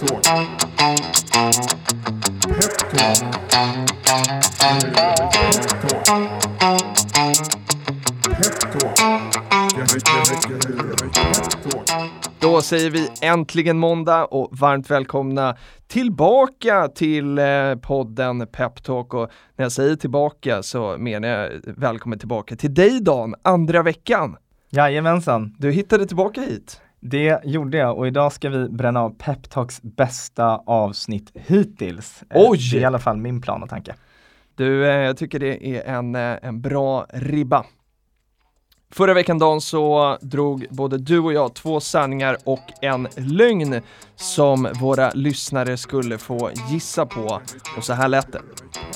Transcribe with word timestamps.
Peptalk. 0.00 0.30
Då 12.38 12.62
säger 12.62 12.90
vi 12.90 13.08
äntligen 13.22 13.78
måndag 13.78 14.24
och 14.24 14.58
varmt 14.58 14.90
välkomna 14.90 15.56
tillbaka 15.86 16.88
till 16.88 17.38
eh, 17.38 17.44
podden 17.82 18.46
Peptalk 18.46 19.14
och 19.14 19.30
när 19.56 19.64
jag 19.64 19.72
säger 19.72 19.96
tillbaka 19.96 20.62
så 20.62 20.96
menar 20.98 21.28
jag 21.28 21.50
välkommen 21.64 22.18
tillbaka 22.18 22.56
till 22.56 22.74
dig 22.74 23.00
Dan, 23.00 23.34
andra 23.42 23.82
veckan. 23.82 24.36
Jajamensan, 24.70 25.54
Du 25.58 25.70
hittade 25.70 26.06
tillbaka 26.06 26.40
hit. 26.40 26.80
Det 27.00 27.40
gjorde 27.44 27.78
jag 27.78 27.98
och 27.98 28.06
idag 28.06 28.32
ska 28.32 28.48
vi 28.48 28.68
bränna 28.68 29.00
av 29.00 29.10
Peptalks 29.18 29.82
bästa 29.82 30.62
avsnitt 30.66 31.30
hittills. 31.34 32.22
Eh, 32.30 32.42
Oj! 32.50 32.58
Det 32.72 32.76
är 32.76 32.80
i 32.80 32.84
alla 32.84 32.98
fall 32.98 33.16
min 33.16 33.40
plan 33.40 33.62
och 33.62 33.68
tanke. 33.68 33.94
Du, 34.54 34.86
eh, 34.86 34.94
jag 34.94 35.16
tycker 35.16 35.38
det 35.38 35.66
är 35.66 35.84
en, 35.84 36.14
eh, 36.14 36.36
en 36.42 36.60
bra 36.60 37.06
ribba. 37.08 37.64
Förra 38.92 39.14
veckan 39.14 39.38
Dan 39.38 39.60
så 39.60 40.18
drog 40.20 40.66
både 40.70 40.98
du 40.98 41.18
och 41.18 41.32
jag 41.32 41.54
två 41.54 41.80
sanningar 41.80 42.36
och 42.44 42.72
en 42.80 43.08
lögn 43.16 43.80
som 44.16 44.68
våra 44.80 45.10
lyssnare 45.10 45.76
skulle 45.76 46.18
få 46.18 46.50
gissa 46.70 47.06
på. 47.06 47.40
Och 47.76 47.84
så 47.84 47.92
här 47.92 48.08
lät 48.08 48.32
det. 48.32 48.40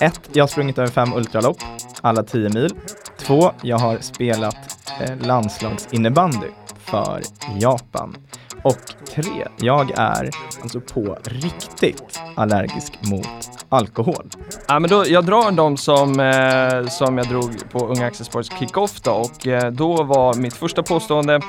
1. 0.00 0.20
Jag 0.32 0.42
har 0.42 0.48
sprungit 0.48 0.78
över 0.78 0.88
fem 0.88 1.12
ultralopp, 1.12 1.56
alla 2.00 2.22
10 2.22 2.48
mil. 2.48 2.74
2. 3.18 3.50
Jag 3.62 3.78
har 3.78 3.98
spelat 3.98 4.56
eh, 5.00 5.26
landslagsinnebandy 5.26 6.48
för 6.84 7.22
Japan. 7.58 8.16
Och 8.62 8.78
tre, 9.14 9.48
Jag 9.56 9.90
är 9.90 10.30
alltså 10.62 10.80
på 10.80 11.18
riktigt 11.24 12.20
allergisk 12.34 12.98
mot 13.00 13.50
alkohol. 13.68 14.30
Ja 14.68 14.78
men 14.78 14.90
då, 14.90 15.04
jag 15.06 15.24
drar 15.24 15.50
de 15.50 15.76
som, 15.76 16.20
eh, 16.20 16.88
som 16.88 17.18
jag 17.18 17.28
drog 17.28 17.70
på 17.70 17.86
Unga 17.86 18.06
Aktiesparets 18.06 18.58
kick-off 18.58 19.00
då 19.00 19.12
och 19.12 19.46
eh, 19.46 19.70
då 19.70 20.02
var 20.02 20.34
mitt 20.34 20.54
första 20.54 20.82
påstående 20.82 21.40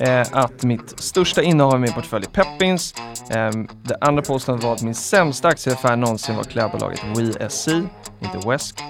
eh, 0.00 0.26
att 0.32 0.62
mitt 0.62 1.00
största 1.00 1.42
innehav 1.42 1.76
i 1.76 1.78
min 1.78 1.92
portfölj 1.92 2.26
är 2.26 2.30
Peppins. 2.30 2.94
Eh, 3.30 3.50
det 3.82 3.96
andra 4.00 4.22
påståendet 4.22 4.64
var 4.64 4.72
att 4.72 4.82
min 4.82 4.94
sämsta 4.94 5.48
aktieaffär 5.48 5.96
någonsin 5.96 6.36
var 6.36 6.44
klädbolaget 6.44 7.00
WeSC, 7.16 7.68
inte 7.68 8.48
Wesk. 8.48 8.80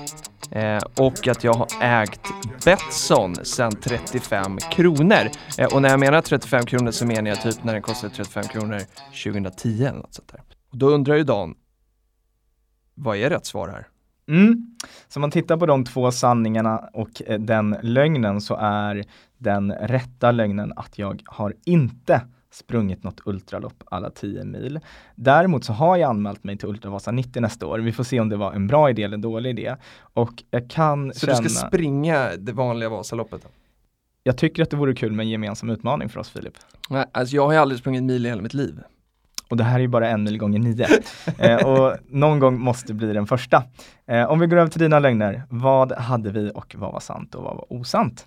Eh, 0.50 0.83
och 0.98 1.28
att 1.28 1.45
jag 1.45 1.55
har 1.55 1.69
ägt 1.81 2.20
Betsson 2.64 3.34
sedan 3.34 3.73
35 3.73 4.59
kronor. 4.59 5.31
Eh, 5.59 5.75
och 5.75 5.83
när 5.83 5.89
jag 5.89 6.01
menar 6.01 6.20
35 6.20 6.67
kronor 6.67 6.91
så 6.91 7.06
menar 7.06 7.31
jag 7.31 7.42
typ 7.42 7.64
när 7.64 7.73
den 7.73 7.83
kostade 7.83 8.14
35 8.14 8.45
kronor 8.45 8.81
2010 9.25 9.84
eller 9.84 9.98
något 9.98 10.14
sånt 10.14 10.28
där. 10.28 10.41
Och 10.70 10.78
då 10.78 10.89
undrar 10.89 11.17
ju 11.17 11.25
Dan, 11.25 11.55
vad 12.95 13.17
är 13.17 13.31
rätt 13.31 13.47
svar 13.47 13.69
här? 13.69 13.86
Mm. 14.28 14.77
Så 15.09 15.19
om 15.19 15.20
man 15.20 15.31
tittar 15.31 15.56
på 15.56 15.67
de 15.67 15.84
två 15.84 16.12
sanningarna 16.12 16.79
och 16.92 17.23
eh, 17.27 17.41
den 17.41 17.77
lögnen 17.83 18.41
så 18.41 18.56
är 18.56 19.05
den 19.39 19.73
rätta 19.73 20.31
lögnen 20.31 20.73
att 20.77 20.98
jag 20.98 21.23
har 21.25 21.55
inte 21.64 22.20
sprungit 22.55 23.05
något 23.05 23.20
ultralopp 23.24 23.84
alla 23.84 24.10
10 24.10 24.44
mil. 24.44 24.80
Däremot 25.14 25.64
så 25.64 25.72
har 25.72 25.97
jag 25.97 26.10
anmält 26.10 26.44
mig 26.44 26.58
till 26.58 26.69
Ultravasa 26.69 27.11
90 27.11 27.41
nästa 27.42 27.66
år. 27.66 27.78
Vi 27.78 27.92
får 27.92 28.05
se 28.05 28.20
om 28.20 28.28
det 28.28 28.36
var 28.36 28.52
en 28.52 28.66
bra 28.66 28.91
idé 28.91 29.02
eller 29.02 29.14
en 29.14 29.20
dålig 29.20 29.50
idé. 29.50 29.77
Och 29.98 30.42
jag 30.50 30.70
kan 30.70 31.12
Så 31.14 31.27
känna, 31.27 31.41
du 31.41 31.48
ska 31.48 31.66
springa 31.66 32.30
det 32.38 32.52
vanliga 32.52 32.88
Vasaloppet? 32.88 33.42
Då? 33.42 33.48
jag 34.24 34.36
tycker 34.36 34.62
att 34.62 34.70
det 34.70 34.77
vore 34.77 34.94
kul 34.94 35.12
med 35.12 35.24
en 35.24 35.30
gemensam 35.30 35.70
utmaning 35.70 36.08
för 36.08 36.20
oss 36.20 36.30
Filip. 36.30 36.55
Nej, 36.91 37.05
alltså 37.12 37.36
jag 37.36 37.46
har 37.46 37.52
ju 37.52 37.58
aldrig 37.58 37.80
sprungit 37.80 38.02
mil 38.02 38.27
i 38.27 38.28
hela 38.28 38.42
mitt 38.42 38.55
liv. 38.55 38.80
Och 39.48 39.56
det 39.56 39.64
här 39.64 39.74
är 39.74 39.80
ju 39.80 39.89
bara 39.89 40.08
en 40.08 40.24
mil 40.24 40.39
gånger 40.39 40.58
nio. 40.58 40.86
eh, 41.39 41.66
och 41.66 41.96
någon 42.08 42.39
gång 42.39 42.61
måste 42.61 42.94
bli 42.94 43.12
den 43.12 43.27
första. 43.27 43.62
Eh, 44.06 44.30
om 44.30 44.39
vi 44.39 44.46
går 44.46 44.56
över 44.56 44.70
till 44.70 44.80
dina 44.80 44.98
lögner, 44.98 45.42
vad 45.48 45.92
hade 45.92 46.30
vi 46.30 46.50
och 46.55 46.74
vad 46.78 46.92
var 46.92 47.00
sant 47.00 47.34
och 47.34 47.42
vad 47.42 47.56
var 47.56 47.72
osant? 47.72 48.27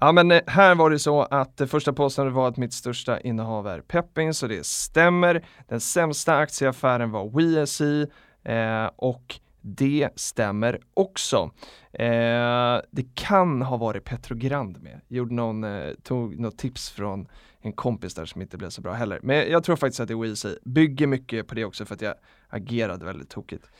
Ja 0.00 0.12
men 0.12 0.30
eh, 0.30 0.40
här 0.46 0.74
var 0.74 0.90
det 0.90 0.98
så 0.98 1.22
att 1.22 1.56
det 1.56 1.66
första 1.66 1.92
påståendet 1.92 2.34
var 2.34 2.48
att 2.48 2.56
mitt 2.56 2.72
största 2.72 3.20
innehav 3.20 3.66
är 3.66 3.80
pepping 3.80 4.34
så 4.34 4.46
det 4.46 4.66
stämmer. 4.66 5.46
Den 5.68 5.80
sämsta 5.80 6.36
aktieaffären 6.36 7.10
var 7.10 7.26
WSI 7.28 8.06
eh, 8.44 8.90
och 8.96 9.40
det 9.60 10.08
stämmer 10.16 10.80
också. 10.94 11.50
Eh, 11.92 12.80
det 12.90 13.14
kan 13.14 13.62
ha 13.62 13.76
varit 13.76 14.04
Petrogrand 14.04 14.82
med. 14.82 15.00
Gjorde 15.08 15.34
någon, 15.34 15.64
eh, 15.64 15.94
tog 16.02 16.38
något 16.38 16.58
tips 16.58 16.90
från 16.90 17.28
en 17.60 17.72
kompis 17.72 18.14
där 18.14 18.24
som 18.24 18.42
inte 18.42 18.56
blev 18.56 18.70
så 18.70 18.80
bra 18.80 18.92
heller. 18.92 19.20
Men 19.22 19.50
jag 19.50 19.64
tror 19.64 19.76
faktiskt 19.76 20.00
att 20.00 20.08
det 20.08 20.14
är 20.14 20.32
WSI. 20.32 20.58
Bygger 20.64 21.06
mycket 21.06 21.46
på 21.46 21.54
det 21.54 21.64
också 21.64 21.84
för 21.84 21.94
att 21.94 22.02
jag 22.02 22.14
agerade 22.48 23.04
väldigt 23.04 23.30
tokigt. 23.30 23.70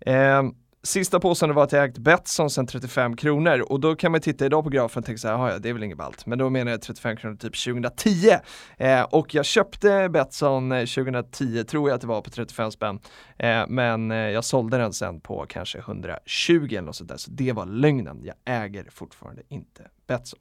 Eh, 0.00 0.42
Sista 0.82 1.20
påståendet 1.20 1.56
var 1.56 1.64
att 1.64 1.72
jag 1.72 1.84
ägt 1.84 1.98
Betsson 1.98 2.50
sedan 2.50 2.66
35 2.66 3.16
kronor 3.16 3.60
och 3.60 3.80
då 3.80 3.96
kan 3.96 4.12
man 4.12 4.20
titta 4.20 4.46
idag 4.46 4.64
på 4.64 4.70
grafen 4.70 5.00
och 5.00 5.06
tänka 5.06 5.18
så 5.18 5.28
här, 5.28 5.50
ja 5.50 5.58
det 5.58 5.68
är 5.68 5.72
väl 5.72 5.82
inget 5.82 5.98
ballt. 5.98 6.26
Men 6.26 6.38
då 6.38 6.50
menar 6.50 6.70
jag 6.70 6.82
35 6.82 7.16
kronor 7.16 7.36
typ 7.36 7.64
2010. 7.64 8.30
Eh, 8.76 9.02
och 9.02 9.34
jag 9.34 9.44
köpte 9.44 10.08
Betsson 10.08 10.72
eh, 10.72 10.78
2010, 10.78 11.64
tror 11.64 11.88
jag 11.88 11.94
att 11.94 12.00
det 12.00 12.06
var 12.06 12.20
på 12.20 12.30
35 12.30 12.70
spänn. 12.70 13.00
Eh, 13.38 13.64
men 13.68 14.10
eh, 14.10 14.16
jag 14.16 14.44
sålde 14.44 14.78
den 14.78 14.92
sen 14.92 15.20
på 15.20 15.46
kanske 15.48 15.78
120 15.78 16.68
eller 16.70 16.80
något 16.80 16.96
sånt 16.96 17.10
där. 17.10 17.16
Så 17.16 17.30
det 17.30 17.52
var 17.52 17.66
lögnen. 17.66 18.20
Jag 18.24 18.64
äger 18.64 18.86
fortfarande 18.90 19.42
inte 19.48 19.82
Betsson. 20.06 20.40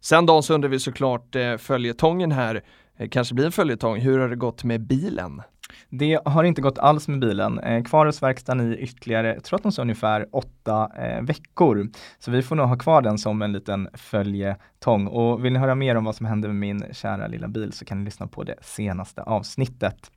Sen 0.00 0.26
då 0.26 0.42
så 0.42 0.54
undrar 0.54 0.68
vi 0.68 0.80
såklart 0.80 1.36
eh, 1.36 1.56
följetongen 1.56 2.32
här, 2.32 2.64
eh, 2.96 3.08
kanske 3.08 3.34
blir 3.34 3.46
en 3.46 3.52
följetong. 3.52 4.00
Hur 4.00 4.18
har 4.18 4.28
det 4.28 4.36
gått 4.36 4.64
med 4.64 4.80
bilen? 4.80 5.42
Det 5.88 6.20
har 6.24 6.44
inte 6.44 6.62
gått 6.62 6.78
alls 6.78 7.08
med 7.08 7.20
bilen. 7.20 7.58
Eh, 7.58 7.84
kvar 7.84 8.06
hos 8.06 8.22
verkstaden 8.22 8.72
i 8.72 8.76
ytterligare, 8.76 9.34
jag 9.34 9.44
tror 9.44 9.56
att 9.56 9.62
de 9.62 9.72
sa 9.72 9.82
ungefär 9.82 10.26
åtta 10.32 10.90
eh, 10.98 11.22
veckor. 11.22 11.88
Så 12.18 12.30
vi 12.30 12.42
får 12.42 12.56
nog 12.56 12.68
ha 12.68 12.76
kvar 12.76 13.02
den 13.02 13.18
som 13.18 13.42
en 13.42 13.52
liten 13.52 13.88
följetong. 13.94 15.06
Och 15.06 15.44
vill 15.44 15.52
ni 15.52 15.58
höra 15.58 15.74
mer 15.74 15.94
om 15.94 16.04
vad 16.04 16.16
som 16.16 16.26
hände 16.26 16.48
med 16.48 16.56
min 16.56 16.84
kära 16.92 17.26
lilla 17.26 17.48
bil 17.48 17.72
så 17.72 17.84
kan 17.84 17.98
ni 17.98 18.04
lyssna 18.04 18.26
på 18.26 18.42
det 18.42 18.56
senaste 18.60 19.22
avsnittet. 19.22 20.10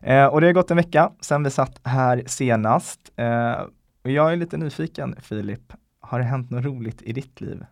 Eh, 0.00 0.26
och 0.26 0.40
det 0.40 0.46
har 0.46 0.54
gått 0.54 0.70
en 0.70 0.76
vecka 0.76 1.12
sedan 1.20 1.44
vi 1.44 1.50
satt 1.50 1.80
här 1.84 2.22
senast. 2.26 3.00
Eh, 3.16 3.60
och 4.04 4.10
jag 4.10 4.32
är 4.32 4.36
lite 4.36 4.56
nyfiken 4.56 5.16
Filip, 5.20 5.72
har 6.00 6.18
det 6.18 6.24
hänt 6.24 6.50
något 6.50 6.64
roligt 6.64 7.02
i 7.02 7.12
ditt 7.12 7.40
liv? 7.40 7.64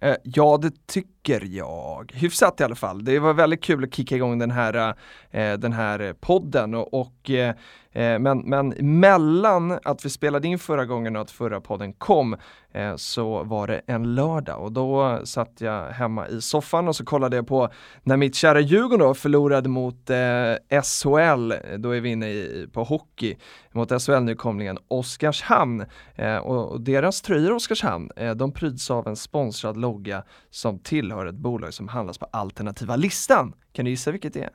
Eh, 0.00 0.14
ja, 0.22 0.58
det 0.62 0.86
tycker 0.86 1.15
tycker 1.26 1.46
jag. 1.56 2.12
Hyfsat 2.14 2.60
i 2.60 2.64
alla 2.64 2.74
fall. 2.74 3.04
Det 3.04 3.18
var 3.18 3.34
väldigt 3.34 3.62
kul 3.62 3.84
att 3.84 3.94
kicka 3.94 4.16
igång 4.16 4.38
den 4.38 4.50
här, 4.50 4.94
eh, 5.30 5.52
den 5.52 5.72
här 5.72 6.12
podden 6.20 6.74
och, 6.74 6.94
och 6.94 7.30
eh, 7.30 7.54
eh, 7.92 8.18
men, 8.18 8.38
men 8.38 8.68
mellan 9.00 9.78
att 9.84 10.04
vi 10.04 10.10
spelade 10.10 10.48
in 10.48 10.58
förra 10.58 10.84
gången 10.84 11.16
och 11.16 11.22
att 11.22 11.30
förra 11.30 11.60
podden 11.60 11.92
kom 11.92 12.36
eh, 12.72 12.96
så 12.96 13.44
var 13.44 13.66
det 13.66 13.80
en 13.86 14.14
lördag 14.14 14.62
och 14.62 14.72
då 14.72 15.20
satt 15.24 15.60
jag 15.60 15.90
hemma 15.90 16.28
i 16.28 16.40
soffan 16.40 16.88
och 16.88 16.96
så 16.96 17.04
kollade 17.04 17.36
jag 17.36 17.46
på 17.46 17.68
när 18.02 18.16
mitt 18.16 18.34
kära 18.34 18.60
Djurgården 18.60 18.98
då 18.98 19.14
förlorade 19.14 19.68
mot 19.68 20.10
eh, 20.10 20.80
SHL, 20.82 21.52
då 21.78 21.90
är 21.90 22.00
vi 22.00 22.08
inne 22.08 22.28
i, 22.28 22.68
på 22.72 22.84
hockey, 22.84 23.36
mot 23.72 24.02
SHL-nykomlingen 24.02 24.78
Oskarshamn 24.88 25.84
eh, 26.14 26.36
och, 26.36 26.72
och 26.72 26.80
deras 26.80 27.22
tröjor 27.22 27.52
Oskarshamn, 27.52 28.10
eh, 28.16 28.34
de 28.34 28.52
pryds 28.52 28.90
av 28.90 29.08
en 29.08 29.16
sponsrad 29.16 29.76
logga 29.76 30.22
som 30.50 30.78
tillhör 30.78 31.15
ett 31.26 31.34
bolag 31.34 31.74
som 31.74 31.88
handlas 31.88 32.18
på 32.18 32.26
alternativa 32.32 32.96
listan. 32.96 33.54
Kan 33.72 33.84
du 33.84 33.90
gissa 33.90 34.10
vilket 34.10 34.34
det 34.34 34.42
är? 34.42 34.50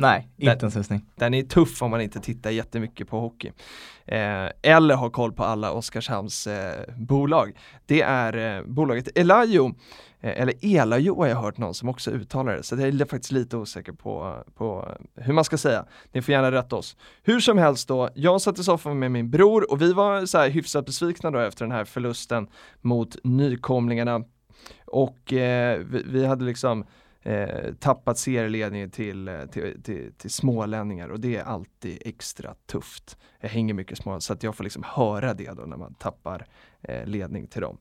Nej, 0.00 0.28
Det- 0.36 0.52
inte 0.52 0.66
en 0.66 0.70
susning. 0.72 1.04
Den 1.16 1.34
är 1.34 1.42
tuff 1.42 1.82
om 1.82 1.90
man 1.90 2.00
inte 2.00 2.20
tittar 2.20 2.50
jättemycket 2.50 3.08
på 3.08 3.20
hockey. 3.20 3.48
Eh, 4.06 4.48
eller 4.62 4.94
har 4.94 5.10
koll 5.10 5.32
på 5.32 5.44
alla 5.44 5.72
Oskarshamns 5.72 6.46
eh, 6.46 6.84
bolag. 6.96 7.56
Det 7.86 8.02
är 8.02 8.58
eh, 8.58 8.64
bolaget 8.66 9.18
Elajo, 9.18 9.66
eh, 10.20 10.40
eller 10.42 10.54
Elajo 10.64 11.16
har 11.20 11.26
jag 11.26 11.36
hört 11.36 11.58
någon 11.58 11.74
som 11.74 11.88
också 11.88 12.10
uttalar 12.10 12.56
det, 12.56 12.62
så 12.62 12.74
jag 12.76 12.88
är 12.88 13.04
faktiskt 13.06 13.32
lite 13.32 13.56
osäker 13.56 13.92
på, 13.92 14.44
på 14.54 14.88
hur 15.14 15.32
man 15.32 15.44
ska 15.44 15.58
säga. 15.58 15.84
Ni 16.12 16.22
får 16.22 16.32
gärna 16.32 16.52
rätta 16.52 16.76
oss. 16.76 16.96
Hur 17.22 17.40
som 17.40 17.58
helst 17.58 17.88
då, 17.88 18.08
jag 18.14 18.40
satt 18.40 18.58
i 18.58 18.64
soffan 18.64 18.98
med 18.98 19.10
min 19.10 19.30
bror 19.30 19.72
och 19.72 19.82
vi 19.82 19.92
var 19.92 20.26
så 20.26 20.38
här 20.38 20.48
hyfsat 20.50 20.86
besvikna 20.86 21.30
då 21.30 21.38
efter 21.38 21.64
den 21.64 21.72
här 21.72 21.84
förlusten 21.84 22.48
mot 22.80 23.16
nykomlingarna. 23.24 24.24
Och 24.84 25.32
eh, 25.32 25.78
vi, 25.78 26.02
vi 26.06 26.26
hade 26.26 26.44
liksom 26.44 26.84
eh, 27.22 27.74
tappat 27.80 28.18
serieledningen 28.18 28.90
till, 28.90 29.28
eh, 29.28 29.46
till, 29.46 29.82
till, 29.82 30.12
till 30.16 30.30
smålänningar 30.30 31.08
och 31.08 31.20
det 31.20 31.36
är 31.36 31.42
alltid 31.42 32.02
extra 32.04 32.54
tufft. 32.66 33.16
Jag 33.40 33.48
hänger 33.48 33.74
mycket 33.74 33.98
små 33.98 34.20
så 34.20 34.32
att 34.32 34.42
jag 34.42 34.56
får 34.56 34.64
liksom 34.64 34.82
höra 34.86 35.34
det 35.34 35.56
då 35.56 35.62
när 35.62 35.76
man 35.76 35.94
tappar 35.94 36.40
eh, 36.40 36.46
Eh, 36.82 37.06
ledning 37.06 37.46
till 37.46 37.60
dem. 37.60 37.78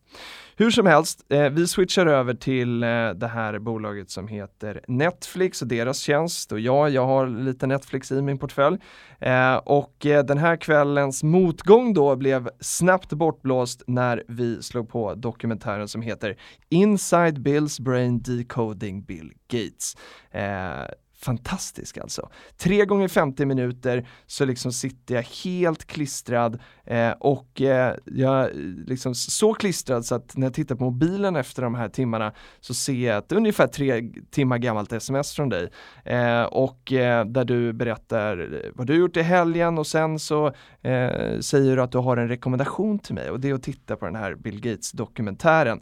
Hur 0.56 0.72
som 0.72 0.86
helst, 0.86 1.26
eh, 1.30 1.50
vi 1.50 1.68
switchar 1.68 2.06
över 2.06 2.34
till 2.34 2.84
eh, 2.84 3.10
det 3.10 3.28
här 3.28 3.60
bolaget 3.60 4.10
som 4.10 4.28
heter 4.28 4.82
Netflix 4.88 5.62
och 5.62 5.68
deras 5.68 6.00
tjänst 6.00 6.52
och 6.52 6.60
ja, 6.60 6.90
jag 6.90 7.06
har 7.06 7.28
lite 7.28 7.68
Netflix 7.68 8.12
i 8.12 8.22
min 8.22 8.38
portfölj. 8.38 8.78
Eh, 9.20 9.56
och 9.56 10.06
eh, 10.06 10.26
den 10.26 10.38
här 10.38 10.56
kvällens 10.56 11.24
motgång 11.24 11.94
då 11.94 12.16
blev 12.16 12.50
snabbt 12.60 13.14
bortblåst 13.14 13.84
när 13.88 14.24
vi 14.28 14.64
slog 14.64 14.90
på 14.90 15.16
dokumentären 15.16 15.88
som 15.88 16.02
heter 16.02 16.38
Inside 16.70 17.42
Bills 17.42 17.80
Brain 17.80 18.22
Decoding 18.22 19.04
Bill 19.04 19.32
Gates. 19.48 19.96
Eh, 20.32 20.94
Fantastisk 21.20 21.98
alltså. 21.98 22.30
Tre 22.58 22.86
gånger 22.86 23.08
50 23.08 23.46
minuter 23.46 24.08
så 24.26 24.46
liksom 24.46 24.72
sitter 24.72 25.16
jag 25.16 25.24
helt 25.44 25.86
klistrad 25.86 26.60
eh, 26.86 27.12
och 27.12 27.62
eh, 27.62 27.96
jag 28.06 28.50
liksom 28.88 29.16
så 29.16 29.54
klistrad 29.54 30.06
så 30.06 30.16
att 30.16 30.38
när 30.38 30.48
jag 30.48 30.54
tittar 30.54 30.76
på 30.76 30.84
mobilen 30.84 31.36
efter 31.36 31.62
de 31.62 31.76
här 31.76 31.90
timmarna 31.90 32.34
så 32.60 32.74
ser 32.74 32.94
jag 32.94 33.18
ett 33.18 33.32
ungefär 33.32 33.68
tre 33.68 34.12
timmar 34.32 34.58
gammalt 34.58 34.94
sms 34.94 35.36
från 35.36 35.50
dig 35.50 35.70
eh, 36.06 36.44
och 36.44 36.94
eh, 36.94 37.26
där 37.26 37.46
du 37.46 37.74
berättar 37.74 38.62
vad 38.76 38.88
du 38.88 38.96
gjort 38.96 39.18
i 39.18 39.22
helgen 39.22 39.78
och 39.78 39.88
sen 39.88 40.20
så 40.20 40.48
eh, 40.82 41.40
säger 41.40 41.76
du 41.76 41.82
att 41.82 41.92
du 41.92 41.98
har 41.98 42.18
en 42.18 42.28
rekommendation 42.28 43.00
till 43.00 43.16
mig 43.16 43.30
och 43.30 43.40
det 43.40 43.50
är 43.50 43.54
att 43.54 43.64
titta 43.64 43.96
på 43.96 44.06
den 44.06 44.16
här 44.16 44.36
Bill 44.36 44.62
Gates 44.62 44.92
dokumentären. 44.92 45.82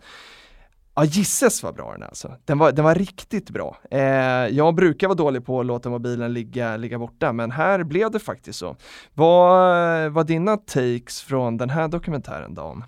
Ja, 0.95 1.05
gisses 1.05 1.63
vad 1.63 1.75
bra 1.75 1.91
den 1.91 2.01
är 2.03 2.07
alltså. 2.07 2.31
Den 2.45 2.57
var, 2.57 2.71
den 2.71 2.85
var 2.85 2.95
riktigt 2.95 3.49
bra. 3.49 3.77
Eh, 3.91 3.99
jag 4.47 4.75
brukar 4.75 5.07
vara 5.07 5.15
dålig 5.15 5.45
på 5.45 5.59
att 5.59 5.65
låta 5.65 5.89
mobilen 5.89 6.33
ligga, 6.33 6.77
ligga 6.77 6.99
borta, 6.99 7.33
men 7.33 7.51
här 7.51 7.83
blev 7.83 8.11
det 8.11 8.19
faktiskt 8.19 8.59
så. 8.59 8.75
Vad 9.13 10.11
var 10.11 10.23
dina 10.23 10.57
takes 10.57 11.21
från 11.21 11.57
den 11.57 11.69
här 11.69 11.87
dokumentären 11.87 12.53
Dan? 12.53 12.83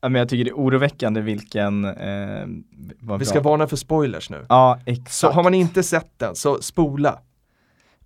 Ja, 0.00 0.08
men 0.08 0.18
jag 0.18 0.28
tycker 0.28 0.44
det 0.44 0.50
är 0.50 0.54
oroväckande 0.54 1.20
vilken... 1.20 1.84
Eh, 1.84 2.46
Vi 3.18 3.24
ska 3.24 3.40
varna 3.40 3.66
för 3.66 3.76
spoilers 3.76 4.30
nu. 4.30 4.46
Ja, 4.48 4.78
exakt. 4.86 5.12
Så 5.12 5.30
har 5.30 5.42
man 5.42 5.54
inte 5.54 5.82
sett 5.82 6.18
den, 6.18 6.34
så 6.36 6.62
spola. 6.62 7.18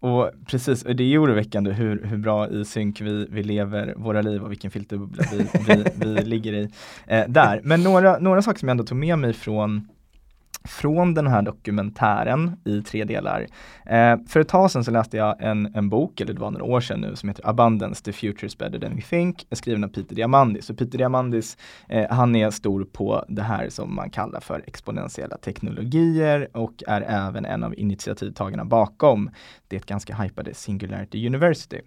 Och 0.05 0.31
precis, 0.47 0.83
det 0.83 1.15
är 1.15 1.23
oroväckande 1.23 1.73
hur, 1.73 2.05
hur 2.05 2.17
bra 2.17 2.49
i 2.49 2.65
synk 2.65 3.01
vi, 3.01 3.27
vi 3.31 3.43
lever 3.43 3.95
våra 3.97 4.23
liv 4.23 4.43
och 4.43 4.51
vilken 4.51 4.71
filterbubbla 4.71 5.25
vi, 5.33 5.47
vi, 5.67 5.85
vi 5.97 6.25
ligger 6.25 6.53
i 6.53 6.69
eh, 7.07 7.25
där. 7.29 7.61
Men 7.65 7.83
några, 7.83 8.19
några 8.19 8.43
saker 8.43 8.59
som 8.59 8.69
jag 8.69 8.71
ändå 8.71 8.85
tog 8.85 8.99
med 8.99 9.19
mig 9.19 9.33
från 9.33 9.89
från 10.69 11.15
den 11.15 11.27
här 11.27 11.43
dokumentären 11.43 12.57
i 12.65 12.83
tre 12.83 13.05
delar. 13.05 13.47
Eh, 13.87 14.17
för 14.29 14.41
ett 14.41 14.49
tag 14.49 14.71
sedan 14.71 14.85
så 14.85 14.91
läste 14.91 15.17
jag 15.17 15.43
en, 15.43 15.75
en 15.75 15.89
bok, 15.89 16.21
eller 16.21 16.33
det 16.33 16.41
var 16.41 16.51
några 16.51 16.65
år 16.65 16.81
sedan 16.81 17.01
nu, 17.01 17.17
som 17.17 17.29
heter 17.29 17.49
Abundance, 17.49 18.05
the 18.05 18.13
future 18.13 18.47
is 18.47 18.59
better 18.59 18.79
than 18.79 18.97
we 18.97 19.03
think, 19.03 19.47
skriven 19.53 19.85
av 19.85 19.89
Peter 19.89 20.15
Diamandis. 20.15 20.71
Och 20.71 20.79
Peter 20.79 20.99
Diamandis, 20.99 21.57
eh, 21.89 22.11
han 22.11 22.37
är 22.37 22.51
stor 22.51 22.85
på 22.85 23.25
det 23.29 23.43
här 23.43 23.69
som 23.69 23.95
man 23.95 24.11
kallar 24.11 24.41
för 24.41 24.65
exponentiella 24.67 25.37
teknologier 25.37 26.49
och 26.53 26.83
är 26.87 27.01
även 27.01 27.45
en 27.45 27.65
av 27.65 27.79
initiativtagarna 27.79 28.65
bakom 28.65 29.31
det 29.69 29.87
ganska 29.87 30.15
hypade 30.15 30.55
Singularity 30.55 31.27
University. 31.27 31.81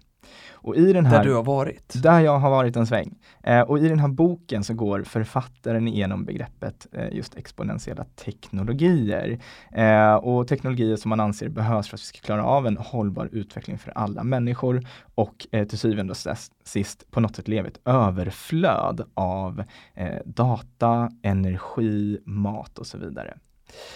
Och 0.52 0.76
i 0.76 0.94
den 0.94 1.06
här, 1.06 1.18
där 1.18 1.24
du 1.24 1.34
har 1.36 1.44
varit? 1.44 2.04
Där 2.04 2.20
jag 2.20 2.40
har 2.40 2.50
varit 2.50 2.76
en 2.76 2.88
sväng. 2.88 3.16
Eh, 3.44 3.62
och 3.62 3.80
i 3.80 3.88
den 3.90 4.00
här 4.00 4.08
boken 4.08 4.64
så 4.64 4.74
går 4.74 5.04
författaren 5.04 5.88
igenom 5.88 6.26
begreppet 6.26 6.88
eh, 6.92 7.10
just 7.12 7.36
exponentiella 7.36 8.04
teknologier. 8.04 9.40
Eh, 9.72 10.16
och 10.16 10.48
teknologier 10.48 10.96
som 10.96 11.10
man 11.10 11.20
anser 11.20 11.50
behövs 11.50 11.88
för 11.88 11.98
att 11.98 12.02
vi 12.02 12.06
ska 12.06 12.20
klara 12.20 12.46
av 12.46 12.68
en 12.68 12.78
hållbar 12.78 13.30
utveckling 13.32 13.78
för 13.78 13.92
alla 13.92 14.24
människor 14.24 14.88
och 15.16 15.48
eh, 15.52 15.68
till 15.68 15.80
syvende 15.80 16.12
och 16.12 16.38
sist 16.64 17.12
på 17.12 17.20
något 17.20 17.36
sätt 17.36 17.48
leva 17.48 17.68
ett 17.68 17.80
överflöd 17.86 19.02
av 19.14 19.64
eh, 19.94 20.22
data, 20.26 21.12
energi, 21.24 22.20
mat 22.26 22.80
och 22.80 22.88
så 22.88 22.98
vidare. 22.98 23.38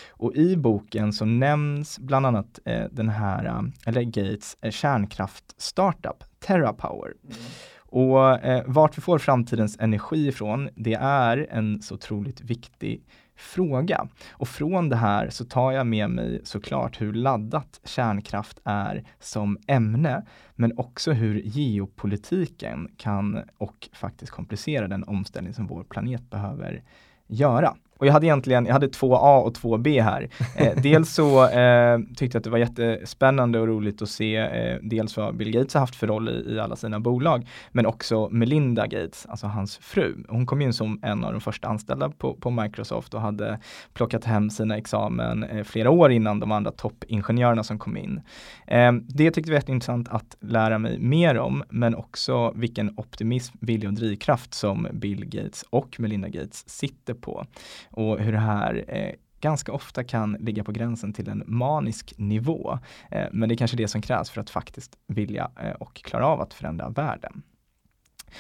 Och 0.10 0.36
i 0.36 0.56
boken 0.58 1.14
så 1.14 1.26
nämns 1.26 2.00
bland 2.00 2.26
annat 2.26 2.60
eh, 2.66 2.84
den 2.92 3.10
här, 3.10 3.46
eh, 3.46 3.62
eller 3.86 4.02
Gates 4.02 4.58
eh, 4.62 4.72
kärnkraft-startup 4.72 6.24
TerraPower. 6.40 7.14
Mm. 7.24 7.38
Och 7.78 8.46
eh, 8.46 8.64
vart 8.68 8.98
vi 8.98 9.02
får 9.02 9.20
framtidens 9.20 9.78
energi 9.80 10.28
ifrån, 10.28 10.70
det 10.76 10.94
är 11.02 11.48
en 11.50 11.82
så 11.82 11.96
otroligt 11.96 12.42
viktig 12.42 13.04
fråga. 13.36 14.08
Och 14.32 14.48
från 14.48 14.90
det 14.90 14.96
här 14.96 15.30
så 15.30 15.46
tar 15.46 15.72
jag 15.72 15.88
med 15.88 16.10
mig 16.10 16.42
såklart 16.44 17.02
hur 17.02 17.14
laddat 17.14 17.80
kärnkraft 17.84 18.60
är 18.64 19.04
som 19.20 19.58
ämne, 19.68 20.26
men 20.56 20.78
också 20.78 21.12
hur 21.12 21.42
geopolitiken 21.46 22.88
kan 22.98 23.44
och 23.58 23.90
faktiskt 23.94 24.32
komplicera 24.32 24.88
den 24.88 25.04
omställning 25.04 25.54
som 25.54 25.68
vår 25.68 25.84
planet 25.84 26.30
behöver 26.30 26.84
göra. 27.28 27.76
Och 28.02 28.08
jag 28.08 28.14
hade 28.14 28.26
egentligen, 28.26 28.66
jag 28.66 28.74
hade 28.74 28.88
två 28.88 29.16
A 29.16 29.40
och 29.40 29.54
två 29.56 29.78
B 29.78 30.02
här. 30.02 30.30
Eh, 30.56 30.74
dels 30.84 31.14
så 31.14 31.48
eh, 31.48 32.00
tyckte 32.16 32.36
jag 32.36 32.40
att 32.40 32.44
det 32.44 32.50
var 32.50 32.58
jättespännande 32.58 33.60
och 33.60 33.68
roligt 33.68 34.02
att 34.02 34.10
se 34.10 34.36
eh, 34.36 34.78
dels 34.82 35.18
vad 35.18 35.36
Bill 35.36 35.52
Gates 35.52 35.74
har 35.74 35.82
haft 35.82 35.96
för 35.96 36.08
roll 36.08 36.30
i, 36.30 36.54
i, 36.54 36.60
alla 36.60 36.76
sina 36.76 37.00
bolag, 37.00 37.48
men 37.72 37.86
också 37.86 38.30
Melinda 38.32 38.88
Gates, 38.88 39.26
alltså 39.30 39.48
hans 39.48 39.78
fru. 39.78 40.16
Hon 40.30 40.46
kom 40.46 40.62
in 40.62 40.74
som 40.74 41.00
en 41.04 41.24
av 41.24 41.32
de 41.32 41.42
första 41.42 41.68
anställda 41.68 42.10
på, 42.10 42.34
på 42.34 42.50
Microsoft 42.50 43.14
och 43.14 43.22
hade 43.22 43.60
plockat 43.94 44.26
hem 44.26 44.50
sina 44.50 44.78
examen 44.78 45.44
eh, 45.44 45.64
flera 45.64 45.90
år 45.90 46.12
innan 46.12 46.40
de 46.40 46.52
andra 46.52 46.72
toppingenjörerna 46.72 47.64
som 47.64 47.80
kom 47.80 47.98
in. 47.98 48.22
Eh, 48.68 48.92
det 48.94 49.32
tyckte 49.32 49.52
vi 49.52 49.58
var 49.58 49.70
intressant 49.70 50.10
att 50.10 50.38
lära 50.40 50.78
mig 50.78 51.00
mer 51.00 51.38
om, 51.38 51.64
men 51.70 51.96
också 51.96 52.52
vilken 52.56 52.94
optimism, 52.98 53.58
vilja 53.60 53.90
och 53.90 53.96
drivkraft 53.96 54.54
som 54.54 54.88
Bill 54.94 55.26
Gates 55.26 55.66
och 55.70 56.00
Melinda 56.00 56.28
Gates 56.28 56.70
sitter 56.70 57.14
på 57.14 57.46
och 57.92 58.20
hur 58.20 58.32
det 58.32 58.40
här 58.40 58.86
eh, 58.88 59.12
ganska 59.42 59.72
ofta 59.72 60.04
kan 60.04 60.34
ligga 60.34 60.64
på 60.64 60.72
gränsen 60.72 61.14
till 61.14 61.30
en 61.30 61.44
manisk 61.46 62.14
nivå. 62.18 62.80
Eh, 63.12 63.28
men 63.32 63.50
det 63.50 63.56
är 63.56 63.58
kanske 63.58 63.78
det 63.78 63.88
som 63.88 64.02
krävs 64.02 64.30
för 64.30 64.42
att 64.42 64.50
faktiskt 64.50 64.98
vilja 65.08 65.52
eh, 65.64 65.72
och 65.72 65.94
klara 65.94 66.28
av 66.28 66.42
att 66.42 66.54
förändra 66.54 66.90
världen. 66.90 67.44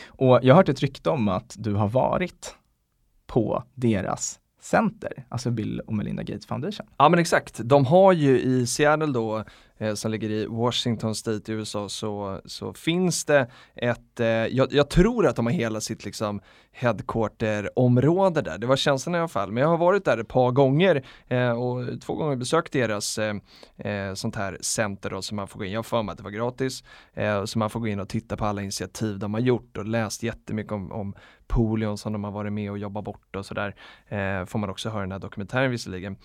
Och 0.05 0.39
jag 0.43 0.53
har 0.53 0.59
hört 0.59 0.69
ett 0.69 0.79
rykte 0.79 1.09
om 1.09 1.27
att 1.27 1.55
du 1.57 1.73
har 1.73 1.87
varit 1.87 2.55
på 3.25 3.63
deras 3.73 4.39
center, 4.61 5.25
alltså 5.29 5.51
Bill 5.51 5.79
och 5.79 5.93
Melinda 5.93 6.23
Gates 6.23 6.45
Foundation. 6.45 6.87
Ja 6.97 7.09
men 7.09 7.19
exakt, 7.19 7.59
de 7.63 7.85
har 7.85 8.13
ju 8.13 8.41
i 8.41 8.67
Seattle 8.67 9.05
då 9.05 9.43
eh, 9.81 9.93
som 9.93 10.11
ligger 10.11 10.29
i 10.29 10.45
Washington 10.45 11.15
State 11.15 11.51
i 11.51 11.55
USA 11.55 11.89
så, 11.89 12.41
så 12.45 12.73
finns 12.73 13.25
det 13.25 13.47
ett, 13.75 14.19
eh, 14.19 14.27
jag, 14.27 14.73
jag, 14.73 14.89
tror 14.89 15.27
att 15.27 15.35
de 15.35 15.45
har 15.45 15.53
hela 15.53 15.81
sitt 15.81 16.05
liksom 16.05 16.41
headquarter-område 16.71 18.41
där, 18.41 18.57
det 18.57 18.67
var 18.67 18.75
känslan 18.75 19.15
i 19.15 19.17
alla 19.17 19.27
fall, 19.27 19.51
men 19.51 19.61
jag 19.61 19.69
har 19.69 19.77
varit 19.77 20.05
där 20.05 20.17
ett 20.17 20.27
par 20.27 20.51
gånger 20.51 21.05
eh, 21.27 21.51
och 21.51 22.01
två 22.01 22.15
gånger 22.15 22.35
besökt 22.35 22.73
deras 22.73 23.17
eh, 23.17 23.35
eh 23.77 24.13
sånt 24.13 24.35
här 24.35 24.57
center 24.61 25.09
då 25.09 25.21
som 25.21 25.35
man 25.35 25.47
får 25.47 25.59
gå 25.59 25.65
in, 25.65 25.71
jag 25.71 25.79
har 25.79 25.83
för 25.83 26.03
mig 26.03 26.11
att 26.11 26.17
det 26.17 26.23
var 26.23 26.31
gratis, 26.31 26.83
eh, 27.13 27.45
så 27.45 27.59
man 27.59 27.69
får 27.69 27.79
gå 27.79 27.87
in 27.87 27.99
och 27.99 28.09
titta 28.09 28.37
på 28.37 28.45
alla 28.45 28.61
initiativ 28.61 29.19
de 29.19 29.33
har 29.33 29.41
gjort 29.41 29.77
och 29.77 29.85
läst 29.85 30.23
jättemycket 30.23 30.71
om, 30.71 30.91
om 30.91 31.15
polion 31.47 31.97
som 31.97 32.13
de 32.13 32.23
har 32.23 32.31
varit 32.31 32.53
med 32.53 32.71
och 32.71 32.77
jobbat 32.77 33.03
bort 33.03 33.35
och 33.35 33.45
sådär. 33.45 33.75
Eh, 34.07 34.45
får 34.45 34.59
man 34.59 34.69
också 34.69 34.89
höra 34.89 35.01
i 35.01 35.03
den 35.03 35.11
här 35.11 35.19
dokumentären 35.19 35.71
visserligen. 35.71 36.17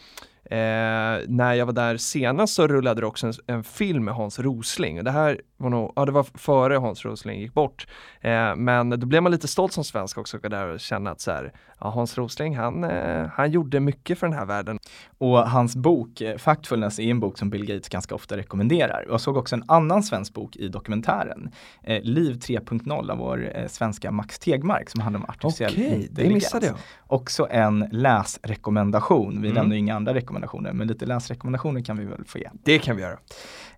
Eh, 0.50 1.25
när 1.28 1.54
jag 1.54 1.66
var 1.66 1.72
där 1.72 1.96
senast 1.96 2.54
så 2.54 2.66
rullade 2.66 3.00
det 3.00 3.06
också 3.06 3.26
en, 3.26 3.32
en, 3.46 3.64
film 3.64 4.04
med 4.04 4.14
Hans 4.14 4.38
Rosling. 4.38 5.04
Det 5.04 5.10
här 5.10 5.40
var 5.56 5.70
nog, 5.70 5.93
ja 5.96 6.04
det 6.04 6.12
var 6.12 6.26
före 6.34 6.76
Hans 6.76 7.05
Rosling 7.05 7.41
gick 7.41 7.55
bort. 7.55 7.86
Eh, 8.20 8.56
men 8.56 8.91
då 8.91 9.06
blev 9.06 9.22
man 9.22 9.32
lite 9.32 9.48
stolt 9.48 9.72
som 9.72 9.84
svensk 9.84 10.19
också 10.19 10.38
där 10.38 10.69
och 10.69 10.81
känna 10.81 11.10
att 11.10 11.20
så 11.20 11.31
här, 11.31 11.53
ja, 11.81 11.91
Hans 11.91 12.19
Rosling 12.19 12.56
han, 12.56 12.84
eh, 12.84 13.26
han 13.32 13.50
gjorde 13.50 13.81
mycket 13.81 14.19
för 14.19 14.26
den 14.26 14.38
här 14.38 14.46
världen. 14.46 14.79
Och 15.19 15.38
hans 15.50 15.76
bok 15.76 16.20
eh, 16.20 16.36
Factfulness 16.36 16.98
är 16.98 17.10
en 17.10 17.20
bok 17.20 17.38
som 17.38 17.50
Bill 17.50 17.67
Gates 17.67 17.88
ganska 17.88 18.15
ofta 18.15 18.36
rekommenderar. 18.36 19.05
Jag 19.08 19.20
såg 19.20 19.36
också 19.36 19.55
en 19.55 19.65
annan 19.69 20.03
svensk 20.03 20.34
bok 20.34 20.56
i 20.56 20.69
dokumentären, 20.69 21.50
eh, 21.82 22.03
Liv 22.03 22.38
3.0 22.38 23.10
av 23.10 23.19
vår 23.19 23.53
eh, 23.55 23.67
svenska 23.67 24.10
Max 24.10 24.38
Tegmark 24.38 24.91
som 24.91 25.00
handlar 25.00 25.20
om 25.20 25.26
artificiell 25.29 25.72
okay, 25.72 25.84
intelligens. 25.84 26.15
det 26.15 26.29
missade 26.29 26.67
jag. 26.67 26.76
Också 27.06 27.48
en 27.50 27.88
läsrekommendation. 27.93 29.43
Vi 29.43 29.48
mm. 29.48 29.55
lämnar 29.55 29.76
inga 29.76 29.94
andra 29.94 30.15
rekommendationer, 30.15 30.35
men 30.72 30.88
lite 30.88 31.06
läsrekommendationer 31.06 31.81
kan 31.81 31.98
vi 31.98 32.05
väl 32.05 32.24
få 32.24 32.38
ge. 32.38 32.48
Det 32.64 32.78
kan 32.78 32.96
vi 32.96 33.02
göra. 33.02 33.19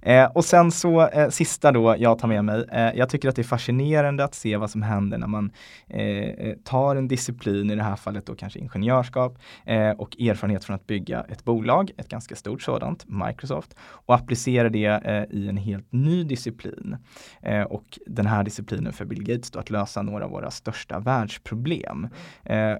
Eh, 0.02 0.24
och 0.24 0.44
sen 0.44 0.70
så 0.70 1.08
eh, 1.08 1.28
sista 1.28 1.72
då 1.72 1.96
jag 1.98 2.18
tar 2.18 2.28
med 2.28 2.44
mig. 2.44 2.64
Eh, 2.72 2.92
jag 2.94 3.08
tycker 3.08 3.28
att 3.28 3.36
det 3.36 3.42
är 3.42 3.44
fascinerande 3.44 4.24
att 4.24 4.34
se 4.34 4.56
vad 4.56 4.70
som 4.70 4.82
händer 4.82 5.18
när 5.18 5.26
man 5.26 5.50
eh, 5.86 6.00
eh, 6.00 6.56
tar 6.64 6.96
en 6.96 7.08
disciplin, 7.08 7.70
i 7.70 7.76
det 7.76 7.82
här 7.82 7.96
fallet 7.96 8.26
då 8.26 8.34
kanske 8.34 8.58
ingenjörskap 8.58 9.38
eh, 9.64 9.90
och 9.90 10.20
erfarenhet 10.20 10.64
från 10.64 10.76
att 10.76 10.86
bygga 10.86 11.24
ett 11.28 11.44
bolag, 11.44 11.90
ett 11.96 12.08
ganska 12.08 12.36
stort 12.36 12.62
sådant, 12.62 13.04
Microsoft, 13.08 13.74
och 13.80 14.14
applicerar 14.14 14.70
det 14.70 15.28
i 15.30 15.48
en 15.48 15.56
helt 15.56 15.92
ny 15.92 16.24
disciplin. 16.24 16.96
och 17.68 17.98
den 18.06 18.26
här 18.26 18.44
disciplinen 18.44 18.92
för 18.92 19.04
Bill 19.04 19.24
Gates 19.24 19.50
då 19.50 19.58
att 19.58 19.70
lösa 19.70 20.02
några 20.02 20.24
av 20.24 20.30
våra 20.30 20.50
största 20.50 20.98
världsproblem. 20.98 22.08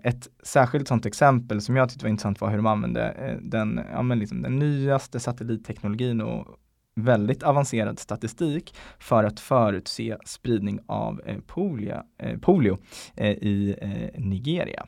ett 0.03 0.29
särskilt 0.43 0.89
sådant 0.89 1.07
exempel 1.07 1.61
som 1.61 1.77
jag 1.77 1.89
tyckte 1.89 2.05
var 2.05 2.11
intressant 2.11 2.41
var 2.41 2.51
hur 2.51 2.57
de 2.57 2.67
använde 2.67 3.37
den, 3.41 3.68
ja, 3.93 4.03
men 4.03 4.19
liksom 4.19 4.43
den 4.43 4.59
nyaste 4.59 5.21
satellitteknologin 5.21 6.21
och 6.21 6.59
väldigt 6.99 7.43
avancerad 7.43 7.99
statistik 7.99 8.75
för 8.99 9.25
att 9.25 9.41
förutse 9.41 10.17
spridning 10.25 10.81
av 10.87 11.21
eh, 11.27 11.39
polio, 11.47 12.03
eh, 12.19 12.39
polio 12.39 12.79
eh, 13.17 13.31
i 13.31 13.77
eh, 13.81 14.21
Nigeria. 14.21 14.87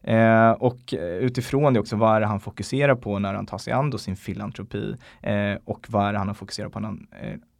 Eh, 0.00 0.50
och 0.50 0.94
utifrån 1.00 1.74
det 1.74 1.80
också, 1.80 1.96
vad 1.96 2.16
är 2.16 2.20
det 2.20 2.26
han 2.26 2.40
fokuserar 2.40 2.94
på 2.94 3.18
när 3.18 3.34
han 3.34 3.46
tar 3.46 3.58
sig 3.58 3.72
an 3.72 3.90
då 3.90 3.98
sin 3.98 4.16
filantropi 4.16 4.96
eh, 5.22 5.54
och 5.64 5.86
vad 5.88 6.06
är 6.06 6.12
det 6.12 6.18
han 6.18 6.28
har 6.28 6.34
fokuserat 6.34 6.72
på 6.72 6.80
när 6.80 6.88
han 6.88 7.06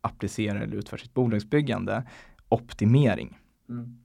applicerar 0.01 0.61
eller 0.61 0.77
utför 0.77 0.97
sitt 0.97 1.15
bolagsbyggande? 1.15 2.05
Optimering. 2.49 3.39
Mm. 3.69 3.99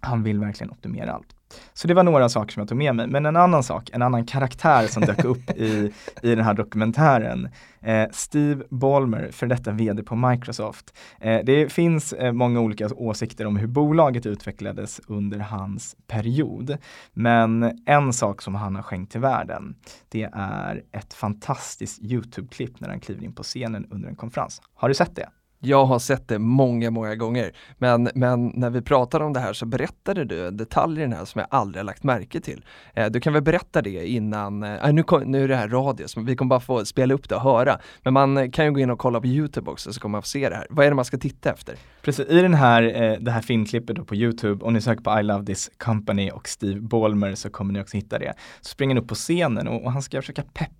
Han 0.00 0.22
vill 0.22 0.40
verkligen 0.40 0.70
optimera 0.70 1.12
allt. 1.12 1.37
Så 1.72 1.88
det 1.88 1.94
var 1.94 2.02
några 2.02 2.28
saker 2.28 2.52
som 2.52 2.60
jag 2.60 2.68
tog 2.68 2.78
med 2.78 2.94
mig. 2.94 3.06
Men 3.06 3.26
en 3.26 3.36
annan 3.36 3.62
sak, 3.62 3.90
en 3.92 4.02
annan 4.02 4.26
karaktär 4.26 4.86
som 4.86 5.02
dök 5.02 5.24
upp 5.24 5.50
i, 5.56 5.92
i 6.22 6.34
den 6.34 6.44
här 6.44 6.54
dokumentären. 6.54 7.48
Eh, 7.80 8.08
Steve 8.12 8.64
Ballmer, 8.70 9.30
för 9.32 9.46
detta 9.46 9.70
vd 9.70 10.02
på 10.02 10.16
Microsoft. 10.16 10.98
Eh, 11.20 11.40
det 11.44 11.72
finns 11.72 12.12
eh, 12.12 12.32
många 12.32 12.60
olika 12.60 12.88
åsikter 12.94 13.46
om 13.46 13.56
hur 13.56 13.66
bolaget 13.66 14.26
utvecklades 14.26 15.00
under 15.06 15.38
hans 15.38 15.96
period. 16.06 16.76
Men 17.12 17.80
en 17.86 18.12
sak 18.12 18.42
som 18.42 18.54
han 18.54 18.76
har 18.76 18.82
skänkt 18.82 19.12
till 19.12 19.20
världen, 19.20 19.74
det 20.08 20.28
är 20.32 20.82
ett 20.92 21.14
fantastiskt 21.14 22.02
YouTube-klipp 22.02 22.80
när 22.80 22.88
han 22.88 23.00
kliver 23.00 23.24
in 23.24 23.32
på 23.32 23.42
scenen 23.42 23.86
under 23.90 24.08
en 24.08 24.16
konferens. 24.16 24.62
Har 24.74 24.88
du 24.88 24.94
sett 24.94 25.16
det? 25.16 25.28
Jag 25.60 25.84
har 25.84 25.98
sett 25.98 26.28
det 26.28 26.38
många, 26.38 26.90
många 26.90 27.14
gånger. 27.14 27.52
Men, 27.78 28.08
men 28.14 28.52
när 28.54 28.70
vi 28.70 28.82
pratade 28.82 29.24
om 29.24 29.32
det 29.32 29.40
här 29.40 29.52
så 29.52 29.66
berättade 29.66 30.24
du 30.24 30.50
detaljer 30.50 30.98
i 30.98 31.08
den 31.08 31.18
här 31.18 31.24
som 31.24 31.38
jag 31.38 31.48
aldrig 31.50 31.80
har 31.80 31.84
lagt 31.84 32.02
märke 32.02 32.40
till. 32.40 32.64
Eh, 32.94 33.06
du 33.06 33.20
kan 33.20 33.32
väl 33.32 33.42
berätta 33.42 33.82
det 33.82 34.08
innan, 34.08 34.62
eh, 34.62 34.92
nu, 34.92 35.02
kom, 35.02 35.22
nu 35.22 35.44
är 35.44 35.48
det 35.48 35.56
här 35.56 35.68
radio, 35.68 36.06
så 36.06 36.20
vi 36.20 36.36
kommer 36.36 36.48
bara 36.48 36.60
få 36.60 36.84
spela 36.84 37.14
upp 37.14 37.28
det 37.28 37.34
och 37.34 37.42
höra. 37.42 37.78
Men 38.02 38.12
man 38.12 38.50
kan 38.50 38.64
ju 38.64 38.72
gå 38.72 38.80
in 38.80 38.90
och 38.90 38.98
kolla 38.98 39.20
på 39.20 39.26
YouTube 39.26 39.70
också 39.70 39.92
så 39.92 40.00
kommer 40.00 40.12
man 40.12 40.22
få 40.22 40.28
se 40.28 40.48
det 40.48 40.56
här. 40.56 40.66
Vad 40.70 40.86
är 40.86 40.90
det 40.90 40.96
man 40.96 41.04
ska 41.04 41.18
titta 41.18 41.50
efter? 41.50 41.74
Precis, 42.02 42.28
i 42.28 42.42
den 42.42 42.54
här, 42.54 43.02
eh, 43.02 43.18
det 43.20 43.30
här 43.30 43.40
filmklippet 43.40 43.96
då 43.96 44.04
på 44.04 44.14
YouTube, 44.14 44.64
om 44.64 44.72
ni 44.74 44.80
söker 44.80 45.02
på 45.02 45.20
I 45.20 45.22
love 45.22 45.46
this 45.46 45.70
company 45.78 46.30
och 46.30 46.48
Steve 46.48 46.80
Ballmer 46.80 47.34
så 47.34 47.50
kommer 47.50 47.72
ni 47.72 47.80
också 47.80 47.96
hitta 47.96 48.18
det. 48.18 48.34
Så 48.60 48.68
springer 48.68 48.94
han 48.94 49.02
upp 49.02 49.08
på 49.08 49.14
scenen 49.14 49.68
och, 49.68 49.84
och 49.84 49.92
han 49.92 50.02
ska 50.02 50.22
försöka 50.22 50.42
peppa 50.42 50.72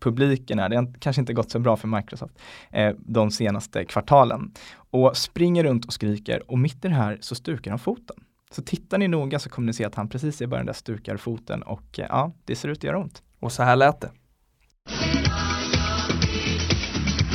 publiken 0.00 0.58
här. 0.58 0.68
Det 0.68 0.76
har 0.76 0.94
kanske 1.00 1.20
inte 1.20 1.32
gått 1.32 1.50
så 1.50 1.58
bra 1.58 1.76
för 1.76 1.88
Microsoft 1.88 2.38
eh, 2.70 2.94
de 2.98 3.30
senaste 3.30 3.84
kvartalen. 3.84 4.52
Och 4.90 5.16
springer 5.16 5.64
runt 5.64 5.84
och 5.84 5.92
skriker 5.92 6.50
och 6.50 6.58
mitt 6.58 6.84
i 6.84 6.88
det 6.88 6.94
här 6.94 7.18
så 7.20 7.34
stukar 7.34 7.70
han 7.70 7.78
foten. 7.78 8.16
Så 8.50 8.62
tittar 8.62 8.98
ni 8.98 9.08
noga 9.08 9.38
så 9.38 9.48
kommer 9.48 9.66
ni 9.66 9.72
se 9.72 9.84
att 9.84 9.94
han 9.94 10.08
precis 10.08 10.42
i 10.42 10.46
början 10.46 10.66
där 10.66 10.72
stukar 10.72 11.16
foten 11.16 11.62
och 11.62 11.98
eh, 11.98 12.06
ja, 12.08 12.32
det 12.44 12.56
ser 12.56 12.68
ut 12.68 12.78
att 12.78 12.84
göra 12.84 12.98
ont. 12.98 13.22
Och 13.40 13.52
så 13.52 13.62
här 13.62 13.76
lät 13.76 14.00
det. 14.00 14.10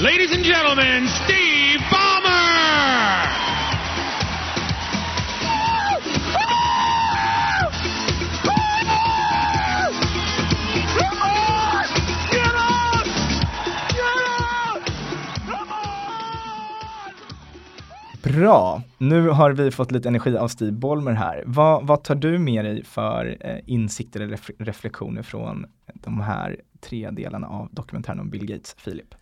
Ladies 0.04 0.36
and 0.36 0.46
gentlemen, 0.46 1.08
Steve 1.08 1.49
Bra, 18.24 18.82
nu 18.98 19.30
har 19.30 19.52
vi 19.52 19.72
fått 19.72 19.92
lite 19.92 20.08
energi 20.08 20.38
av 20.38 20.48
Steve 20.48 20.72
Bolmer 20.72 21.12
här. 21.12 21.44
Vad, 21.46 21.88
vad 21.88 22.04
tar 22.04 22.16
du 22.16 22.40
med 22.40 22.66
dig 22.66 22.84
för 22.84 23.38
eh, 23.40 23.58
insikter 23.66 24.20
eller 24.20 24.32
ref 24.32 24.52
reflektioner 24.60 25.22
från 25.22 25.66
de 25.94 26.22
här 26.22 26.60
tre 26.82 27.10
delarna 27.12 27.48
av 27.48 27.70
dokumentären 27.72 28.20
om 28.20 28.30
Bill 28.30 28.46
Gates, 28.46 28.76
Filip? 28.78 29.16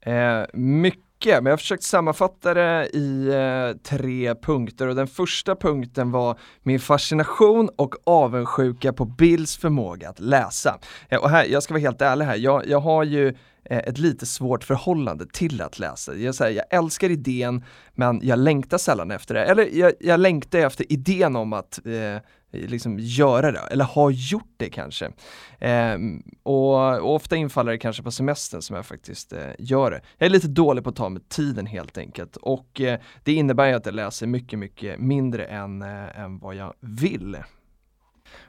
Eh, 0.00 0.42
mycket, 0.52 1.34
men 1.34 1.44
jag 1.44 1.52
har 1.52 1.56
försökt 1.56 1.82
sammanfatta 1.82 2.54
det 2.54 2.88
i 2.92 3.28
eh, 3.28 3.82
tre 3.82 4.34
punkter 4.34 4.88
och 4.88 4.94
den 4.94 5.06
första 5.06 5.56
punkten 5.56 6.10
var 6.10 6.38
min 6.62 6.80
fascination 6.80 7.68
och 7.76 7.94
avundsjuka 8.04 8.92
på 8.92 9.04
Bills 9.04 9.56
förmåga 9.56 10.08
att 10.08 10.20
läsa. 10.20 10.78
Eh, 11.08 11.18
och 11.18 11.30
här, 11.30 11.44
jag 11.44 11.62
ska 11.62 11.74
vara 11.74 11.80
helt 11.80 12.02
ärlig 12.02 12.24
här, 12.24 12.36
jag, 12.36 12.66
jag 12.66 12.80
har 12.80 13.04
ju 13.04 13.34
Eh, 13.70 13.78
ett 13.78 13.98
lite 13.98 14.26
svårt 14.26 14.64
förhållande 14.64 15.26
till 15.26 15.62
att 15.62 15.78
läsa. 15.78 16.14
Jag, 16.14 16.34
här, 16.40 16.50
jag 16.50 16.64
älskar 16.70 17.10
idén 17.10 17.64
men 17.94 18.20
jag 18.22 18.38
längtar 18.38 18.78
sällan 18.78 19.10
efter 19.10 19.34
det. 19.34 19.44
Eller 19.44 19.68
jag, 19.72 19.92
jag 20.00 20.20
längtar 20.20 20.58
efter 20.58 20.92
idén 20.92 21.36
om 21.36 21.52
att 21.52 21.86
eh, 21.86 22.22
liksom 22.52 22.98
göra 22.98 23.52
det, 23.52 23.58
eller 23.58 23.84
ha 23.84 24.10
gjort 24.10 24.54
det 24.56 24.68
kanske. 24.70 25.10
Eh, 25.58 25.96
och, 26.42 26.98
och, 26.98 27.14
ofta 27.14 27.36
infaller 27.36 27.72
det 27.72 27.78
kanske 27.78 28.02
på 28.02 28.10
semestern 28.10 28.62
som 28.62 28.76
jag 28.76 28.86
faktiskt 28.86 29.32
eh, 29.32 29.50
gör 29.58 29.90
det. 29.90 30.00
Jag 30.18 30.26
är 30.26 30.30
lite 30.30 30.48
dålig 30.48 30.84
på 30.84 30.90
att 30.90 30.96
ta 30.96 31.08
med 31.08 31.28
tiden 31.28 31.66
helt 31.66 31.98
enkelt 31.98 32.36
och 32.36 32.80
eh, 32.80 33.00
det 33.24 33.32
innebär 33.32 33.66
ju 33.66 33.74
att 33.74 33.86
jag 33.86 33.94
läser 33.94 34.26
mycket, 34.26 34.58
mycket 34.58 35.00
mindre 35.00 35.44
än, 35.44 35.82
eh, 35.82 36.20
än 36.20 36.38
vad 36.38 36.54
jag 36.54 36.74
vill. 36.80 37.36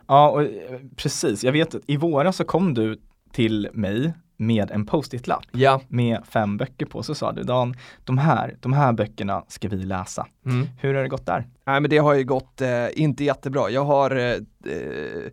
Ja, 0.08 0.30
och, 0.30 0.44
eh, 0.44 0.80
precis. 0.96 1.44
Jag 1.44 1.52
vet 1.52 1.76
att 1.76 1.84
i 1.88 1.98
våras 1.98 2.36
så 2.36 2.44
kom 2.44 2.74
du 2.74 3.02
till 3.32 3.70
mig 3.74 4.14
med 4.42 4.72
en 4.72 4.86
post-it-lapp 4.86 5.46
ja. 5.52 5.82
med 5.88 6.22
fem 6.26 6.58
böcker 6.58 6.86
på. 6.86 7.04
Så 7.04 7.16
sa 7.16 7.32
du 7.32 7.44
Dan, 7.44 7.76
de 8.04 8.18
här, 8.18 8.58
de 8.60 8.74
här 8.74 8.94
böckerna 8.94 9.44
ska 9.48 9.68
vi 9.68 9.78
läsa. 9.78 10.28
Mm. 10.46 10.68
Hur 10.80 10.94
har 10.94 11.02
det 11.02 11.10
gått 11.10 11.26
där? 11.26 11.48
Nej 11.66 11.82
men 11.82 11.90
det 11.90 11.98
har 11.98 12.14
ju 12.14 12.24
gått 12.24 12.62
eh, 12.62 12.88
inte 12.94 13.24
jättebra. 13.24 13.70
Jag 13.70 13.86
har 13.86 14.16
eh, 14.16 14.32
eh 14.72 15.32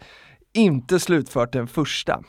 inte 0.53 1.01
slutfört 1.01 1.53
den 1.53 1.67
första. 1.67 2.23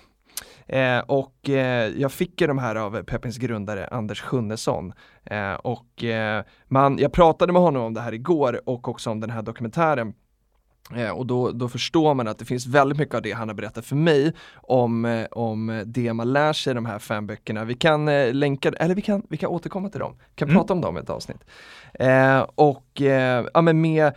Eh, 0.67 1.00
och 1.00 1.50
eh, 1.50 1.91
jag 1.98 2.12
fick 2.12 2.41
ju 2.41 2.48
de 2.48 2.57
här 2.57 2.75
av 2.75 3.03
Peppins 3.03 3.38
grundare 3.38 3.88
Anders 3.88 4.21
Sjunnesson. 4.21 4.93
Eh, 5.24 5.53
och 5.53 6.03
man, 6.67 6.98
jag 6.98 7.13
pratade 7.13 7.53
med 7.53 7.62
honom 7.62 7.83
om 7.83 7.93
det 7.93 8.01
här 8.01 8.13
igår 8.13 8.62
och 8.65 8.88
också 8.88 9.09
om 9.09 9.19
den 9.19 9.29
här 9.29 9.41
dokumentären 9.41 10.07
Eh, 10.07 10.28
och 11.13 11.25
då, 11.25 11.51
då 11.51 11.69
förstår 11.69 12.13
man 12.13 12.27
att 12.27 12.38
det 12.38 12.46
finns 12.46 12.67
väldigt 12.67 12.98
mycket 12.98 13.15
av 13.15 13.22
det 13.22 13.31
han 13.31 13.48
har 13.48 13.55
berättat 13.55 13.86
för 13.86 13.96
mig 13.96 14.34
om, 14.55 15.05
eh, 15.05 15.25
om 15.31 15.84
det 15.86 16.13
man 16.13 16.34
lär 16.34 16.53
sig 16.53 16.72
i 16.72 16.74
de 16.74 16.86
här 16.86 17.00
fem 17.00 17.27
böckerna. 17.27 17.65
Vi 17.65 17.74
kan 17.74 18.08
eh, 18.08 18.34
länka, 18.34 18.69
eller 18.69 18.96
vi 18.96 19.01
kan, 19.01 19.24
vi 19.29 19.38
kan 19.38 19.50
återkomma 19.50 19.89
till 19.89 20.00
dem, 20.00 20.15
vi 20.17 20.36
kan 20.36 20.50
mm. 20.50 20.60
prata 20.62 20.74
om 20.74 20.81
dem 20.81 20.98
i 20.98 21.00
ett 21.00 21.10
avsnitt. 21.10 21.43
Eh, 21.93 22.46
och 22.55 23.01
eh, 23.01 23.46
ja, 23.53 23.62
men 23.62 23.81
med 23.81 24.13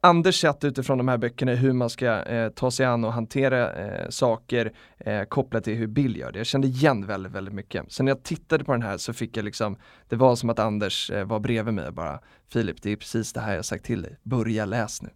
Anders 0.00 0.40
sätt 0.40 0.64
utifrån 0.64 0.98
de 0.98 1.08
här 1.08 1.18
böckerna 1.18 1.54
hur 1.54 1.72
man 1.72 1.90
ska 1.90 2.22
eh, 2.22 2.48
ta 2.48 2.70
sig 2.70 2.86
an 2.86 3.04
och 3.04 3.12
hantera 3.12 3.72
eh, 3.72 4.08
saker 4.08 4.72
eh, 4.98 5.22
kopplat 5.22 5.64
till 5.64 5.74
hur 5.74 5.86
Bill 5.86 6.16
gör 6.16 6.32
det. 6.32 6.38
Jag 6.38 6.46
kände 6.46 6.66
igen 6.66 7.06
väldigt, 7.06 7.32
väldigt 7.32 7.54
mycket. 7.54 7.92
Så 7.92 8.02
när 8.02 8.10
jag 8.10 8.22
tittade 8.22 8.64
på 8.64 8.72
den 8.72 8.82
här 8.82 8.96
så 8.96 9.12
fick 9.12 9.36
jag 9.36 9.44
liksom, 9.44 9.76
det 10.08 10.16
var 10.16 10.36
som 10.36 10.50
att 10.50 10.58
Anders 10.58 11.10
eh, 11.10 11.24
var 11.24 11.40
bredvid 11.40 11.74
mig 11.74 11.86
och 11.86 11.94
bara 11.94 12.20
Filip, 12.52 12.82
det 12.82 12.90
är 12.90 12.96
precis 12.96 13.32
det 13.32 13.40
här 13.40 13.54
jag 13.54 13.64
sagt 13.64 13.84
till 13.84 14.02
dig, 14.02 14.18
börja 14.22 14.64
läs 14.64 15.02
nu. 15.02 15.08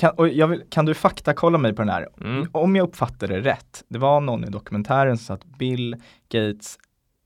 Kan, 0.00 0.10
och 0.10 0.28
jag 0.28 0.46
vill, 0.46 0.62
kan 0.70 0.86
du 0.86 0.94
faktakolla 0.94 1.58
mig 1.58 1.74
på 1.74 1.82
den 1.82 1.88
här? 1.88 2.08
Mm. 2.20 2.48
Om 2.52 2.76
jag 2.76 2.88
uppfattade 2.88 3.34
det 3.34 3.40
rätt, 3.40 3.84
det 3.88 3.98
var 3.98 4.20
någon 4.20 4.44
i 4.44 4.50
dokumentären 4.50 5.18
som 5.18 5.24
sa 5.24 5.34
att 5.34 5.44
Bill 5.44 5.96
Gates 6.28 6.78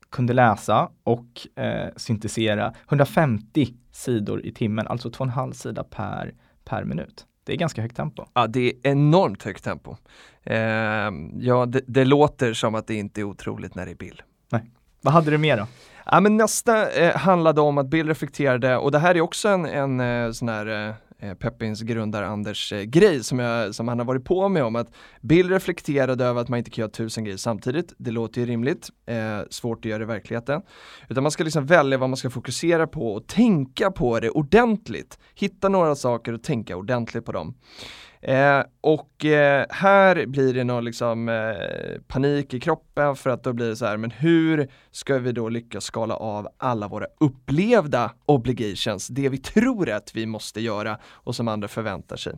kunde 0.09 0.33
läsa 0.33 0.89
och 1.03 1.61
eh, 1.63 1.89
syntesera 1.95 2.73
150 2.87 3.73
sidor 3.91 4.45
i 4.45 4.51
timmen, 4.51 4.87
alltså 4.87 5.09
två 5.09 5.21
och 5.21 5.25
en 5.25 5.33
halv 5.33 5.53
sida 5.53 5.83
per, 5.83 6.33
per 6.65 6.83
minut. 6.83 7.25
Det 7.43 7.53
är 7.53 7.57
ganska 7.57 7.81
högt 7.81 7.95
tempo. 7.95 8.25
Ja, 8.33 8.47
det 8.47 8.59
är 8.59 8.73
enormt 8.83 9.43
högt 9.43 9.63
tempo. 9.63 9.95
Eh, 10.43 10.57
ja, 11.39 11.65
det, 11.65 11.81
det, 11.87 12.05
låter 12.05 12.53
som 12.53 12.75
att 12.75 12.87
det 12.87 12.95
inte 12.95 13.21
är 13.21 13.23
otroligt 13.23 13.75
när 13.75 13.85
det 13.85 13.91
är 13.91 13.95
Bill. 13.95 14.21
Nej. 14.51 14.71
Vad 15.01 15.13
hade 15.13 15.31
du 15.31 15.37
mer 15.37 15.57
då? 15.57 15.67
Ja, 16.05 16.19
men 16.19 16.37
nästa 16.37 16.91
eh, 16.91 17.15
handlade 17.17 17.61
om 17.61 17.77
att 17.77 17.87
Bill 17.87 18.07
reflekterade, 18.07 18.77
och 18.77 18.91
det 18.91 18.99
här 18.99 19.15
är 19.15 19.21
också 19.21 19.47
en, 19.47 19.65
en 19.65 19.99
eh, 19.99 20.31
sån 20.31 20.49
här 20.49 20.65
Eh, 20.65 20.95
Eh, 21.19 21.33
Peppins 21.33 21.81
grundare 21.81 22.27
Anders 22.27 22.73
eh, 22.73 22.81
grej 22.81 23.23
som, 23.23 23.39
jag, 23.39 23.75
som 23.75 23.87
han 23.87 23.99
har 23.99 24.05
varit 24.05 24.25
på 24.25 24.49
med 24.49 24.63
om 24.63 24.75
att 24.75 24.93
Bill 25.21 25.49
reflekterade 25.49 26.25
över 26.25 26.41
att 26.41 26.49
man 26.49 26.57
inte 26.57 26.71
kan 26.71 26.81
göra 26.81 26.91
tusen 26.91 27.23
grejer 27.23 27.37
samtidigt. 27.37 27.93
Det 27.97 28.11
låter 28.11 28.41
ju 28.41 28.47
rimligt, 28.47 28.89
eh, 29.05 29.39
svårt 29.49 29.85
att 29.85 29.89
göra 29.91 30.03
i 30.03 30.05
verkligheten. 30.05 30.61
Utan 31.09 31.23
man 31.23 31.31
ska 31.31 31.43
liksom 31.43 31.65
välja 31.65 31.97
vad 31.97 32.09
man 32.09 32.17
ska 32.17 32.29
fokusera 32.29 32.87
på 32.87 33.13
och 33.13 33.27
tänka 33.27 33.91
på 33.91 34.19
det 34.19 34.29
ordentligt. 34.29 35.19
Hitta 35.35 35.69
några 35.69 35.95
saker 35.95 36.33
och 36.33 36.43
tänka 36.43 36.77
ordentligt 36.77 37.25
på 37.25 37.31
dem. 37.31 37.55
Eh, 38.27 38.63
och 38.81 39.25
eh, 39.25 39.65
här 39.69 40.25
blir 40.25 40.53
det 40.53 40.63
någon 40.63 40.85
liksom, 40.85 41.29
eh, 41.29 42.01
panik 42.07 42.53
i 42.53 42.59
kroppen 42.59 43.15
för 43.15 43.29
att 43.29 43.43
då 43.43 43.53
blir 43.53 43.69
det 43.69 43.75
så 43.75 43.85
här, 43.85 43.97
men 43.97 44.11
hur 44.11 44.67
ska 44.91 45.17
vi 45.17 45.31
då 45.31 45.49
lyckas 45.49 45.83
skala 45.83 46.15
av 46.15 46.47
alla 46.57 46.87
våra 46.87 47.05
upplevda 47.19 48.11
obligations, 48.25 49.07
det 49.07 49.29
vi 49.29 49.37
tror 49.37 49.89
att 49.89 50.15
vi 50.15 50.25
måste 50.25 50.61
göra 50.61 50.99
och 51.05 51.35
som 51.35 51.47
andra 51.47 51.67
förväntar 51.67 52.15
sig. 52.15 52.33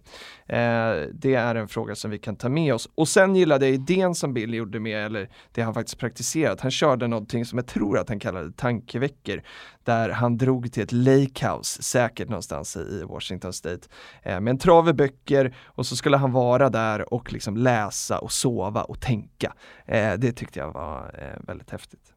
Eh, 0.46 1.08
det 1.14 1.36
är 1.36 1.56
en 1.56 1.68
fråga 1.68 1.96
som 1.96 2.12
vi 2.12 2.20
kan 2.20 2.36
ta 2.36 2.50
med 2.50 2.74
oss. 2.74 2.90
Och 2.96 3.08
sen 3.08 3.36
gillade 3.36 3.66
jag 3.66 3.74
idén 3.74 4.16
som 4.16 4.34
Bill 4.34 4.54
gjorde 4.54 4.80
med, 4.80 5.06
eller 5.06 5.30
det 5.52 5.62
han 5.62 5.74
faktiskt 5.74 6.00
praktiserat, 6.00 6.62
han 6.62 6.72
körde 6.72 7.08
någonting 7.08 7.46
som 7.46 7.58
jag 7.58 7.68
tror 7.68 8.00
att 8.00 8.10
han 8.10 8.20
kallade 8.20 8.52
tankeveckor, 8.52 9.42
där 9.84 10.10
han 10.10 10.38
drog 10.38 10.72
till 10.72 10.84
ett 10.84 10.92
lakehouse, 10.92 11.84
säkert 11.84 12.30
någonstans 12.30 12.78
i 12.78 13.04
Washington 13.04 13.54
State, 13.54 13.88
eh, 14.24 14.40
med 14.40 14.52
en 14.52 14.58
trave 14.58 14.94
böcker 14.94 15.56
och 15.78 15.86
så 15.86 15.96
skulle 15.96 16.18
han 16.18 16.32
vara 16.32 16.70
där 16.70 17.14
och 17.14 17.34
liksom 17.34 17.58
läsa 17.58 18.20
och 18.20 18.32
sova 18.32 18.84
och 18.84 19.02
tänka. 19.02 19.54
Eh, 19.86 20.14
det 20.14 20.32
tyckte 20.32 20.60
jag 20.60 20.74
var 20.74 21.20
eh, 21.20 21.46
väldigt 21.48 21.70
häftigt. 21.70 22.14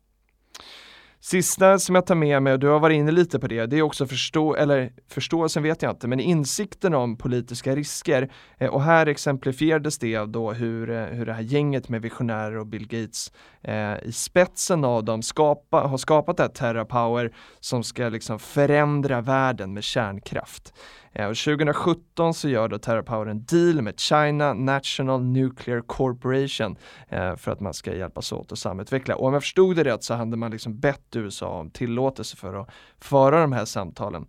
Sista 1.22 1.78
som 1.78 1.94
jag 1.94 2.06
tar 2.06 2.14
med 2.14 2.42
mig, 2.42 2.52
och 2.52 2.58
du 2.58 2.66
har 2.66 2.80
varit 2.80 2.94
inne 2.94 3.10
lite 3.10 3.38
på 3.38 3.46
det, 3.46 3.66
det 3.66 3.78
är 3.78 3.82
också 3.82 4.06
förstå, 4.06 4.54
eller 4.54 4.92
förståelsen 5.08 5.62
vet 5.62 5.82
jag 5.82 5.92
inte, 5.92 6.08
men 6.08 6.20
insikten 6.20 6.94
om 6.94 7.16
politiska 7.16 7.76
risker. 7.76 8.32
Eh, 8.58 8.70
och 8.70 8.82
här 8.82 9.06
exemplifierades 9.06 9.98
det 9.98 10.16
av 10.16 10.28
då 10.28 10.52
hur, 10.52 10.90
eh, 10.90 11.04
hur 11.04 11.26
det 11.26 11.32
här 11.32 11.42
gänget 11.42 11.88
med 11.88 12.02
visionärer 12.02 12.58
och 12.58 12.66
Bill 12.66 12.86
Gates 12.86 13.32
eh, 13.62 14.02
i 14.02 14.12
spetsen 14.12 14.84
av 14.84 15.04
dem 15.04 15.22
skapa, 15.22 15.80
har 15.80 15.98
skapat 15.98 16.36
det 16.36 16.42
här 16.42 16.50
Terra 16.50 16.84
Power 16.84 17.32
som 17.60 17.82
ska 17.82 18.08
liksom 18.08 18.38
förändra 18.38 19.20
världen 19.20 19.74
med 19.74 19.84
kärnkraft. 19.84 20.74
Eh, 21.12 21.26
2017 21.26 22.34
så 22.34 22.48
gör 22.48 22.68
då 22.68 22.78
TerraPower 22.78 23.26
en 23.26 23.44
deal 23.44 23.82
med 23.82 24.00
China 24.00 24.54
National 24.54 25.22
Nuclear 25.22 25.80
Corporation 25.80 26.76
eh, 27.08 27.36
för 27.36 27.52
att 27.52 27.60
man 27.60 27.74
ska 27.74 27.94
hjälpas 27.94 28.32
åt 28.32 28.52
och 28.52 28.58
samutveckla. 28.58 29.16
Och 29.16 29.26
om 29.26 29.32
jag 29.32 29.42
förstod 29.42 29.76
det 29.76 29.84
rätt 29.84 30.04
så 30.04 30.14
hade 30.14 30.36
man 30.36 30.50
liksom 30.50 30.78
bett 30.80 31.16
USA 31.16 31.48
om 31.48 31.70
tillåtelse 31.70 32.36
för 32.36 32.54
att 32.54 32.68
föra 32.98 33.40
de 33.40 33.52
här 33.52 33.64
samtalen. 33.64 34.26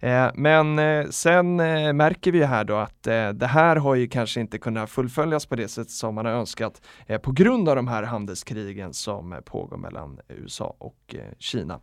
Eh, 0.00 0.30
men 0.34 0.78
eh, 0.78 1.08
sen 1.08 1.60
eh, 1.60 1.92
märker 1.92 2.32
vi 2.32 2.44
här 2.44 2.64
då 2.64 2.76
att 2.76 3.02
det 3.34 3.46
här 3.46 3.76
har 3.76 3.94
ju 3.94 4.08
kanske 4.08 4.40
inte 4.40 4.58
kunnat 4.58 4.90
fullföljas 4.90 5.46
på 5.46 5.56
det 5.56 5.68
sätt 5.68 5.90
som 5.90 6.14
man 6.14 6.26
har 6.26 6.32
önskat 6.32 6.82
på 7.22 7.32
grund 7.32 7.68
av 7.68 7.76
de 7.76 7.88
här 7.88 8.02
handelskrigen 8.02 8.94
som 8.94 9.40
pågår 9.44 9.76
mellan 9.76 10.20
USA 10.28 10.76
och 10.78 11.14
Kina. 11.38 11.80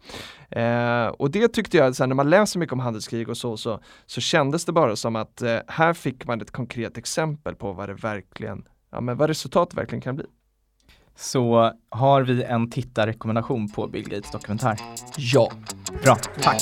och 1.17 1.31
det 1.31 1.48
tyckte 1.48 1.77
jag, 1.77 2.00
när 2.00 2.13
man 2.13 2.29
läser 2.29 2.60
mycket 2.60 2.74
om 2.74 2.79
handelskrig 2.79 3.29
och 3.29 3.38
så, 3.38 3.57
så, 3.57 3.79
så 4.05 4.22
kändes 4.22 4.65
det 4.65 4.72
bara 4.72 4.95
som 4.95 5.15
att 5.15 5.43
här 5.67 5.93
fick 5.93 6.25
man 6.25 6.41
ett 6.41 6.51
konkret 6.51 6.98
exempel 6.98 7.55
på 7.55 7.74
vad 7.74 7.89
det 7.89 7.93
verkligen, 7.93 8.67
ja 8.91 9.01
men 9.01 9.17
vad 9.17 9.29
resultatet 9.29 9.77
verkligen 9.77 10.01
kan 10.01 10.15
bli. 10.15 10.25
Så 11.15 11.74
har 11.89 12.22
vi 12.22 12.43
en 12.43 12.69
tittarrekommendation 12.69 13.69
på 13.69 13.88
Bill 13.88 14.10
Gates 14.10 14.31
dokumentär? 14.31 14.79
Ja. 15.17 15.51
Bra, 16.03 16.15
tack. 16.41 16.62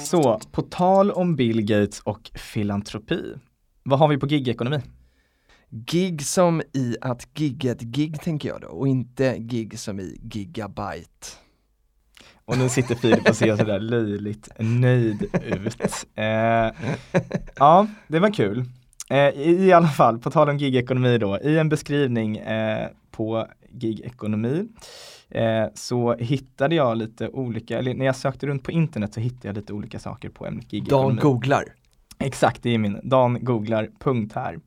Så, 0.00 0.40
på 0.52 0.62
tal 0.62 1.10
om 1.10 1.36
Bill 1.36 1.62
Gates 1.62 2.00
och 2.00 2.30
filantropi, 2.34 3.34
vad 3.82 3.98
har 3.98 4.08
vi 4.08 4.18
på 4.18 4.26
gigekonomi? 4.26 4.80
Gig 5.70 6.22
som 6.26 6.62
i 6.72 6.96
att 7.00 7.28
gigga 7.38 7.72
ett 7.72 7.80
gig 7.80 8.20
tänker 8.20 8.48
jag 8.48 8.60
då 8.60 8.68
och 8.68 8.88
inte 8.88 9.38
gig 9.38 9.78
som 9.78 10.00
i 10.00 10.20
gigabyte. 10.22 11.26
Och 12.44 12.58
nu 12.58 12.68
sitter 12.68 12.94
Filip 12.94 13.28
och 13.28 13.36
ser 13.36 13.56
sådär 13.56 13.80
löjligt 13.80 14.48
nöjd 14.58 15.22
ut. 15.42 16.06
Eh, 16.14 16.72
ja, 17.56 17.86
det 18.08 18.18
var 18.18 18.34
kul. 18.34 18.64
Eh, 19.10 19.40
I 19.40 19.72
alla 19.72 19.88
fall, 19.88 20.18
på 20.18 20.30
tal 20.30 20.48
om 20.48 20.58
gigekonomi 20.58 21.18
då, 21.18 21.38
i 21.38 21.58
en 21.58 21.68
beskrivning 21.68 22.36
eh, 22.36 22.88
på 23.10 23.46
gigekonomi 23.70 24.68
eh, 25.30 25.64
så 25.74 26.14
hittade 26.14 26.74
jag 26.74 26.96
lite 26.96 27.28
olika, 27.28 27.78
eller 27.78 27.94
när 27.94 28.06
jag 28.06 28.16
sökte 28.16 28.46
runt 28.46 28.62
på 28.62 28.70
internet 28.70 29.14
så 29.14 29.20
hittade 29.20 29.48
jag 29.48 29.56
lite 29.56 29.72
olika 29.72 29.98
saker 29.98 30.28
på 30.28 30.46
ämnet 30.46 30.72
gigekonomi. 30.72 31.08
Dan 31.08 31.16
googlar. 31.16 31.64
Exakt, 32.18 32.62
det 32.62 32.70
är 32.70 32.78
min 32.78 33.00
Dan 33.02 33.44
googlar 33.44 33.88
punkt 33.98 34.32
här. 34.34 34.58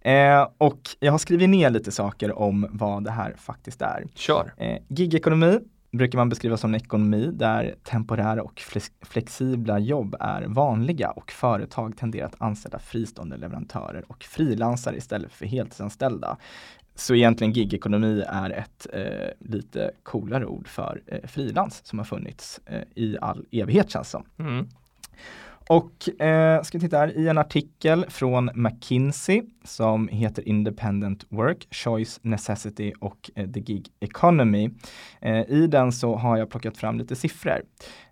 Eh, 0.00 0.48
och 0.58 0.80
jag 1.00 1.12
har 1.12 1.18
skrivit 1.18 1.50
ner 1.50 1.70
lite 1.70 1.92
saker 1.92 2.38
om 2.38 2.66
vad 2.70 3.04
det 3.04 3.10
här 3.10 3.34
faktiskt 3.38 3.82
är. 3.82 4.04
Kör. 4.14 4.54
Eh, 4.56 4.78
gigekonomi 4.88 5.58
brukar 5.90 6.18
man 6.18 6.28
beskriva 6.28 6.56
som 6.56 6.74
en 6.74 6.80
ekonomi 6.80 7.30
där 7.32 7.74
temporära 7.82 8.42
och 8.42 8.62
flexibla 9.02 9.78
jobb 9.78 10.16
är 10.20 10.42
vanliga 10.42 11.10
och 11.10 11.30
företag 11.30 11.96
tenderar 11.96 12.26
att 12.26 12.42
anställa 12.42 12.78
fristående 12.78 13.36
leverantörer 13.36 14.04
och 14.06 14.24
frilansare 14.24 14.96
istället 14.96 15.32
för 15.32 15.46
heltidsanställda. 15.46 16.36
Så 16.94 17.14
egentligen 17.14 17.52
gigekonomi 17.52 18.24
är 18.28 18.50
ett 18.50 18.86
eh, 18.92 19.48
lite 19.50 19.90
coolare 20.02 20.46
ord 20.46 20.68
för 20.68 21.02
eh, 21.06 21.28
frilans 21.28 21.86
som 21.86 21.98
har 21.98 22.06
funnits 22.06 22.60
eh, 22.66 22.82
i 22.94 23.16
all 23.20 23.46
evighet 23.50 23.90
känns 23.90 24.10
som. 24.10 24.24
Mm. 24.38 24.68
Och 25.70 26.22
eh, 26.22 26.62
ska 26.62 26.78
titta 26.78 26.98
här, 26.98 27.18
i 27.18 27.28
en 27.28 27.38
artikel 27.38 28.04
från 28.08 28.50
McKinsey 28.54 29.42
som 29.64 30.08
heter 30.08 30.48
Independent 30.48 31.26
Work, 31.28 31.66
Choice, 31.70 32.20
Necessity 32.22 32.92
och 33.00 33.30
eh, 33.34 33.50
The 33.50 33.60
Gig 33.60 33.88
Economy. 34.00 34.70
Eh, 35.20 35.50
I 35.50 35.66
den 35.66 35.92
så 35.92 36.16
har 36.16 36.36
jag 36.36 36.50
plockat 36.50 36.76
fram 36.76 36.98
lite 36.98 37.16
siffror. 37.16 37.62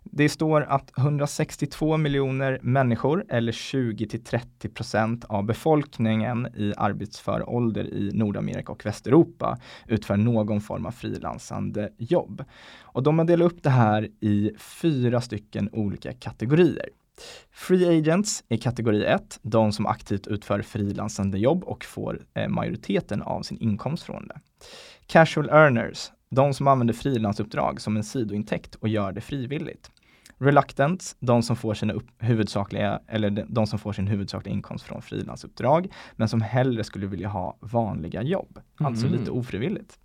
Det 0.03 0.29
står 0.29 0.61
att 0.61 0.97
162 0.97 1.97
miljoner 1.97 2.59
människor 2.61 3.25
eller 3.29 3.51
20 3.51 4.07
till 4.07 4.23
30 4.23 4.69
procent 4.69 5.25
av 5.25 5.43
befolkningen 5.45 6.47
i 6.57 6.73
arbetsför 6.77 7.49
ålder 7.49 7.83
i 7.83 8.11
Nordamerika 8.13 8.71
och 8.71 8.85
Västeuropa 8.85 9.57
utför 9.87 10.17
någon 10.17 10.61
form 10.61 10.85
av 10.85 10.91
frilansande 10.91 11.89
jobb. 11.97 12.43
Och 12.81 13.03
de 13.03 13.19
har 13.19 13.25
delat 13.25 13.51
upp 13.51 13.63
det 13.63 13.69
här 13.69 14.09
i 14.19 14.51
fyra 14.57 15.21
stycken 15.21 15.69
olika 15.73 16.13
kategorier. 16.13 16.89
Free 17.51 17.97
agents 17.97 18.43
är 18.49 18.57
kategori 18.57 19.05
1, 19.05 19.39
de 19.41 19.71
som 19.71 19.85
aktivt 19.85 20.27
utför 20.27 20.61
frilansande 20.61 21.37
jobb 21.39 21.63
och 21.63 21.85
får 21.85 22.25
eh, 22.33 22.47
majoriteten 22.47 23.21
av 23.21 23.41
sin 23.41 23.57
inkomst 23.57 24.03
från 24.03 24.27
det. 24.27 24.39
Casual 25.05 25.49
earners, 25.49 26.11
de 26.29 26.53
som 26.53 26.67
använder 26.67 26.93
frilansuppdrag 26.93 27.81
som 27.81 27.97
en 27.97 28.03
sidointäkt 28.03 28.75
och 28.75 28.87
gör 28.87 29.11
det 29.11 29.21
frivilligt. 29.21 29.91
Reluctant, 30.37 31.15
de 31.19 31.43
som 31.43 31.55
får 31.55 31.73
sina 31.73 31.93
huvudsakliga, 32.19 33.01
eller 33.07 33.45
de 33.49 33.67
som 33.67 33.79
får 33.79 33.93
sin 33.93 34.07
huvudsakliga 34.07 34.53
inkomst 34.53 34.85
från 34.85 35.01
frilansuppdrag, 35.01 35.87
men 36.15 36.29
som 36.29 36.41
hellre 36.41 36.83
skulle 36.83 37.07
vilja 37.07 37.27
ha 37.27 37.57
vanliga 37.59 38.23
jobb, 38.23 38.59
alltså 38.77 39.07
mm. 39.07 39.19
lite 39.19 39.31
ofrivilligt. 39.31 39.99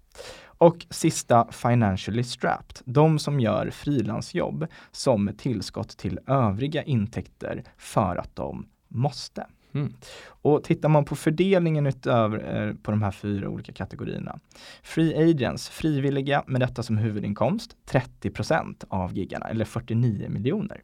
Och 0.59 0.87
sista 0.91 1.47
financially 1.53 2.23
strapped, 2.23 2.83
de 2.85 3.19
som 3.19 3.41
gör 3.41 3.71
frilansjobb 3.71 4.67
som 4.91 5.29
ett 5.29 5.39
tillskott 5.39 5.89
till 5.89 6.19
övriga 6.27 6.83
intäkter 6.83 7.65
för 7.77 8.17
att 8.17 8.37
de 8.37 8.67
måste. 8.89 9.47
Mm. 9.75 9.93
Och 10.27 10.65
tittar 10.65 10.89
man 10.89 11.05
på 11.05 11.17
fördelningen 11.17 11.87
utöver 11.87 12.67
eh, 12.69 12.75
på 12.75 12.91
de 12.91 13.03
här 13.03 13.11
fyra 13.11 13.49
olika 13.49 13.73
kategorierna. 13.73 14.39
Free 14.83 15.31
agents, 15.31 15.69
frivilliga 15.69 16.45
med 16.47 16.61
detta 16.61 16.83
som 16.83 16.99
huvudinkomst, 16.99 17.77
30 17.85 18.31
av 18.89 19.15
giggarna 19.15 19.47
eller 19.47 19.65
49 19.65 20.29
miljoner 20.29 20.81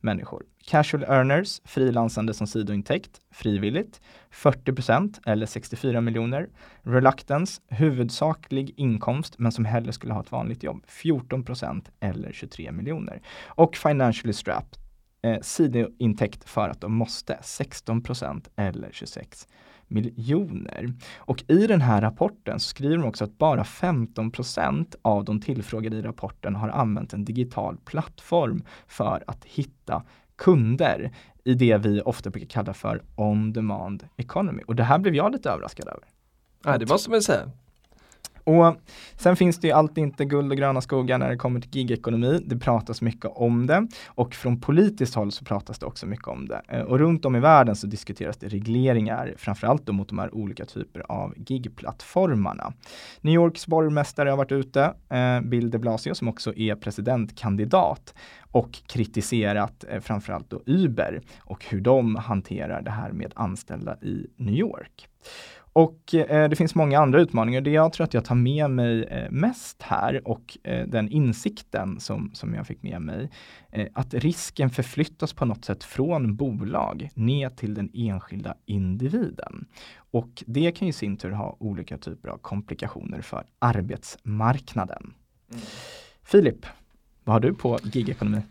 människor. 0.00 0.42
Casual 0.64 1.04
earners, 1.04 1.60
frilansande 1.64 2.34
som 2.34 2.46
sidointäkt, 2.46 3.20
frivilligt, 3.30 4.00
40% 4.30 5.20
eller 5.26 5.46
64 5.46 6.00
miljoner. 6.00 6.48
Reluctance, 6.82 7.62
huvudsaklig 7.68 8.74
inkomst 8.76 9.38
men 9.38 9.52
som 9.52 9.64
hellre 9.64 9.92
skulle 9.92 10.12
ha 10.12 10.20
ett 10.20 10.32
vanligt 10.32 10.62
jobb, 10.62 10.84
14% 10.88 11.84
eller 12.00 12.32
23 12.32 12.72
miljoner. 12.72 13.22
Och 13.46 13.76
financially 13.76 14.32
strapped, 14.32 14.78
eh, 15.22 15.40
sidointäkt 15.42 16.48
för 16.48 16.68
att 16.68 16.80
de 16.80 16.92
måste, 16.92 17.38
16% 17.42 18.48
eller 18.56 18.90
26 18.92 19.46
miljoner. 19.88 20.92
Och 21.16 21.44
i 21.48 21.66
den 21.66 21.80
här 21.80 22.00
rapporten 22.00 22.60
så 22.60 22.68
skriver 22.68 22.96
de 22.96 23.04
också 23.04 23.24
att 23.24 23.38
bara 23.38 23.62
15% 23.62 24.94
av 25.02 25.24
de 25.24 25.40
tillfrågade 25.40 25.96
i 25.96 26.02
rapporten 26.02 26.54
har 26.54 26.68
använt 26.68 27.12
en 27.12 27.24
digital 27.24 27.76
plattform 27.84 28.62
för 28.86 29.24
att 29.26 29.44
hitta 29.44 30.02
kunder 30.36 31.10
i 31.44 31.54
det 31.54 31.78
vi 31.78 32.00
ofta 32.00 32.30
brukar 32.30 32.48
kalla 32.48 32.74
för 32.74 33.02
on-demand 33.16 34.08
economy. 34.16 34.62
Och 34.66 34.76
det 34.76 34.84
här 34.84 34.98
blev 34.98 35.14
jag 35.14 35.32
lite 35.32 35.50
överraskad 35.50 35.88
över. 35.88 36.04
Ja, 36.64 36.78
det 36.78 36.90
måste 36.90 37.10
man 37.10 37.22
säga. 37.22 37.50
Och 38.48 38.76
sen 39.16 39.36
finns 39.36 39.60
det 39.60 39.66
ju 39.66 39.72
alltid 39.72 40.04
inte 40.04 40.24
guld 40.24 40.52
och 40.52 40.58
gröna 40.58 40.80
skogar 40.80 41.18
när 41.18 41.28
det 41.28 41.36
kommer 41.36 41.60
till 41.60 41.70
gigekonomi. 41.76 42.40
Det 42.46 42.58
pratas 42.58 43.02
mycket 43.02 43.30
om 43.34 43.66
det 43.66 43.86
och 44.06 44.34
från 44.34 44.60
politiskt 44.60 45.14
håll 45.14 45.32
så 45.32 45.44
pratas 45.44 45.78
det 45.78 45.86
också 45.86 46.06
mycket 46.06 46.28
om 46.28 46.48
det. 46.48 46.60
Eh, 46.68 46.80
och 46.80 46.98
runt 46.98 47.24
om 47.24 47.36
i 47.36 47.40
världen 47.40 47.76
så 47.76 47.86
diskuteras 47.86 48.36
det 48.36 48.48
regleringar, 48.48 49.34
framförallt 49.36 49.86
då 49.86 49.92
mot 49.92 50.08
de 50.08 50.18
här 50.18 50.34
olika 50.34 50.64
typer 50.64 51.00
av 51.08 51.34
gigplattformarna. 51.36 52.72
New 53.20 53.34
Yorks 53.34 53.66
borgmästare 53.66 54.30
har 54.30 54.36
varit 54.36 54.52
ute, 54.52 54.94
eh, 55.08 55.40
Bill 55.40 55.70
de 55.70 55.78
Blasio 55.78 56.14
som 56.14 56.28
också 56.28 56.54
är 56.56 56.74
presidentkandidat 56.74 58.14
och 58.52 58.72
kritiserat 58.86 59.84
eh, 59.88 60.00
framförallt 60.00 60.50
då 60.50 60.62
Uber 60.66 61.22
och 61.40 61.64
hur 61.64 61.80
de 61.80 62.16
hanterar 62.16 62.82
det 62.82 62.90
här 62.90 63.12
med 63.12 63.32
anställda 63.36 63.96
i 64.02 64.26
New 64.36 64.54
York. 64.54 65.08
Och 65.78 66.14
eh, 66.14 66.48
det 66.48 66.56
finns 66.56 66.74
många 66.74 66.98
andra 66.98 67.20
utmaningar. 67.20 67.60
Det 67.60 67.70
jag 67.70 67.92
tror 67.92 68.04
att 68.04 68.14
jag 68.14 68.24
tar 68.24 68.34
med 68.34 68.70
mig 68.70 69.04
eh, 69.04 69.30
mest 69.30 69.82
här 69.82 70.28
och 70.28 70.58
eh, 70.64 70.86
den 70.86 71.08
insikten 71.08 72.00
som, 72.00 72.30
som 72.34 72.54
jag 72.54 72.66
fick 72.66 72.82
med 72.82 73.02
mig, 73.02 73.30
eh, 73.72 73.86
att 73.92 74.14
risken 74.14 74.70
förflyttas 74.70 75.32
på 75.32 75.44
något 75.44 75.64
sätt 75.64 75.84
från 75.84 76.36
bolag 76.36 77.10
ner 77.14 77.50
till 77.50 77.74
den 77.74 77.90
enskilda 77.94 78.54
individen. 78.66 79.66
Och 80.10 80.44
det 80.46 80.72
kan 80.72 80.88
i 80.88 80.92
sin 80.92 81.16
tur 81.16 81.30
ha 81.30 81.56
olika 81.60 81.98
typer 81.98 82.28
av 82.28 82.38
komplikationer 82.38 83.20
för 83.20 83.44
arbetsmarknaden. 83.58 85.14
Mm. 85.50 85.62
Filip, 86.22 86.66
vad 87.24 87.34
har 87.34 87.40
du 87.40 87.54
på 87.54 87.78
gigekonomi? 87.82 88.42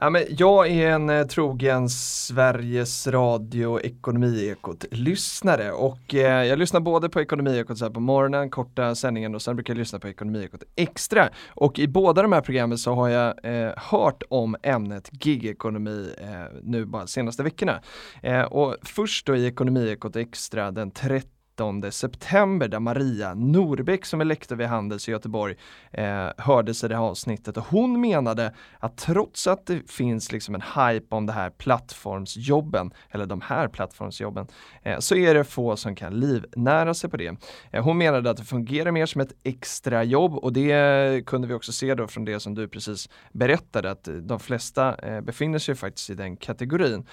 Ja, 0.00 0.10
men 0.10 0.22
jag 0.28 0.70
är 0.70 0.90
en 0.90 1.10
eh, 1.10 1.26
trogen 1.26 1.88
Sveriges 1.88 3.06
Radio 3.06 3.80
Ekonomiekot-lyssnare 3.80 5.72
och 5.72 6.14
eh, 6.14 6.44
jag 6.44 6.58
lyssnar 6.58 6.80
både 6.80 7.08
på 7.08 7.20
Ekonomiekot 7.20 7.78
så 7.78 7.84
här 7.84 7.92
på 7.92 8.00
morgonen, 8.00 8.50
korta 8.50 8.94
sändningen 8.94 9.34
och 9.34 9.42
sen 9.42 9.56
brukar 9.56 9.74
jag 9.74 9.78
lyssna 9.78 9.98
på 9.98 10.08
Ekonomiekot 10.08 10.62
Extra. 10.76 11.28
Och 11.48 11.78
i 11.78 11.88
båda 11.88 12.22
de 12.22 12.32
här 12.32 12.40
programmen 12.40 12.78
så 12.78 12.94
har 12.94 13.08
jag 13.08 13.44
eh, 13.44 13.72
hört 13.76 14.22
om 14.28 14.56
ämnet 14.62 15.10
gigekonomi 15.26 16.14
eh, 16.18 16.58
nu 16.62 16.84
bara 16.84 17.06
senaste 17.06 17.42
veckorna. 17.42 17.80
Eh, 18.22 18.42
och 18.42 18.76
först 18.82 19.26
då 19.26 19.36
i 19.36 19.46
Ekonomiekot 19.46 20.16
Extra 20.16 20.70
den 20.70 20.90
30 20.90 21.35
19 21.56 21.92
september 21.92 22.68
där 22.68 22.80
Maria 22.80 23.34
Norbeck 23.34 24.04
som 24.04 24.20
är 24.20 24.24
lektor 24.24 24.56
vid 24.56 24.66
Handels 24.66 25.08
i 25.08 25.12
Göteborg 25.12 25.56
eh, 25.90 26.28
hördes 26.38 26.84
i 26.84 26.88
det 26.88 26.96
här 26.96 27.02
avsnittet 27.02 27.56
och 27.56 27.64
hon 27.64 28.00
menade 28.00 28.54
att 28.78 28.96
trots 28.96 29.46
att 29.46 29.66
det 29.66 29.90
finns 29.90 30.32
liksom 30.32 30.54
en 30.54 30.60
hype 30.60 31.14
om 31.16 31.26
det 31.26 31.32
här 31.32 31.50
plattformsjobben 31.50 32.90
eller 33.10 33.26
de 33.26 33.40
här 33.40 33.68
plattformsjobben 33.68 34.46
eh, 34.82 34.98
så 34.98 35.14
är 35.14 35.34
det 35.34 35.44
få 35.44 35.76
som 35.76 35.94
kan 35.94 36.20
livnära 36.20 36.94
sig 36.94 37.10
på 37.10 37.16
det. 37.16 37.36
Eh, 37.70 37.84
hon 37.84 37.98
menade 37.98 38.30
att 38.30 38.36
det 38.36 38.44
fungerar 38.44 38.90
mer 38.90 39.06
som 39.06 39.20
ett 39.20 39.32
extrajobb 39.42 40.34
och 40.34 40.52
det 40.52 41.26
kunde 41.26 41.48
vi 41.48 41.54
också 41.54 41.72
se 41.72 41.94
då 41.94 42.06
från 42.06 42.24
det 42.24 42.40
som 42.40 42.54
du 42.54 42.68
precis 42.68 43.08
berättade 43.32 43.90
att 43.90 44.08
de 44.22 44.40
flesta 44.40 44.94
eh, 44.94 45.20
befinner 45.20 45.58
sig 45.58 45.74
faktiskt 45.74 46.10
i 46.10 46.14
den 46.14 46.36
kategorin. 46.36 47.06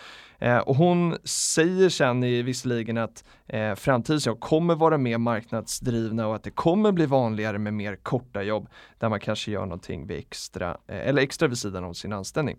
Eh, 0.44 0.58
och 0.58 0.76
hon 0.76 1.18
säger 1.24 1.90
sen 1.90 2.24
i 2.24 2.42
visserligen 2.42 2.98
att 2.98 3.24
eh, 3.48 3.76
framtidens 3.76 4.28
jobb 4.34 4.40
kommer 4.40 4.76
vara 4.76 4.98
mer 4.98 5.18
marknadsdrivna 5.18 6.28
och 6.28 6.36
att 6.36 6.44
det 6.44 6.52
kommer 6.52 6.92
bli 6.92 7.06
vanligare 7.06 7.60
med 7.60 7.74
mer 7.74 7.96
korta 7.96 8.44
jobb 8.44 8.70
där 9.00 9.10
man 9.10 9.20
kanske 9.20 9.52
gör 9.52 9.66
någonting 9.66 10.08
vid 10.08 10.18
extra, 10.18 10.78
eh, 10.88 11.08
eller 11.08 11.22
extra 11.22 11.48
vid 11.48 11.58
sidan 11.58 11.84
om 11.84 11.96
sin 11.96 12.14
anställning. 12.14 12.58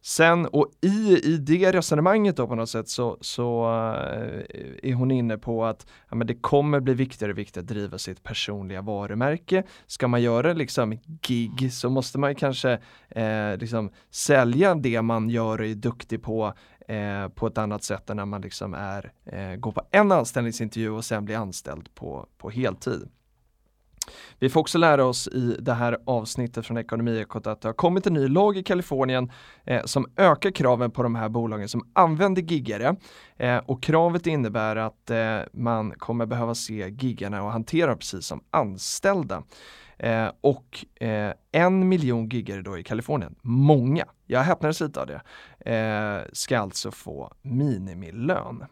Sen 0.00 0.46
och 0.46 0.70
i, 0.80 1.20
i 1.24 1.36
det 1.36 1.72
resonemanget 1.72 2.36
då 2.36 2.46
på 2.46 2.54
något 2.54 2.70
sätt 2.70 2.88
så, 2.88 3.18
så 3.20 3.64
eh, 3.64 4.90
är 4.90 4.94
hon 4.94 5.10
inne 5.10 5.38
på 5.38 5.64
att 5.64 5.86
ja, 6.10 6.16
men 6.16 6.26
det 6.26 6.34
kommer 6.34 6.80
bli 6.80 6.94
viktigare 6.94 7.32
och 7.32 7.38
viktigare 7.38 7.64
att 7.64 7.68
driva 7.68 7.98
sitt 7.98 8.22
personliga 8.22 8.82
varumärke. 8.82 9.62
Ska 9.86 10.08
man 10.08 10.22
göra 10.22 10.52
liksom 10.52 10.98
gig 11.22 11.72
så 11.72 11.90
måste 11.90 12.18
man 12.18 12.34
kanske 12.34 12.78
eh, 13.08 13.56
liksom 13.58 13.90
sälja 14.10 14.74
det 14.74 15.02
man 15.02 15.30
gör 15.30 15.60
och 15.60 15.66
är 15.66 15.74
duktig 15.74 16.22
på 16.22 16.54
eh, 16.88 17.28
på 17.28 17.46
ett 17.46 17.58
annat 17.58 17.84
sätt 17.84 18.10
än 18.10 18.16
när 18.16 18.26
man 18.26 18.40
liksom 18.40 18.74
är, 18.74 19.12
eh, 19.24 19.56
går 19.56 19.72
på 19.72 19.82
en 19.90 20.12
anställningsintervju 20.12 20.90
och 20.90 21.04
sen 21.04 21.24
blir 21.24 21.36
anställd 21.36 21.94
på, 21.94 22.26
på 22.38 22.50
heltid. 22.50 23.08
Vi 24.38 24.48
får 24.48 24.60
också 24.60 24.78
lära 24.78 25.04
oss 25.04 25.28
i 25.28 25.56
det 25.60 25.74
här 25.74 25.98
avsnittet 26.04 26.66
från 26.66 26.78
Ekonomiekot 26.78 27.46
att 27.46 27.60
det 27.60 27.68
har 27.68 27.72
kommit 27.72 28.06
en 28.06 28.14
ny 28.14 28.28
lag 28.28 28.56
i 28.56 28.62
Kalifornien 28.62 29.32
eh, 29.64 29.84
som 29.84 30.06
ökar 30.16 30.50
kraven 30.50 30.90
på 30.90 31.02
de 31.02 31.14
här 31.14 31.28
bolagen 31.28 31.68
som 31.68 31.88
använder 31.92 32.42
giggare. 32.42 32.96
Eh, 33.36 33.56
och 33.56 33.82
kravet 33.82 34.26
innebär 34.26 34.76
att 34.76 35.10
eh, 35.10 35.38
man 35.52 35.90
kommer 35.90 36.26
behöva 36.26 36.54
se 36.54 36.88
giggarna 36.88 37.42
och 37.42 37.52
hantera 37.52 37.96
precis 37.96 38.26
som 38.26 38.44
anställda. 38.50 39.42
Eh, 39.98 40.28
och 40.40 40.84
eh, 41.00 41.32
en 41.52 41.88
miljon 41.88 42.28
giggare 42.28 42.62
då 42.62 42.78
i 42.78 42.82
Kalifornien, 42.82 43.34
många, 43.42 44.04
jag 44.26 44.40
häpnades 44.40 44.80
lite 44.80 45.00
av 45.00 45.06
det, 45.06 45.22
eh, 45.68 46.22
ska 46.32 46.58
alltså 46.58 46.90
få 46.90 47.32
minimilön. 47.42 48.64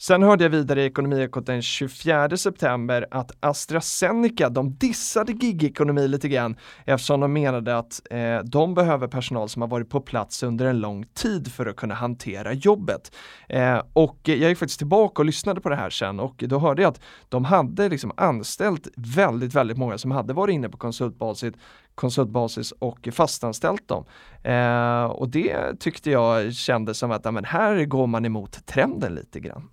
Sen 0.00 0.22
hörde 0.22 0.44
jag 0.44 0.50
vidare 0.50 0.82
i 0.82 0.86
Ekonomiekot 0.86 1.46
den 1.46 1.62
24 1.62 2.36
september 2.36 3.06
att 3.10 3.32
AstraZeneca, 3.40 4.48
de 4.48 4.74
dissade 4.74 5.32
gigekonomi 5.32 6.08
lite 6.08 6.28
grann 6.28 6.56
eftersom 6.84 7.20
de 7.20 7.32
menade 7.32 7.78
att 7.78 8.00
eh, 8.10 8.38
de 8.44 8.74
behöver 8.74 9.08
personal 9.08 9.48
som 9.48 9.62
har 9.62 9.68
varit 9.68 9.90
på 9.90 10.00
plats 10.00 10.42
under 10.42 10.66
en 10.66 10.80
lång 10.80 11.04
tid 11.04 11.52
för 11.52 11.66
att 11.66 11.76
kunna 11.76 11.94
hantera 11.94 12.52
jobbet. 12.52 13.12
Eh, 13.48 13.82
och 13.92 14.18
jag 14.22 14.48
gick 14.48 14.58
faktiskt 14.58 14.78
tillbaka 14.78 15.22
och 15.22 15.26
lyssnade 15.26 15.60
på 15.60 15.68
det 15.68 15.76
här 15.76 15.90
sen 15.90 16.20
och 16.20 16.44
då 16.46 16.58
hörde 16.58 16.82
jag 16.82 16.90
att 16.90 17.00
de 17.28 17.44
hade 17.44 17.88
liksom 17.88 18.12
anställt 18.16 18.88
väldigt, 18.96 19.54
väldigt 19.54 19.78
många 19.78 19.98
som 19.98 20.10
hade 20.10 20.32
varit 20.32 20.54
inne 20.54 20.68
på 20.68 20.78
konsultbasis, 20.78 21.54
konsultbasis 22.00 22.72
och 22.72 23.08
fastanställt 23.12 23.88
dem. 23.88 24.04
Eh, 24.42 25.04
och 25.04 25.28
det 25.28 25.80
tyckte 25.80 26.10
jag 26.10 26.54
kändes 26.54 26.98
som 26.98 27.10
att 27.10 27.34
men 27.34 27.44
här 27.44 27.84
går 27.84 28.06
man 28.06 28.24
emot 28.24 28.66
trenden 28.66 29.14
lite 29.14 29.40
grann. 29.40 29.68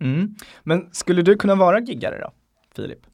Mm. 0.00 0.34
Men 0.62 0.88
skulle 0.92 1.22
du 1.22 1.36
kunna 1.36 1.54
vara 1.54 1.80
giggare 1.80 2.20
då, 2.20 2.30
Filip? 2.76 3.06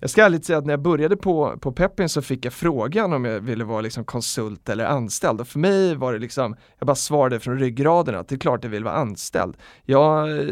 Jag 0.00 0.10
ska 0.10 0.24
ärligt 0.24 0.44
säga 0.44 0.58
att 0.58 0.66
när 0.66 0.72
jag 0.72 0.82
började 0.82 1.16
på, 1.16 1.58
på 1.60 1.72
Peppin 1.72 2.08
så 2.08 2.22
fick 2.22 2.44
jag 2.44 2.52
frågan 2.52 3.12
om 3.12 3.24
jag 3.24 3.40
ville 3.40 3.64
vara 3.64 3.80
liksom 3.80 4.04
konsult 4.04 4.68
eller 4.68 4.84
anställd 4.84 5.40
och 5.40 5.48
för 5.48 5.58
mig 5.58 5.94
var 5.94 6.12
det 6.12 6.18
liksom, 6.18 6.56
jag 6.78 6.86
bara 6.86 6.94
svarade 6.94 7.40
från 7.40 7.58
ryggraden 7.58 8.14
att 8.14 8.28
det 8.28 8.34
är 8.34 8.38
klart 8.38 8.64
jag 8.64 8.70
vill 8.70 8.84
vara 8.84 8.94
anställd. 8.94 9.56
Jag 9.84 10.38
eh, 10.38 10.46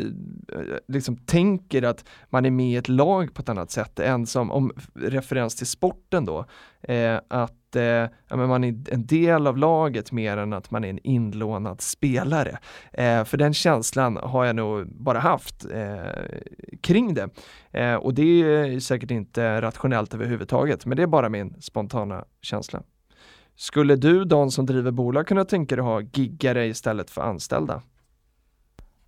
liksom 0.89 1.17
tänker 1.17 1.83
att 1.83 2.05
man 2.31 2.47
är 2.47 2.51
med 2.51 2.73
i 2.73 2.77
ett 2.77 2.89
lag 2.89 3.35
på 3.35 3.43
ett 3.43 3.49
annat 3.49 3.71
sätt 3.71 4.01
än 4.01 4.27
som, 4.27 4.51
om 4.51 4.73
referens 4.95 5.57
till 5.57 5.67
sporten 5.67 6.25
då, 6.25 6.45
eh, 6.83 7.21
att 7.29 7.77
eh, 7.77 7.83
ja, 8.29 8.37
men 8.37 8.49
man 8.49 8.65
är 8.65 8.75
en 8.93 9.07
del 9.07 9.47
av 9.47 9.57
laget 9.57 10.13
mer 10.13 10.37
än 10.37 10.53
att 10.53 10.71
man 10.71 10.85
är 10.85 10.91
en 10.91 11.07
inlånad 11.07 11.81
spelare. 11.81 12.59
Eh, 12.93 13.25
för 13.25 13.37
den 13.37 13.55
känslan 13.55 14.19
har 14.23 14.45
jag 14.45 14.57
nog 14.57 14.87
bara 14.87 15.19
haft 15.19 15.65
eh, 15.65 16.39
kring 16.81 17.15
det. 17.15 17.29
Eh, 17.71 17.95
och 17.95 18.15
det 18.15 18.43
är 18.43 18.81
säkert 18.81 19.11
inte 19.11 19.61
rationellt 19.61 20.15
överhuvudtaget, 20.15 20.87
men 20.87 20.97
det 20.97 21.03
är 21.03 21.07
bara 21.07 21.29
min 21.29 21.63
spontana 21.63 22.25
känsla. 22.43 22.83
Skulle 23.57 23.97
du, 23.97 24.25
de 24.25 24.51
som 24.51 24.67
driver 24.67 24.91
bolag, 24.91 25.27
kunna 25.27 25.45
tänka 25.45 25.77
dig 25.77 25.81
att 25.83 25.87
ha 25.87 26.01
giggare 26.01 26.67
istället 26.67 27.11
för 27.11 27.23
anställda? 27.23 27.83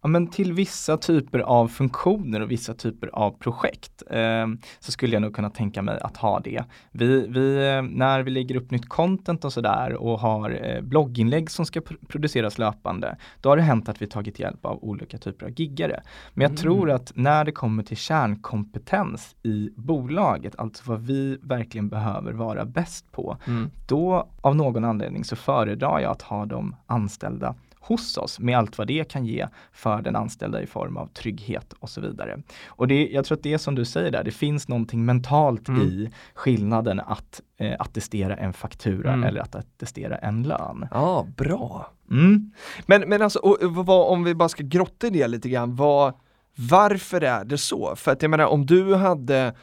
Ja, 0.03 0.09
men 0.09 0.27
till 0.27 0.53
vissa 0.53 0.97
typer 0.97 1.39
av 1.39 1.69
funktioner 1.69 2.41
och 2.41 2.51
vissa 2.51 2.75
typer 2.75 3.11
av 3.13 3.31
projekt 3.31 4.03
eh, 4.11 4.47
så 4.81 4.93
skulle 4.93 5.13
jag 5.13 5.23
nog 5.23 5.35
kunna 5.35 5.51
tänka 5.51 5.83
mig 5.83 5.99
att 6.01 6.17
ha 6.17 6.41
det. 6.41 6.65
Vi, 6.91 7.27
vi, 7.29 7.69
eh, 7.69 7.83
när 7.83 8.23
vi 8.23 8.31
lägger 8.31 8.57
upp 8.57 8.71
nytt 8.71 8.89
content 8.89 9.45
och 9.45 9.53
sådär 9.53 9.95
och 9.95 10.21
har 10.21 10.61
eh, 10.63 10.81
blogginlägg 10.81 11.51
som 11.51 11.67
ska 11.67 11.81
pr 11.81 11.95
produceras 12.09 12.59
löpande, 12.59 13.17
då 13.41 13.49
har 13.49 13.57
det 13.57 13.63
hänt 13.63 13.89
att 13.89 14.03
vi 14.03 14.07
tagit 14.07 14.39
hjälp 14.39 14.67
av 14.67 14.85
olika 14.85 15.19
typer 15.19 15.47
av 15.47 15.61
giggare. 15.61 16.03
Men 16.35 16.43
jag 16.43 16.51
mm. 16.51 16.57
tror 16.57 16.91
att 16.91 17.13
när 17.15 17.45
det 17.45 17.53
kommer 17.53 17.83
till 17.83 17.97
kärnkompetens 17.97 19.37
i 19.43 19.71
bolaget, 19.77 20.55
alltså 20.59 20.83
vad 20.87 21.01
vi 21.01 21.39
verkligen 21.43 21.89
behöver 21.89 22.33
vara 22.33 22.65
bäst 22.65 23.13
på, 23.13 23.37
mm. 23.47 23.71
då 23.87 24.29
av 24.41 24.57
någon 24.57 24.85
anledning 24.85 25.25
så 25.25 25.37
föredrar 25.37 26.01
jag 26.01 26.11
att 26.11 26.23
ha 26.23 26.47
de 26.47 26.77
anställda 26.87 27.55
hos 27.81 28.16
oss 28.16 28.38
med 28.38 28.59
allt 28.59 28.79
vad 28.79 28.87
det 28.87 29.11
kan 29.11 29.27
ge 29.27 29.49
för 29.73 30.03
den 30.03 30.16
anställda 30.16 30.62
i 30.62 30.66
form 30.66 30.97
av 30.97 31.07
trygghet 31.07 31.73
och 31.73 31.90
så 31.90 32.01
vidare. 32.01 32.43
Och 32.66 32.88
det, 32.88 33.09
jag 33.09 33.25
tror 33.25 33.37
att 33.38 33.43
det 33.43 33.53
är 33.53 33.59
som 33.59 33.75
du 33.75 33.85
säger 33.85 34.11
där, 34.11 34.25
det 34.25 34.31
finns 34.31 34.69
någonting 34.69 35.05
mentalt 35.05 35.69
mm. 35.69 35.81
i 35.81 36.11
skillnaden 36.35 37.01
att 37.01 37.40
eh, 37.57 37.77
attestera 37.79 38.37
en 38.37 38.53
faktura 38.53 39.12
mm. 39.12 39.29
eller 39.29 39.40
att 39.40 39.55
attestera 39.55 40.16
en 40.16 40.43
lön. 40.43 40.88
Ja, 40.90 41.27
bra. 41.37 41.93
Mm. 42.11 42.53
Men, 42.87 43.09
men 43.09 43.23
alltså, 43.23 43.38
och, 43.38 43.59
vad, 43.75 44.12
om 44.12 44.25
vi 44.25 44.35
bara 44.35 44.49
ska 44.49 44.62
grotta 44.62 45.07
i 45.07 45.11
det 45.11 45.29
lite 45.29 45.49
grann, 45.49 45.77
vad, 45.77 46.14
varför 46.55 47.21
är 47.21 47.45
det 47.45 47.59
så? 47.59 47.97
För 47.97 48.12
att 48.12 48.23
jag 48.23 48.31
menar 48.31 48.47
om 48.47 48.66
du 48.66 48.95
hade 48.95 49.55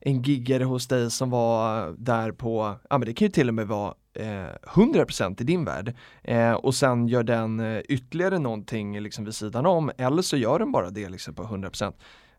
en 0.00 0.22
giggare 0.22 0.64
hos 0.64 0.86
dig 0.86 1.10
som 1.10 1.30
var 1.30 1.94
där 1.98 2.32
på, 2.32 2.74
ja 2.90 2.98
men 2.98 3.06
det 3.06 3.14
kan 3.14 3.26
ju 3.26 3.32
till 3.32 3.48
och 3.48 3.54
med 3.54 3.68
vara 3.68 3.94
eh, 4.14 4.74
100% 4.74 5.40
i 5.40 5.44
din 5.44 5.64
värld 5.64 5.94
eh, 6.22 6.52
och 6.52 6.74
sen 6.74 7.08
gör 7.08 7.22
den 7.22 7.60
eh, 7.60 7.80
ytterligare 7.88 8.38
någonting 8.38 9.00
liksom 9.00 9.24
vid 9.24 9.34
sidan 9.34 9.66
om 9.66 9.90
eller 9.98 10.22
så 10.22 10.36
gör 10.36 10.58
den 10.58 10.72
bara 10.72 10.90
det 10.90 11.08
liksom 11.08 11.34
på 11.34 11.42
100% 11.42 11.92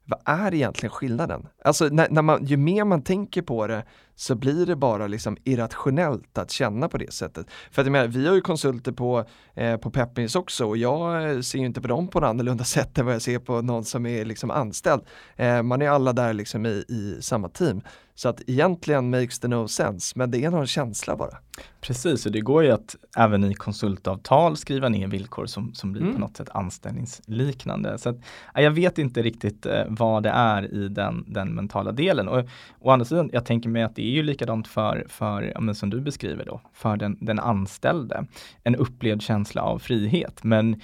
vad 0.05 0.19
är 0.25 0.53
egentligen 0.53 0.91
skillnaden? 0.91 1.47
Alltså 1.63 1.85
när, 1.85 2.09
när, 2.09 2.21
man, 2.21 2.45
ju 2.45 2.57
mer 2.57 2.85
man 2.85 3.01
tänker 3.01 3.41
på 3.41 3.67
det 3.67 3.83
så 4.15 4.36
blir 4.36 4.65
det 4.65 4.75
bara 4.75 5.08
liksom 5.08 5.38
irrationellt 5.43 6.38
att 6.38 6.51
känna 6.51 6.89
på 6.89 6.97
det 6.97 7.13
sättet. 7.13 7.47
För 7.71 7.82
att 7.82 7.86
jag 7.86 7.91
menar, 7.91 8.08
vi 8.08 8.28
har 8.28 8.36
ju 8.36 8.41
konsulter 8.41 8.91
på, 8.91 9.25
eh, 9.54 9.78
på 9.78 9.91
Peppins 9.91 10.36
också 10.36 10.65
och 10.65 10.78
jag 10.78 11.45
ser 11.45 11.60
ju 11.60 11.65
inte 11.65 11.82
på 11.82 11.88
dem 11.88 12.08
på 12.08 12.19
ett 12.19 12.25
annorlunda 12.25 12.63
sätt 12.75 12.97
än 12.97 13.06
vad 13.06 13.15
jag 13.15 13.21
ser 13.21 13.39
på 13.39 13.62
någon 13.62 13.86
som 13.86 14.06
är 14.06 14.25
liksom 14.25 14.51
anställd. 14.51 15.01
Eh, 15.36 15.63
man 15.63 15.82
är 15.82 15.89
alla 15.89 16.13
där 16.13 16.34
liksom 16.34 16.65
i, 16.65 16.86
i 16.88 17.17
samma 17.21 17.49
team. 17.49 17.82
Så 18.17 18.30
att 18.30 18.41
egentligen 18.47 19.10
makes 19.10 19.39
the 19.39 19.47
no 19.47 19.67
sense, 19.67 20.13
men 20.19 20.32
det 20.32 20.45
är 20.45 20.51
någon 20.51 20.67
känsla 20.67 21.15
bara. 21.15 21.38
Precis, 21.82 22.25
och 22.25 22.32
det 22.32 22.41
går 22.41 22.63
ju 22.63 22.71
att 22.71 22.95
även 23.17 23.43
i 23.43 23.54
konsultavtal 23.54 24.58
skriva 24.58 24.89
ner 24.89 25.08
villkor 25.08 25.45
som, 25.45 25.73
som 25.73 25.91
blir 25.91 26.01
mm. 26.01 26.13
på 26.13 26.19
något 26.19 26.38
sätt 26.38 26.49
anställningsliknande. 26.49 27.97
Så 27.97 28.10
att, 28.10 28.15
jag 28.54 28.71
vet 28.71 28.97
inte 28.97 29.21
riktigt 29.21 29.65
eh, 29.65 29.84
vad 29.88 30.23
det 30.23 30.30
är 30.30 30.73
i 30.73 30.88
den, 30.88 31.25
den 31.28 31.56
mentala 31.56 31.91
delen. 31.91 32.28
Och 32.28 32.45
å 32.80 32.89
andra 32.89 33.06
sidan, 33.06 33.30
jag 33.34 33.45
tänker 33.45 33.69
mig 33.69 33.84
att 33.84 33.95
det 33.95 34.05
är 34.06 34.12
ju 34.12 34.24
likadant 34.24 34.68
för, 34.68 35.06
för 35.10 35.54
ja, 35.56 35.74
som 35.74 35.89
du 35.89 36.02
beskriver 36.02 36.46
då, 36.46 36.62
för 36.74 36.98
den, 36.98 37.18
den 37.22 37.39
anställde. 37.39 38.26
En 38.63 38.76
upplevd 38.76 39.22
känsla 39.22 39.62
av 39.62 39.80
frihet. 39.80 40.44
Men 40.44 40.82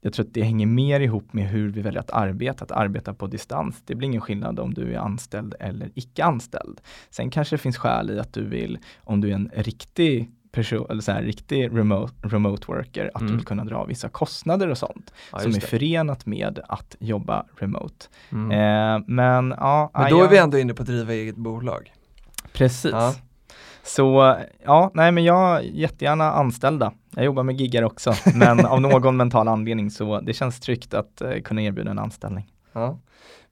jag 0.00 0.12
tror 0.12 0.26
att 0.26 0.34
det 0.34 0.42
hänger 0.42 0.66
mer 0.66 1.00
ihop 1.00 1.32
med 1.32 1.48
hur 1.48 1.68
vi 1.68 1.80
väljer 1.80 2.00
att 2.00 2.10
arbeta, 2.10 2.64
att 2.64 2.72
arbeta 2.72 3.14
på 3.14 3.26
distans. 3.26 3.82
Det 3.86 3.94
blir 3.94 4.08
ingen 4.08 4.20
skillnad 4.20 4.60
om 4.60 4.74
du 4.74 4.94
är 4.94 4.98
anställd 4.98 5.54
eller 5.60 5.90
icke 5.94 6.24
anställd. 6.24 6.80
Sen 7.10 7.30
kanske 7.30 7.56
det 7.56 7.60
finns 7.60 7.76
skäl 7.76 8.10
i 8.10 8.18
att 8.18 8.32
du 8.32 8.44
vill, 8.44 8.78
om 9.04 9.20
du 9.20 9.30
är 9.30 9.34
en 9.34 9.50
riktig 9.54 10.30
person, 10.52 10.86
eller 10.90 11.02
så 11.02 11.12
här, 11.12 11.22
riktig 11.22 11.78
remote, 11.78 12.12
remote 12.22 12.64
worker, 12.66 13.10
att 13.14 13.20
mm. 13.20 13.32
du 13.32 13.36
vill 13.36 13.46
kunna 13.46 13.64
dra 13.64 13.84
vissa 13.84 14.08
kostnader 14.08 14.68
och 14.68 14.78
sånt 14.78 15.12
ja, 15.32 15.38
som 15.38 15.54
är 15.54 15.60
förenat 15.60 16.26
med 16.26 16.60
att 16.68 16.96
jobba 16.98 17.46
remote. 17.56 18.06
Mm. 18.32 18.50
Eh, 18.50 19.04
men 19.06 19.54
ja, 19.56 19.90
men 19.94 20.10
då 20.10 20.22
är 20.22 20.28
vi 20.28 20.38
ändå 20.38 20.58
inne 20.58 20.74
på 20.74 20.82
att 20.82 20.88
driva 20.88 21.12
eget 21.12 21.36
bolag. 21.36 21.92
Precis. 22.58 22.92
Ja. 22.92 23.14
Så 23.82 24.36
ja, 24.64 24.90
nej 24.94 25.12
men 25.12 25.24
jag 25.24 25.64
jättegärna 25.64 26.32
anställda. 26.32 26.92
Jag 27.14 27.24
jobbar 27.24 27.42
med 27.42 27.60
giggar 27.60 27.82
också, 27.82 28.14
men 28.34 28.66
av 28.66 28.80
någon 28.80 29.16
mental 29.22 29.48
anledning 29.48 29.90
så 29.90 30.20
det 30.20 30.34
känns 30.34 30.60
tryggt 30.60 30.94
att 30.94 31.22
uh, 31.24 31.40
kunna 31.42 31.62
erbjuda 31.62 31.90
en 31.90 31.98
anställning. 31.98 32.52
Ja. 32.72 32.98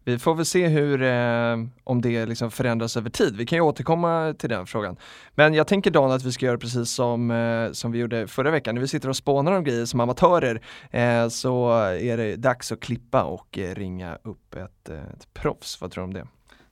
Vi 0.04 0.18
får 0.18 0.34
väl 0.34 0.44
se 0.44 0.66
hur, 0.66 1.02
eh, 1.02 1.56
om 1.84 2.00
det 2.02 2.26
liksom 2.26 2.50
förändras 2.50 2.96
över 2.96 3.10
tid. 3.10 3.36
Vi 3.36 3.46
kan 3.46 3.56
ju 3.56 3.62
återkomma 3.62 4.34
till 4.38 4.48
den 4.48 4.66
frågan. 4.66 4.96
Men 5.34 5.54
jag 5.54 5.66
tänker 5.66 5.90
Dan 5.90 6.10
att 6.10 6.24
vi 6.24 6.32
ska 6.32 6.46
göra 6.46 6.58
precis 6.58 6.90
som, 6.90 7.30
eh, 7.30 7.72
som 7.72 7.92
vi 7.92 7.98
gjorde 7.98 8.26
förra 8.26 8.50
veckan. 8.50 8.74
När 8.74 8.82
vi 8.82 8.88
sitter 8.88 9.08
och 9.08 9.16
spånar 9.16 9.52
om 9.52 9.64
grejer 9.64 9.84
som 9.84 10.00
amatörer 10.00 10.60
eh, 10.90 11.28
så 11.28 11.70
är 11.82 12.16
det 12.16 12.36
dags 12.36 12.72
att 12.72 12.80
klippa 12.80 13.24
och 13.24 13.58
eh, 13.58 13.74
ringa 13.74 14.18
upp 14.22 14.54
ett, 14.54 14.88
eh, 14.88 14.96
ett 14.96 15.34
proffs. 15.34 15.80
Vad 15.80 15.90
tror 15.90 16.02
du 16.02 16.04
om 16.04 16.14
det? 16.14 16.26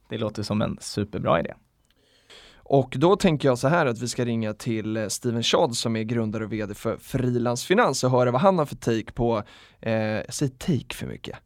Det 0.08 0.18
låter 0.18 0.42
som 0.42 0.62
en 0.62 0.78
superbra 0.80 1.40
idé. 1.40 1.54
Och 2.64 2.94
då 2.98 3.16
tänker 3.16 3.48
jag 3.48 3.58
så 3.58 3.68
här 3.68 3.86
att 3.86 3.98
vi 3.98 4.08
ska 4.08 4.24
ringa 4.24 4.54
till 4.54 4.96
eh, 4.96 5.08
Steven 5.08 5.42
Chad 5.42 5.76
som 5.76 5.96
är 5.96 6.02
grundare 6.02 6.44
och 6.44 6.52
vd 6.52 6.74
för 6.74 6.96
Frilans 6.96 7.64
Finans 7.64 8.04
och 8.04 8.10
höra 8.10 8.30
vad 8.30 8.40
han 8.40 8.58
har 8.58 8.66
för 8.66 8.76
take 8.76 9.12
på, 9.12 9.42
eh, 9.80 9.92
jag 9.94 10.34
säger 10.34 10.52
take 10.52 10.94
för 10.94 11.06
mycket, 11.06 11.36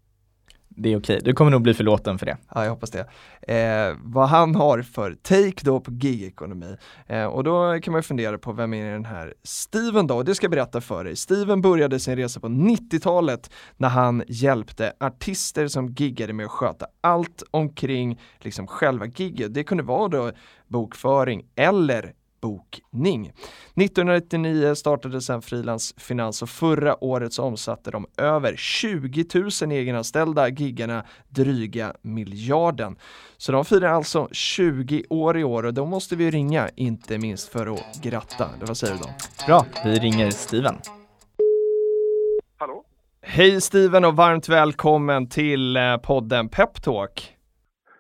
det 0.81 0.93
är 0.93 0.99
okej, 0.99 1.21
du 1.25 1.33
kommer 1.33 1.51
nog 1.51 1.63
bli 1.63 1.75
förlåten 1.75 2.19
för 2.19 2.27
det. 2.27 2.37
Ja, 2.55 2.65
jag 2.65 2.71
hoppas 2.71 2.91
det. 2.91 3.07
Eh, 3.55 3.97
vad 4.03 4.29
han 4.29 4.55
har 4.55 4.83
för 4.83 5.15
take 5.23 5.65
då 5.65 5.81
på 5.81 5.93
gigekonomi. 5.93 6.77
Eh, 7.07 7.25
och 7.25 7.45
då 7.45 7.81
kan 7.81 7.93
man 7.93 7.99
ju 7.99 8.03
fundera 8.03 8.39
på 8.39 8.53
vem 8.53 8.75
är 8.75 8.93
den 8.93 9.05
här 9.05 9.35
Steven 9.43 10.07
då? 10.07 10.17
Och 10.17 10.25
det 10.25 10.35
ska 10.35 10.45
jag 10.45 10.51
berätta 10.51 10.81
för 10.81 11.05
dig. 11.05 11.17
Steven 11.17 11.61
började 11.61 12.01
sin 12.01 12.17
resa 12.17 12.41
på 12.41 12.49
90-talet 12.49 13.51
när 13.77 13.89
han 13.89 14.23
hjälpte 14.29 14.93
artister 15.01 15.69
som 15.69 15.89
giggade 15.89 16.33
med 16.33 16.47
att 16.47 16.53
sköta 16.53 16.87
allt 17.01 17.43
omkring 17.51 18.21
liksom 18.39 18.67
själva 18.67 19.07
giget. 19.07 19.55
Det 19.55 19.65
kunde 19.65 19.83
vara 19.83 20.09
då 20.09 20.33
bokföring 20.69 21.45
eller 21.57 22.13
bokning. 22.41 23.27
1999 23.27 24.75
startade 24.75 25.21
sedan 25.21 25.43
Frilans 25.43 25.95
Finans 25.97 26.43
och 26.43 26.49
förra 26.49 27.05
året 27.05 27.33
så 27.33 27.45
omsatte 27.45 27.91
de 27.91 28.07
över 28.17 28.57
20 28.57 29.25
000 29.63 29.73
egenanställda 29.73 30.49
giggarna 30.49 31.05
dryga 31.29 31.95
miljarden. 32.03 32.97
Så 33.37 33.53
de 33.53 33.65
firar 33.65 33.89
alltså 33.89 34.29
20 34.33 35.05
år 35.11 35.39
i 35.39 35.45
år 35.45 35.63
och 35.63 35.75
då 35.75 35.87
måste 35.87 36.17
vi 36.17 36.31
ringa, 36.31 36.69
inte 36.77 37.19
minst 37.19 37.49
för 37.49 37.67
att 37.67 38.03
gratta. 38.03 38.49
Det 38.61 38.67
vad 38.67 38.77
säger 38.77 38.95
du 38.95 39.01
då? 39.01 39.09
Bra, 39.47 39.67
vi 39.85 39.99
ringer 39.99 40.31
Steven. 40.31 40.75
Hallå? 42.59 42.85
Hej 43.23 43.61
Steven 43.61 44.05
och 44.05 44.17
varmt 44.17 44.49
välkommen 44.49 45.29
till 45.29 45.77
eh, 45.77 45.97
podden 45.97 46.49
Peptalk. 46.49 47.35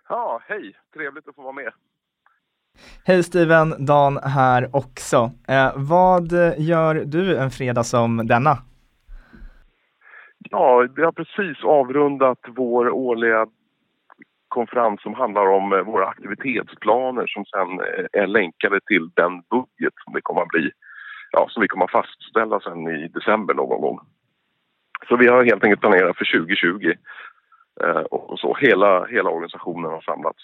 Ja, 0.08 0.42
hej! 0.48 0.76
Trevligt 0.94 1.28
att 1.28 1.34
få 1.34 1.42
vara 1.42 1.52
med. 1.52 1.72
Hej 3.04 3.22
Steven, 3.22 3.86
Dan 3.86 4.16
här 4.16 4.68
också. 4.72 5.30
Eh, 5.48 5.72
vad 5.76 6.32
gör 6.58 6.94
du 6.94 7.36
en 7.36 7.50
fredag 7.50 7.84
som 7.84 8.26
denna? 8.26 8.58
Ja, 10.50 10.88
vi 10.96 11.02
har 11.02 11.12
precis 11.12 11.64
avrundat 11.64 12.38
vår 12.56 12.90
årliga 12.90 13.46
konferens 14.48 15.02
som 15.02 15.14
handlar 15.14 15.46
om 15.46 15.72
eh, 15.72 15.80
våra 15.80 16.06
aktivitetsplaner 16.06 17.26
som 17.26 17.44
sen 17.44 17.80
eh, 17.80 18.22
är 18.22 18.26
länkade 18.26 18.80
till 18.86 19.10
den 19.14 19.42
budget 19.50 19.94
som 20.04 20.12
det 20.14 20.20
kommer 20.22 20.42
att 20.42 20.48
bli, 20.48 20.70
ja, 21.30 21.46
som 21.48 21.60
vi 21.60 21.68
kommer 21.68 21.84
att 21.84 21.90
fastställa 21.90 22.60
sen 22.60 22.88
i 22.88 23.08
december 23.08 23.54
någon 23.54 23.80
gång. 23.80 23.98
Så 25.08 25.16
vi 25.16 25.26
har 25.26 25.44
helt 25.44 25.64
enkelt 25.64 25.80
planerat 25.80 26.16
för 26.16 26.38
2020 26.38 26.92
eh, 27.84 28.00
och 28.00 28.38
så. 28.38 28.54
Hela, 28.54 29.06
hela 29.06 29.30
organisationen 29.30 29.90
har 29.90 30.00
samlats 30.00 30.42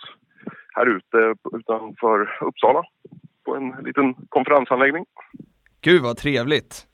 här 0.74 0.86
ute 0.96 1.34
utanför 1.56 2.38
Uppsala 2.40 2.82
på 3.44 3.56
en 3.56 3.84
liten 3.84 4.14
konferensanläggning. 4.28 5.04
Gud 5.80 6.02
vad 6.02 6.16
trevligt! 6.16 6.86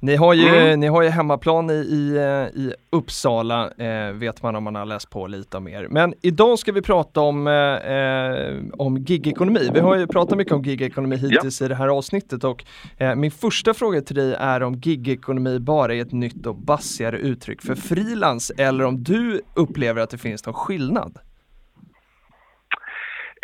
Ni 0.00 0.16
har 0.16 0.34
ju, 0.34 0.48
Mm. 0.48 0.80
ni 0.80 0.86
har 0.86 1.02
ju 1.02 1.08
hemmaplan 1.08 1.70
i, 1.70 1.74
i, 1.74 2.16
eh, 2.16 2.60
i 2.62 2.74
Uppsala, 2.90 3.70
eh, 3.70 4.12
vet 4.12 4.42
man 4.42 4.56
om 4.56 4.64
man 4.64 4.74
har 4.74 4.86
läst 4.86 5.10
på 5.10 5.26
lite 5.26 5.56
om 5.56 5.68
er. 5.68 5.86
Men 5.90 6.14
idag 6.22 6.58
ska 6.58 6.72
vi 6.72 6.82
prata 6.82 7.20
om, 7.20 7.46
eh, 7.46 7.52
eh, 7.54 8.62
om 8.78 8.96
gigekonomi. 8.96 9.70
Vi 9.74 9.80
har 9.80 9.96
ju 9.96 10.06
pratat 10.06 10.38
mycket 10.38 10.52
om 10.54 10.62
gigekonomi 10.62 11.16
hittills 11.16 11.62
i 11.62 11.68
det 11.68 11.74
här 11.74 11.88
avsnittet 11.88 12.44
och 12.44 12.64
eh, 12.98 13.14
min 13.14 13.30
första 13.30 13.74
fråga 13.74 14.00
till 14.00 14.16
dig 14.16 14.34
är 14.38 14.62
om 14.62 14.74
gigekonomi 14.74 15.58
bara 15.58 15.94
är 15.94 16.02
ett 16.02 16.12
nytt 16.12 16.46
och 16.46 16.56
bassigare 16.56 17.18
uttryck 17.18 17.62
för 17.62 17.74
frilans 17.74 18.50
eller 18.58 18.84
om 18.84 19.02
du 19.02 19.40
upplever 19.54 20.00
att 20.02 20.10
det 20.10 20.18
finns 20.18 20.46
någon 20.46 20.54
skillnad? 20.54 21.18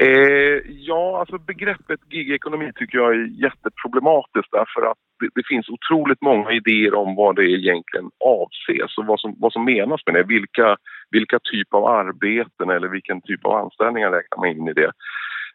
Eh, 0.03 0.61
ja, 0.67 1.21
alltså 1.21 1.39
begreppet 1.39 2.01
gigekonomi 2.11 2.73
tycker 2.75 2.99
jag 2.99 3.15
är 3.15 3.43
jätteproblematiskt 3.45 4.53
därför 4.53 4.91
att 4.91 4.99
det, 5.21 5.29
det 5.35 5.47
finns 5.47 5.69
otroligt 5.69 6.21
många 6.21 6.53
idéer 6.53 6.95
om 6.95 7.15
vad 7.15 7.37
det 7.37 7.51
egentligen 7.51 8.11
avses 8.25 8.99
och 8.99 9.07
vad 9.07 9.21
som, 9.21 9.35
vad 9.39 9.53
som 9.53 9.65
menas 9.65 10.01
med 10.07 10.15
det. 10.15 10.23
Vilka, 10.23 10.77
vilka 11.11 11.39
typ 11.39 11.75
av 11.75 11.87
arbeten 11.87 12.71
eller 12.71 12.89
vilken 12.89 13.21
typ 13.21 13.47
av 13.47 13.53
anställningar 13.53 14.11
räknar 14.11 14.39
man 14.39 14.49
in 14.49 14.69
i 14.69 14.73
det? 14.73 14.93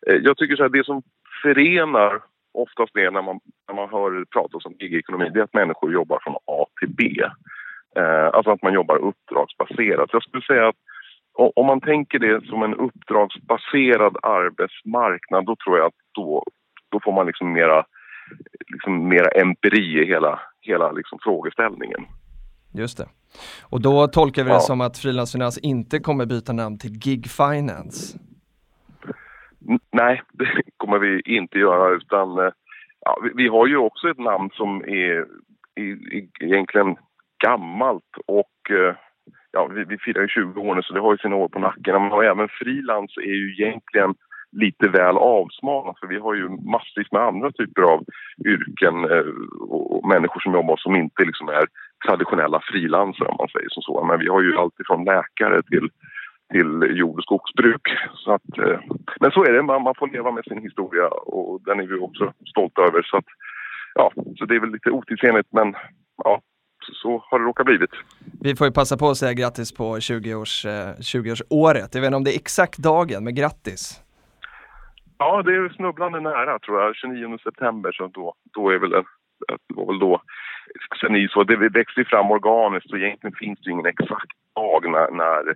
Eh, 0.07 0.15
jag 0.15 0.37
tycker 0.37 0.55
så 0.55 0.63
här, 0.63 0.69
det 0.69 0.85
som 0.85 1.01
förenar 1.41 2.21
oftast 2.53 2.91
det 2.93 3.11
när 3.11 3.21
man, 3.21 3.39
när 3.67 3.75
man 3.75 3.89
hör 3.89 4.25
pratas 4.25 4.65
om 4.65 4.75
gigekonomi, 4.79 5.29
det 5.29 5.39
är 5.39 5.43
att 5.43 5.53
människor 5.53 5.93
jobbar 5.93 6.19
från 6.23 6.35
A 6.35 6.65
till 6.79 6.89
B. 6.89 7.21
Eh, 7.97 8.27
alltså 8.33 8.51
att 8.51 8.61
man 8.61 8.73
jobbar 8.73 8.97
uppdragsbaserat. 8.97 10.09
Jag 10.13 10.23
skulle 10.23 10.43
säga 10.43 10.67
att 10.67 10.81
om 11.35 11.65
man 11.65 11.81
tänker 11.81 12.19
det 12.19 12.45
som 12.47 12.63
en 12.63 12.73
uppdragsbaserad 12.75 14.17
arbetsmarknad 14.23 15.45
då 15.45 15.55
tror 15.55 15.77
jag 15.77 15.87
att 15.87 15.93
då, 16.11 16.43
då 16.89 16.99
får 17.03 17.11
man 17.13 17.27
liksom 17.27 17.53
mera, 17.53 17.85
liksom 18.67 19.07
mera 19.09 19.27
empiri 19.41 20.03
i 20.03 20.05
hela, 20.05 20.39
hela 20.61 20.91
liksom 20.91 21.19
frågeställningen. 21.21 22.05
Just 22.73 22.97
det. 22.97 23.07
Och 23.69 23.81
då 23.81 24.07
tolkar 24.07 24.43
vi 24.43 24.49
det 24.49 24.55
Ja. 24.55 24.59
som 24.59 24.81
att 24.81 24.97
frilansfinans 24.97 25.57
inte 25.57 25.99
kommer 25.99 26.25
byta 26.25 26.53
namn 26.53 26.77
till 26.79 26.91
Gig 26.99 27.27
Finance. 27.29 28.19
N- 29.69 29.79
nej, 29.91 30.21
det 30.33 30.47
kommer 30.77 30.99
vi 30.99 31.21
inte 31.25 31.57
göra 31.59 31.95
utan 31.95 32.37
eh, 32.39 32.51
ja, 32.99 33.17
vi, 33.23 33.29
vi 33.43 33.47
har 33.47 33.67
ju 33.67 33.77
också 33.77 34.09
ett 34.09 34.19
namn 34.19 34.49
som 34.53 34.81
är, 34.81 35.25
i- 35.79 36.17
i- 36.17 36.29
egentligen 36.39 36.95
gammalt 37.43 38.11
och 38.25 38.71
eh, 38.71 38.95
ja, 39.55 39.67
vi, 39.75 39.83
vi 39.83 39.97
firar 39.97 40.21
ju 40.21 40.27
20 40.27 40.61
år 40.61 40.75
nu 40.75 40.81
så 40.81 40.93
det 40.93 40.99
har 41.05 41.11
ju 41.11 41.17
sina 41.17 41.35
år 41.35 41.47
på 41.47 41.59
nacken. 41.59 41.93
Men 42.01 42.11
även 42.31 42.49
frilans 42.59 43.17
är 43.17 43.35
ju 43.41 43.47
egentligen 43.53 44.11
lite 44.51 44.87
väl 44.87 45.17
avsmalnat 45.17 45.99
för 45.99 46.07
vi 46.07 46.19
har 46.19 46.33
ju 46.33 46.49
massvis 46.49 47.11
med 47.11 47.21
andra 47.21 47.51
typer 47.51 47.81
av 47.81 47.99
yrken 48.45 48.95
eh, 49.11 49.31
och, 49.69 50.07
människor 50.07 50.39
som 50.39 50.53
jobbar 50.53 50.77
som 50.77 50.95
inte 50.95 51.21
liksom 51.25 51.47
är 51.49 51.65
traditionella 52.07 52.59
frilansare 52.69 53.27
om 53.27 53.37
man 53.39 53.53
säger 53.55 53.69
som 53.69 53.83
så. 53.83 54.03
Men 54.03 54.19
vi 54.19 54.27
har 54.27 54.41
ju 54.41 54.57
alltifrån 54.57 55.05
läkare 55.05 55.61
till 55.63 55.89
till 56.53 56.97
jord 56.97 57.17
och 57.17 57.23
skogsbruk. 57.23 57.85
Så 58.13 58.31
att, 58.31 58.57
eh, 58.57 58.79
men 59.19 59.31
så 59.31 59.43
är 59.43 59.51
det, 59.53 59.63
man, 59.63 59.83
man 59.83 59.95
får 59.95 60.07
leva 60.07 60.31
med 60.31 60.43
sin 60.43 60.61
historia 60.61 61.07
och 61.07 61.61
den 61.65 61.79
är 61.79 61.87
vi 61.87 61.99
också 61.99 62.33
stolta 62.51 62.81
över. 62.81 63.01
Så, 63.01 63.17
att, 63.17 63.29
ja, 63.95 64.11
så 64.37 64.45
det 64.45 64.55
är 64.55 64.59
väl 64.59 64.71
lite 64.71 64.91
otidsenligt 64.91 65.49
men 65.51 65.75
ja, 66.23 66.41
så, 66.93 67.23
har 67.29 67.39
det 67.39 67.45
råkat 67.45 67.65
blivit. 67.65 67.89
Vi 68.41 68.55
får 68.55 68.67
ju 68.67 68.73
passa 68.73 68.97
på 68.97 69.09
att 69.09 69.17
säga 69.17 69.33
grattis 69.33 69.71
på 69.71 69.95
20-års, 69.95 70.65
eh, 70.65 70.71
20-årsåret. 70.99 71.95
Jag 71.95 72.01
vet 72.01 72.07
inte 72.07 72.17
om 72.17 72.23
det 72.23 72.35
är 72.35 72.39
exakt 72.39 72.77
dagen, 72.77 73.23
men 73.23 73.35
grattis! 73.35 74.01
Ja, 75.17 75.41
det 75.41 75.55
är 75.55 75.69
snubblande 75.69 76.19
nära 76.19 76.59
tror 76.59 76.81
jag, 76.81 76.95
29 76.95 77.37
september 77.43 77.91
så 77.91 78.07
då, 78.07 78.33
då 78.53 78.69
är 78.69 78.79
väl 78.79 78.89
det, 78.89 79.03
var 79.67 79.85
väl 79.85 79.99
då 79.99 80.21
sen 80.99 81.27
så, 81.29 81.43
det 81.43 81.55
växte 81.55 81.99
ju 81.99 82.05
fram 82.05 82.31
organiskt 82.31 82.91
och 82.91 82.97
egentligen 82.97 83.35
finns 83.35 83.59
det 83.59 83.71
ingen 83.71 83.85
exakt 83.85 84.31
dag 84.55 84.91
när, 84.91 85.11
när 85.11 85.55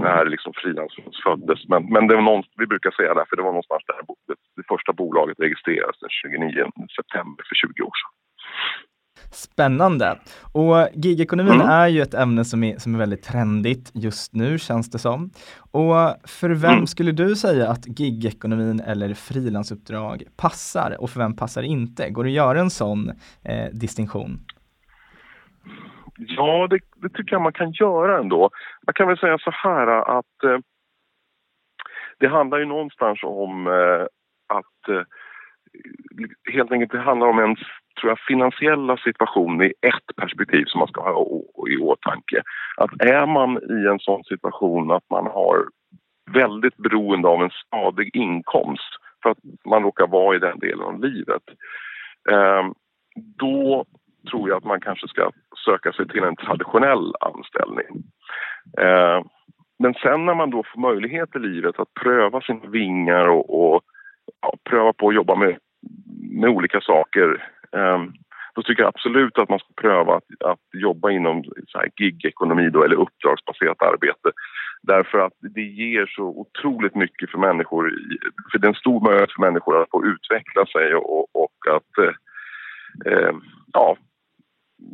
när 0.00 0.24
liksom 0.26 0.52
frilans 0.56 0.92
föddes. 1.24 1.68
Men, 1.68 1.82
men 1.92 2.06
det 2.06 2.14
var 2.14 2.22
någon, 2.22 2.42
vi 2.56 2.66
brukar 2.66 2.90
säga 2.90 3.14
det, 3.14 3.26
för 3.28 3.36
det 3.36 3.42
var 3.42 3.56
någonstans 3.56 3.82
där 3.86 3.96
det, 4.28 4.34
det 4.56 4.66
första 4.68 4.92
bolaget 4.92 5.40
registrerades 5.40 5.98
den 6.00 6.10
29 6.10 6.70
september 6.96 7.44
för 7.48 7.54
20 7.54 7.82
år 7.82 7.96
sedan. 8.00 8.12
Spännande. 9.34 10.18
Och 10.52 10.88
gigekonomin 10.94 11.52
Mm. 11.54 11.68
är 11.68 11.88
ju 11.88 12.00
ett 12.02 12.14
ämne 12.14 12.44
som 12.44 12.64
är, 12.64 12.78
som 12.78 12.94
är 12.94 12.98
väldigt 12.98 13.22
trendigt 13.22 13.90
just 13.94 14.34
nu 14.34 14.58
känns 14.58 14.90
det 14.90 14.98
som. 14.98 15.30
Och 15.70 15.94
för 16.28 16.50
vem 16.50 16.72
Mm. 16.72 16.86
skulle 16.86 17.12
du 17.12 17.36
säga 17.36 17.70
att 17.70 17.98
gigekonomin 18.00 18.80
eller 18.80 19.14
frilansuppdrag 19.14 20.22
passar 20.36 20.96
och 21.00 21.10
för 21.10 21.20
vem 21.20 21.36
passar 21.36 21.62
inte? 21.62 22.10
Går 22.10 22.24
det 22.24 22.30
att 22.30 22.34
göra 22.34 22.60
en 22.60 22.70
sån 22.70 23.08
eh, 23.44 23.68
distinktion? 23.72 24.38
Ja, 26.18 26.66
det, 26.70 26.78
det 26.96 27.08
tycker 27.08 27.32
jag 27.32 27.42
man 27.42 27.52
kan 27.52 27.72
göra 27.72 28.18
ändå. 28.18 28.50
Man 28.86 28.94
kan 28.94 29.08
väl 29.08 29.18
säga 29.18 29.38
så 29.38 29.50
här 29.50 29.86
att 30.18 30.44
eh, 30.44 30.58
det 32.20 32.28
handlar 32.28 32.58
ju 32.58 32.64
någonstans 32.64 33.18
om 33.22 33.66
eh, 33.66 34.06
att 34.58 34.88
eh, 34.88 35.02
helt 36.52 36.72
enkelt 36.72 36.92
det 36.92 37.00
handlar 37.00 37.26
om 37.26 37.38
ens 37.38 37.58
tror 38.00 38.10
jag, 38.10 38.18
finansiella 38.18 38.96
situation 38.96 39.60
är 39.60 39.66
ett 39.66 40.16
perspektiv 40.16 40.64
som 40.64 40.78
man 40.78 40.88
ska 40.88 41.00
ha 41.02 41.26
i 41.68 41.76
åtanke. 41.76 42.42
Att 42.76 42.90
är 43.00 43.26
man 43.26 43.56
i 43.56 43.86
en 43.90 43.98
sån 43.98 44.24
situation 44.24 44.90
att 44.90 45.10
man 45.10 45.26
har 45.26 45.64
väldigt 46.30 46.76
beroende 46.76 47.28
av 47.28 47.42
en 47.42 47.50
stadig 47.66 48.16
inkomst 48.16 48.90
för 49.22 49.30
att 49.30 49.38
man 49.64 49.82
råkar 49.82 50.06
vara 50.06 50.36
i 50.36 50.38
den 50.38 50.58
delen 50.58 50.84
av 50.84 51.00
livet. 51.00 51.42
Ehm, 52.30 52.74
då 53.38 53.84
tror 54.30 54.48
jag 54.48 54.58
att 54.58 54.64
man 54.64 54.80
kanske 54.80 55.08
ska 55.08 55.30
söka 55.64 55.92
sig 55.92 56.08
till 56.08 56.24
en 56.24 56.36
traditionell 56.36 57.14
anställning. 57.20 58.04
Ehm, 58.80 59.24
men 59.78 59.94
sen 59.94 60.26
när 60.26 60.34
man 60.34 60.50
då 60.50 60.62
får 60.74 60.80
möjlighet 60.80 61.36
i 61.36 61.38
livet 61.38 61.78
att 61.78 61.94
pröva 61.94 62.40
sina 62.40 62.66
vingar 62.66 63.28
och, 63.28 63.74
och 63.74 63.82
ja, 64.40 64.54
pröva 64.70 64.92
på 64.92 65.08
att 65.08 65.14
jobba 65.14 65.34
med, 65.34 65.58
med 66.30 66.50
olika 66.50 66.80
saker 66.80 67.53
Ehm, 67.76 68.12
då 68.54 68.62
tycker 68.62 68.82
jag 68.82 68.88
absolut 68.88 69.38
att 69.38 69.48
man 69.48 69.58
ska 69.58 69.68
pröva 69.76 70.14
att, 70.14 70.42
att 70.44 70.60
jobba 70.72 71.10
inom 71.10 71.44
så 71.66 71.78
här 71.78 71.88
gig-ekonomi 71.96 72.70
då, 72.70 72.84
eller 72.84 72.96
uppdragsbaserat 72.96 73.82
arbete. 73.82 74.30
Därför 74.82 75.18
att 75.18 75.32
det 75.40 75.62
ger 75.62 76.06
så 76.06 76.22
otroligt 76.22 76.94
mycket 76.94 77.30
för 77.30 77.38
människor. 77.38 77.92
För 78.52 78.58
det 78.58 78.66
är 78.66 78.68
en 78.68 78.74
stor 78.74 79.00
möjlighet 79.00 79.32
för 79.32 79.40
människor 79.40 79.82
att 79.82 79.90
få 79.90 80.04
utveckla 80.04 80.66
sig 80.66 80.94
och, 80.94 81.36
och 81.42 81.76
att 81.76 82.04
eh, 82.04 82.14
ehm, 83.12 83.40
ja, 83.72 83.96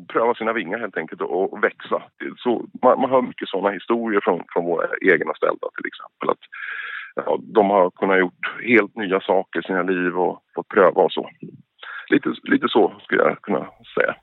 pröva 0.08 0.34
sina 0.34 0.52
vingar 0.52 0.78
helt 0.78 0.96
enkelt 0.96 1.20
och, 1.20 1.52
och 1.52 1.64
växa. 1.64 2.02
Så 2.38 2.66
man, 2.82 3.00
man 3.00 3.10
hör 3.10 3.22
mycket 3.22 3.48
sådana 3.48 3.70
historier 3.70 4.20
från, 4.24 4.42
från 4.52 4.64
våra 4.64 4.86
egna 5.00 5.34
ställda 5.34 5.68
till 5.76 5.86
exempel. 5.86 6.30
Att 6.30 6.44
ja, 7.14 7.38
de 7.42 7.70
har 7.70 7.90
kunnat 7.90 8.18
gjort 8.18 8.62
helt 8.62 8.96
nya 8.96 9.20
saker 9.20 9.60
i 9.60 9.62
sina 9.62 9.82
liv 9.82 10.18
och 10.18 10.42
fått 10.54 10.68
pröva 10.68 11.02
och 11.02 11.12
så. 11.12 11.30
Lite, 12.10 12.34
lite 12.42 12.68
så 12.68 12.94
skulle 13.04 13.22
jag 13.22 13.42
kunna 13.42 13.68
säga. 13.94 14.14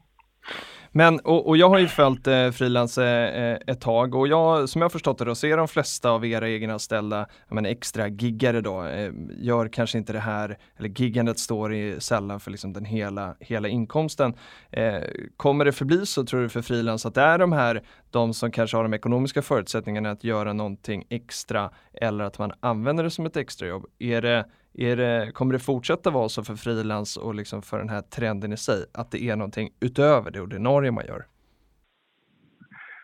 Men, 0.91 1.19
och, 1.19 1.47
och 1.47 1.57
jag 1.57 1.69
har 1.69 1.79
ju 1.79 1.87
följt 1.87 2.27
eh, 2.27 2.51
frilans 2.51 2.97
eh, 2.97 3.57
ett 3.67 3.81
tag 3.81 4.15
och 4.15 4.27
jag, 4.27 4.69
som 4.69 4.81
jag 4.81 4.85
har 4.85 4.89
förstått 4.89 5.17
det 5.17 5.25
då, 5.25 5.35
så 5.35 5.47
är 5.47 5.57
de 5.57 5.67
flesta 5.67 6.09
av 6.09 6.25
era 6.25 6.47
egenanställda 6.47 7.27
men, 7.49 7.65
extra 7.65 8.07
giggare 8.07 8.61
då, 8.61 8.83
eh, 8.83 9.11
gör 9.37 9.67
kanske 9.67 9.97
inte 9.97 10.13
det 10.13 10.19
här, 10.19 10.57
eller 10.77 10.89
giggandet 10.89 11.39
står 11.39 11.73
i 11.73 11.99
sällan 11.99 12.39
för 12.39 12.51
liksom 12.51 12.73
den 12.73 12.85
hela, 12.85 13.35
hela 13.39 13.67
inkomsten. 13.67 14.33
Eh, 14.71 15.01
kommer 15.37 15.65
det 15.65 15.71
förbli 15.71 16.05
så 16.05 16.25
tror 16.25 16.41
du 16.41 16.49
för 16.49 16.61
frilans 16.61 17.05
att 17.05 17.15
det 17.15 17.21
är 17.21 17.37
de 17.37 17.51
här, 17.51 17.81
de 18.11 18.33
som 18.33 18.51
kanske 18.51 18.77
har 18.77 18.83
de 18.83 18.93
ekonomiska 18.93 19.41
förutsättningarna 19.41 20.11
att 20.11 20.23
göra 20.23 20.53
någonting 20.53 21.05
extra 21.09 21.69
eller 21.93 22.23
att 22.23 22.39
man 22.39 22.51
använder 22.59 23.03
det 23.03 23.11
som 23.11 23.25
ett 23.25 23.37
extrajobb? 23.37 23.85
Är 23.99 24.21
det 24.21 24.45
det, 24.85 25.31
kommer 25.33 25.53
det 25.53 25.59
fortsätta 25.59 26.11
vara 26.11 26.29
så 26.29 26.43
för 26.43 26.55
frilans 26.55 27.17
och 27.17 27.35
liksom 27.35 27.61
för 27.61 27.79
den 27.79 27.89
här 27.89 28.01
trenden 28.01 28.53
i 28.53 28.57
sig, 28.57 28.85
att 28.93 29.11
det 29.11 29.23
är 29.23 29.35
någonting 29.35 29.69
utöver 29.79 30.31
det 30.31 30.41
ordinarie 30.41 30.91
man 30.91 31.05
gör? 31.05 31.25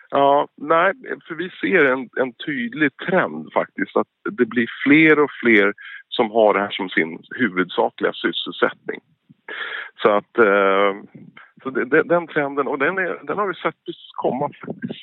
Ja, 0.10 0.48
nej, 0.58 0.94
för 1.28 1.36
vi 1.36 1.50
ser 1.50 1.86
en, 1.86 2.10
en 2.18 2.34
tydlig 2.34 2.98
trend 2.98 3.54
faktiskt 3.54 3.98
att 3.98 4.08
det 4.38 4.46
blir 4.46 4.68
fler 4.84 5.20
och 5.20 5.32
fler 5.44 5.74
som 6.10 6.32
har 6.32 6.54
det 6.54 6.60
här 6.60 6.72
som 6.72 6.90
sin 6.90 7.20
huvudsakliga 7.36 8.14
sysselsättning. 8.14 9.02
Så 10.02 10.10
att 10.10 10.38
eh, 10.38 10.94
så 11.64 11.70
det, 11.70 12.04
den 12.04 12.28
trenden, 12.28 12.68
och 12.68 12.80
den, 12.80 12.98
är, 12.98 13.20
den 13.24 13.38
har 13.38 13.48
vi 13.48 13.54
sett 13.54 13.76
komma 14.12 14.50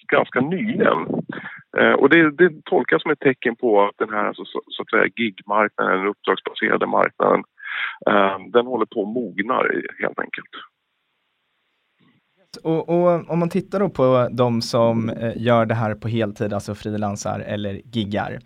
ganska 0.09 0.41
nyligen. 0.41 1.07
Eh, 1.79 1.93
och 1.93 2.09
det, 2.09 2.31
det 2.31 2.65
tolkas 2.65 3.03
som 3.03 3.11
ett 3.11 3.21
tecken 3.21 3.57
på 3.57 3.83
att 3.83 3.99
den 3.99 4.11
här 4.11 4.25
alltså, 4.25 4.45
så, 4.45 4.61
så 4.67 4.83
att 4.83 4.91
säga 4.91 5.13
gigmarknaden, 5.17 5.99
den 5.99 6.09
uppdragsbaserade 6.09 6.87
marknaden, 6.87 7.45
eh, 8.07 8.39
den 8.53 8.67
håller 8.67 8.87
på 8.87 9.03
att 9.03 9.15
mogna 9.15 9.55
helt 9.99 10.19
enkelt. 10.19 10.51
Och, 12.65 12.89
och, 12.89 13.31
om 13.31 13.39
man 13.39 13.49
tittar 13.49 13.81
då 13.81 13.89
på 13.89 14.29
de 14.33 14.63
som 14.63 15.11
eh, 15.11 15.33
gör 15.37 15.67
det 15.67 15.75
här 15.75 15.95
på 15.95 16.09
heltid, 16.09 16.53
alltså 16.53 16.75
frilansar 16.75 17.41
eller 17.41 17.81
giggar. 17.85 18.39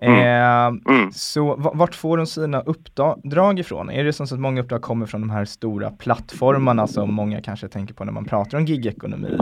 Mm. 0.00 0.18
Eh, 0.18 0.94
mm. 0.94 1.12
Så 1.12 1.56
vart 1.74 1.94
får 1.94 2.16
de 2.16 2.26
sina 2.26 2.60
uppdrag 2.60 3.58
ifrån? 3.58 3.90
Är 3.90 4.04
det 4.04 4.12
så 4.12 4.22
att 4.22 4.40
många 4.40 4.60
uppdrag 4.60 4.82
kommer 4.82 5.06
från 5.06 5.20
de 5.20 5.30
här 5.30 5.44
stora 5.44 5.90
plattformarna 5.90 6.86
som 6.86 7.14
många 7.14 7.40
kanske 7.40 7.68
tänker 7.68 7.94
på 7.94 8.04
när 8.04 8.12
man 8.12 8.24
pratar 8.24 8.58
om 8.58 8.64
gigekonomi? 8.64 9.38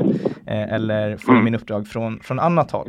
Eh, 0.46 0.74
eller 0.74 1.16
får 1.16 1.32
mm. 1.32 1.44
de 1.44 1.48
in 1.48 1.54
uppdrag 1.54 1.88
från, 1.88 2.20
från 2.20 2.38
annat 2.38 2.70
håll? 2.70 2.88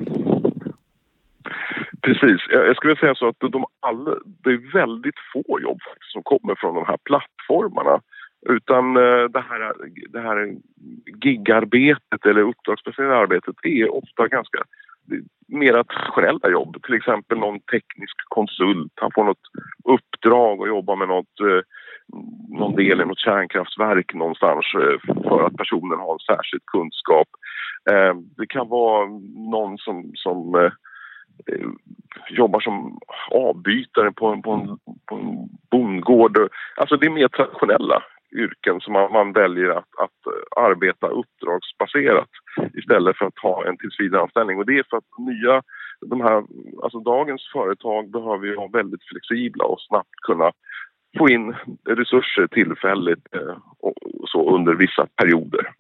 Precis. 2.01 2.41
Jag 2.49 2.75
skulle 2.75 2.95
säga 2.95 3.15
så 3.15 3.27
att 3.27 3.39
de 3.39 3.65
alla, 3.79 4.11
det 4.43 4.49
är 4.49 4.73
väldigt 4.73 5.15
få 5.33 5.59
jobb 5.59 5.79
som 6.13 6.23
kommer 6.23 6.55
från 6.55 6.75
de 6.75 6.85
här 6.85 6.97
plattformarna. 7.03 8.01
Utan 8.49 8.97
eh, 8.97 9.23
det 9.23 9.43
här, 9.49 9.73
det 10.09 10.19
här 10.19 10.55
gigarbetet 11.23 12.25
eller 12.25 12.41
uppdragsbaserade 12.41 13.17
arbetet 13.17 13.55
är 13.63 13.93
ofta 13.93 14.27
ganska 14.27 14.63
mera 15.47 15.83
traditionella 15.83 16.49
jobb. 16.49 16.83
Till 16.83 16.95
exempel 16.95 17.37
någon 17.37 17.59
teknisk 17.59 18.17
konsult. 18.29 18.93
Han 18.95 19.11
får 19.15 19.23
något 19.23 19.47
uppdrag 19.83 20.61
att 20.61 20.67
jobba 20.67 20.95
med 20.95 21.07
något, 21.07 21.39
eh, 21.39 21.61
någon 22.59 22.75
del 22.75 23.01
i 23.01 23.05
något 23.05 23.19
kärnkraftverk 23.19 24.13
någonstans 24.13 24.65
eh, 24.75 25.13
för 25.29 25.43
att 25.45 25.57
personen 25.57 25.99
har 25.99 26.13
en 26.13 26.35
särskild 26.35 26.65
kunskap. 26.65 27.27
Det 28.37 28.47
kan 28.47 28.69
vara 28.69 29.05
någon 29.51 29.77
som, 29.77 30.11
som 30.15 30.69
jobbar 32.29 32.59
som 32.59 32.99
avbytare 33.31 34.11
på 34.11 34.27
en, 34.27 34.41
på 34.41 34.51
en, 34.51 34.67
på 35.09 35.15
en 35.15 35.49
bondgård. 35.71 36.37
Alltså 36.75 36.97
det 36.97 37.05
är 37.05 37.09
mer 37.09 37.27
traditionella 37.27 38.03
yrken 38.35 38.79
som 38.79 38.93
man, 38.93 39.11
man 39.11 39.33
väljer 39.33 39.69
att, 39.69 39.91
att, 40.03 40.19
eh, 40.27 40.63
arbeta 40.63 41.07
uppdragsbaserat 41.07 42.29
istället 42.73 43.17
för 43.17 43.25
att 43.25 43.39
ha 43.39 43.67
en 43.67 43.77
tillsvidareanställning. 43.77 44.57
Och 44.57 44.65
det 44.65 44.77
är 44.77 44.85
för 44.89 44.97
att 44.97 45.17
nya, 45.17 45.63
de 46.05 46.21
här, 46.21 46.43
alltså 46.83 46.99
dagens 46.99 47.49
företag 47.53 48.11
behöver 48.11 48.45
ju 48.45 48.55
vara 48.55 48.67
väldigt 48.67 49.03
flexibla 49.03 49.65
och 49.65 49.81
snabbt 49.81 50.15
kunna 50.27 50.51
få 51.17 51.29
in 51.29 51.55
resurser 51.89 52.47
tillfälligt 52.47 53.35
eh, 53.35 53.57
och 53.79 53.93
så 54.27 54.55
under 54.55 54.73
vissa 54.73 55.07
perioder. 55.15 55.73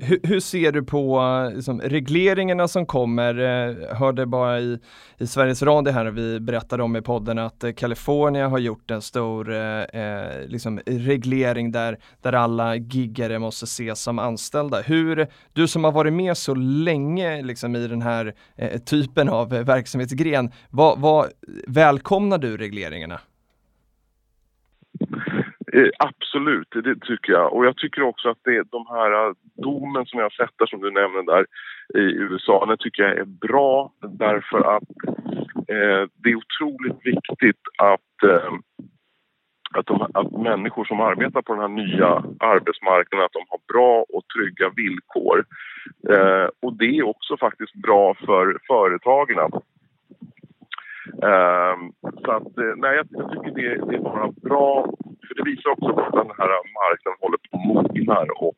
Hur, 0.00 0.20
hur, 0.22 0.40
ser 0.40 0.72
du 0.72 0.82
på 0.82 1.22
liksom, 1.54 1.80
regleringarna 1.80 2.68
som 2.68 2.86
kommer? 2.86 3.38
Eh, 3.38 3.96
hörde 3.96 4.26
bara 4.26 4.60
i, 4.60 4.78
i 5.18 5.26
Sveriges 5.26 5.62
Radio 5.62 5.92
här 5.92 6.06
vi 6.06 6.40
berättade 6.40 6.82
om 6.82 6.96
i 6.96 7.02
podden 7.02 7.38
att 7.38 7.64
eh, 7.64 7.72
Kalifornien 7.72 8.50
har 8.50 8.58
gjort 8.58 8.90
en 8.90 9.02
stor 9.02 9.52
eh, 9.52 9.82
eh, 9.82 10.46
liksom, 10.46 10.80
reglering 10.86 11.72
där, 11.72 11.98
där 12.22 12.32
alla 12.32 12.76
giggare 12.76 13.38
måste 13.38 13.64
ses 13.64 14.02
som 14.02 14.18
anställda. 14.18 14.80
Hur, 14.80 15.26
du 15.52 15.68
som 15.68 15.84
har 15.84 15.92
varit 15.92 16.12
med 16.12 16.36
så 16.36 16.54
länge 16.54 17.42
liksom, 17.42 17.76
i 17.76 17.88
den 17.88 18.02
här 18.02 18.34
eh, 18.56 18.78
typen 18.78 19.28
av 19.28 19.54
eh, 19.54 19.64
verksamhetsgren, 19.64 20.50
vad, 20.70 21.00
vad 21.00 21.30
välkomnar 21.66 22.38
du 22.38 22.56
regleringarna? 22.56 23.20
Eh, 25.74 25.88
absolut, 25.98 26.68
det 26.70 27.00
tycker 27.00 27.32
jag. 27.32 27.52
Och 27.52 27.66
jag 27.66 27.76
tycker 27.76 28.02
också 28.02 28.28
att 28.28 28.38
det, 28.44 28.62
de 28.70 28.86
här 28.86 29.26
eh, 29.26 29.32
domen 29.62 30.06
som 30.06 30.18
jag 30.18 30.24
har 30.24 30.30
sett 30.46 30.58
där, 30.58 30.66
som 30.66 30.80
du 30.80 30.90
nämner 30.90 31.22
där 31.22 31.46
i 31.94 32.14
USA, 32.14 32.66
den 32.66 32.78
tycker 32.78 33.02
jag 33.02 33.18
är 33.18 33.24
bra 33.24 33.92
därför 34.00 34.76
att 34.76 34.82
eh, 35.68 36.08
det 36.14 36.30
är 36.30 36.42
otroligt 36.44 37.06
viktigt 37.06 37.62
att, 37.78 38.30
eh, 38.30 38.52
att, 39.74 39.86
de, 39.86 40.02
att 40.14 40.32
människor 40.32 40.84
som 40.84 41.00
arbetar 41.00 41.42
på 41.42 41.52
den 41.52 41.62
här 41.62 41.86
nya 41.86 42.08
arbetsmarknaden, 42.40 43.24
att 43.24 43.32
de 43.32 43.44
har 43.48 43.60
bra 43.72 44.04
och 44.08 44.22
trygga 44.36 44.68
villkor. 44.76 45.44
Eh, 46.10 46.48
och 46.62 46.72
det 46.72 46.98
är 46.98 47.02
också 47.02 47.36
faktiskt 47.36 47.74
bra 47.74 48.14
för 48.14 48.58
företagen 48.68 49.38
att 49.38 49.64
Ehm, 51.06 51.92
så 52.24 52.30
att, 52.30 52.58
eh, 52.58 52.74
nej, 52.76 52.96
jag, 52.96 53.06
jag 53.10 53.30
tycker 53.30 53.50
det, 53.50 53.90
det 53.90 53.96
är 53.96 54.00
bara 54.00 54.32
bra, 54.42 54.84
för 55.28 55.34
det 55.34 55.50
visar 55.50 55.70
också 55.70 55.88
att 55.88 56.12
den 56.12 56.32
här 56.38 56.50
marknaden 56.80 57.18
håller 57.20 57.38
på 57.50 57.56
att 57.56 57.94
mogna 57.94 58.18
och 58.36 58.56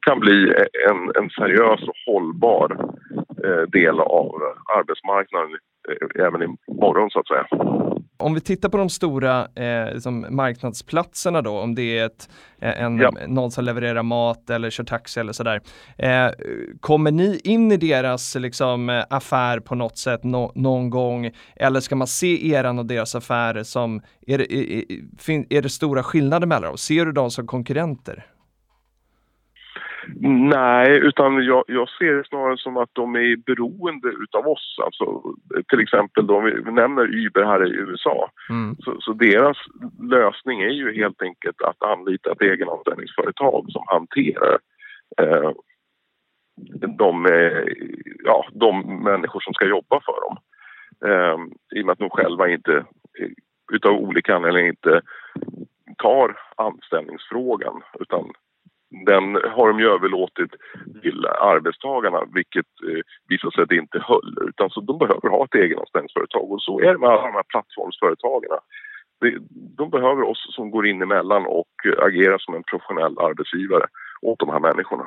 kan 0.00 0.20
bli 0.20 0.54
en, 0.90 1.22
en 1.22 1.30
seriös 1.30 1.82
och 1.88 2.00
hållbar 2.06 2.76
eh, 3.44 3.62
del 3.68 4.00
av 4.00 4.42
arbetsmarknaden 4.78 5.50
eh, 5.88 6.26
även 6.26 6.42
imorgon 6.42 7.10
så 7.10 7.20
att 7.20 7.28
säga. 7.28 7.46
Om 8.16 8.34
vi 8.34 8.40
tittar 8.40 8.68
på 8.68 8.76
de 8.76 8.88
stora 8.88 9.48
eh, 9.54 9.94
liksom 9.94 10.26
marknadsplatserna 10.30 11.42
då, 11.42 11.58
om 11.58 11.74
det 11.74 11.98
är 11.98 12.06
ett, 12.06 12.28
eh, 12.60 12.82
en, 12.82 12.98
ja. 12.98 13.12
någon 13.28 13.50
som 13.50 13.64
levererar 13.64 14.02
mat 14.02 14.50
eller 14.50 14.70
kör 14.70 14.84
taxi 14.84 15.20
eller 15.20 15.32
sådär. 15.32 15.60
Eh, 15.98 16.30
kommer 16.80 17.10
ni 17.10 17.40
in 17.44 17.72
i 17.72 17.76
deras 17.76 18.34
liksom, 18.34 19.04
affär 19.10 19.60
på 19.60 19.74
något 19.74 19.98
sätt 19.98 20.24
no 20.24 20.52
någon 20.54 20.90
gång? 20.90 21.30
Eller 21.56 21.80
ska 21.80 21.96
man 21.96 22.06
se 22.06 22.50
eran 22.50 22.78
och 22.78 22.86
deras 22.86 23.14
affärer 23.14 23.62
som, 23.62 24.02
är 24.26 24.38
det, 24.38 24.54
är, 24.54 24.84
är 25.50 25.62
det 25.62 25.68
stora 25.68 26.02
skillnader 26.02 26.46
mellan 26.46 26.62
dem? 26.62 26.78
Ser 26.78 27.06
du 27.06 27.12
dem 27.12 27.30
som 27.30 27.46
konkurrenter? 27.46 28.26
Nej, 30.20 30.98
utan 30.98 31.44
jag, 31.44 31.64
jag, 31.66 31.88
ser 31.88 32.14
det 32.14 32.28
snarare 32.28 32.58
som 32.58 32.76
att 32.76 32.90
de 32.92 33.14
är 33.14 33.36
beroende 33.36 34.08
utav 34.08 34.46
oss. 34.46 34.76
Alltså, 34.84 35.22
till 35.68 35.80
exempel 35.80 36.26
då, 36.26 36.40
vi 36.40 36.72
nämner 36.72 37.26
Uber 37.26 37.44
här 37.44 37.66
i 37.66 37.70
USA. 37.70 38.30
Mm. 38.50 38.76
Så, 38.78 38.96
så, 39.00 39.12
deras 39.12 39.56
lösning 40.02 40.60
är 40.60 40.70
ju 40.70 40.94
helt 40.94 41.22
enkelt 41.22 41.62
att 41.62 41.82
anlita 41.82 42.32
ett 42.32 42.42
egenanställningsföretag 42.42 43.66
som 43.68 43.84
hanterar 43.86 44.58
eh, 45.20 45.50
de, 46.98 47.26
eh, 47.26 47.64
ja, 48.24 48.46
de 48.52 49.02
människor 49.04 49.40
som 49.40 49.54
ska 49.54 49.66
jobba 49.66 50.00
för 50.00 50.20
dem. 50.20 50.36
Eh, 51.06 51.38
I 51.78 51.82
och 51.82 51.86
med 51.86 51.92
att 51.92 51.98
de 51.98 52.10
själva 52.10 52.48
inte, 52.48 52.76
eh, 53.18 53.30
utav 53.72 53.92
olika 53.92 54.36
anledningar 54.36 54.68
inte 54.68 55.00
tar 55.98 56.36
anställningsfrågan 56.56 57.82
utan 58.00 58.32
den 59.06 59.34
har 59.34 59.68
de 59.68 59.80
ju 59.80 59.88
överlåtit 59.88 60.50
till 61.02 61.26
arbetstagarna 61.26 62.20
vilket 62.34 62.66
eh, 62.88 63.02
visar 63.28 63.50
sig 63.50 63.62
att 63.62 63.68
det 63.68 63.76
inte 63.76 63.98
höll. 63.98 64.48
Utan 64.48 64.70
så 64.70 64.80
de 64.80 64.98
behöver 64.98 65.28
ha 65.28 65.44
ett 65.44 65.54
egenanställningsföretag 65.54 66.52
och 66.52 66.62
så 66.62 66.80
är 66.80 66.92
det 66.92 66.98
med 66.98 67.08
alla 67.08 67.26
de 67.26 67.32
här 67.32 67.50
plattformsföretagen. 67.52 68.50
De 69.76 69.90
behöver 69.90 70.22
oss 70.22 70.54
som 70.54 70.70
går 70.70 70.86
in 70.86 71.02
emellan 71.02 71.46
och 71.46 71.74
agerar 71.98 72.38
som 72.38 72.54
en 72.54 72.62
professionell 72.62 73.18
arbetsgivare 73.18 73.86
åt 74.22 74.38
de 74.38 74.48
här 74.48 74.60
människorna. 74.60 75.06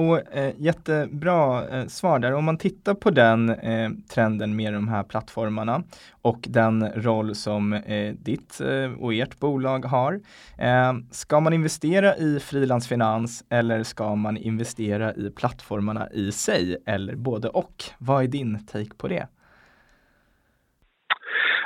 Och 0.00 0.36
eh, 0.36 0.52
jättebra 0.58 1.68
eh, 1.68 1.86
svar 1.86 2.18
där. 2.18 2.34
Om 2.34 2.44
man 2.44 2.58
tittar 2.58 2.94
på 2.94 3.10
den 3.10 3.50
eh, 3.50 3.90
trenden 4.14 4.56
med 4.56 4.72
de 4.72 4.88
här 4.88 5.02
plattformarna 5.02 5.82
och 6.22 6.38
den 6.48 6.88
roll 6.94 7.34
som 7.34 7.72
eh, 7.72 8.14
ditt 8.14 8.60
eh, 8.60 9.02
och 9.02 9.14
ert 9.14 9.38
bolag 9.40 9.84
har. 9.84 10.12
Eh, 10.58 10.92
ska 11.10 11.40
man 11.40 11.52
investera 11.52 12.16
i 12.16 12.40
frilansfinans 12.40 13.44
eller 13.50 13.82
ska 13.82 14.14
man 14.14 14.36
investera 14.36 15.14
i 15.14 15.30
plattformarna 15.30 16.08
i 16.12 16.32
sig 16.32 16.76
eller 16.86 17.14
både 17.16 17.48
och? 17.48 17.84
Vad 17.98 18.22
är 18.24 18.28
din 18.28 18.66
take 18.66 18.94
på 18.98 19.08
det? 19.08 19.26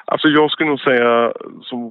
Alltså 0.04 0.28
jag 0.28 0.50
skulle 0.50 0.70
nog 0.70 0.80
säga 0.80 1.32
som 1.62 1.90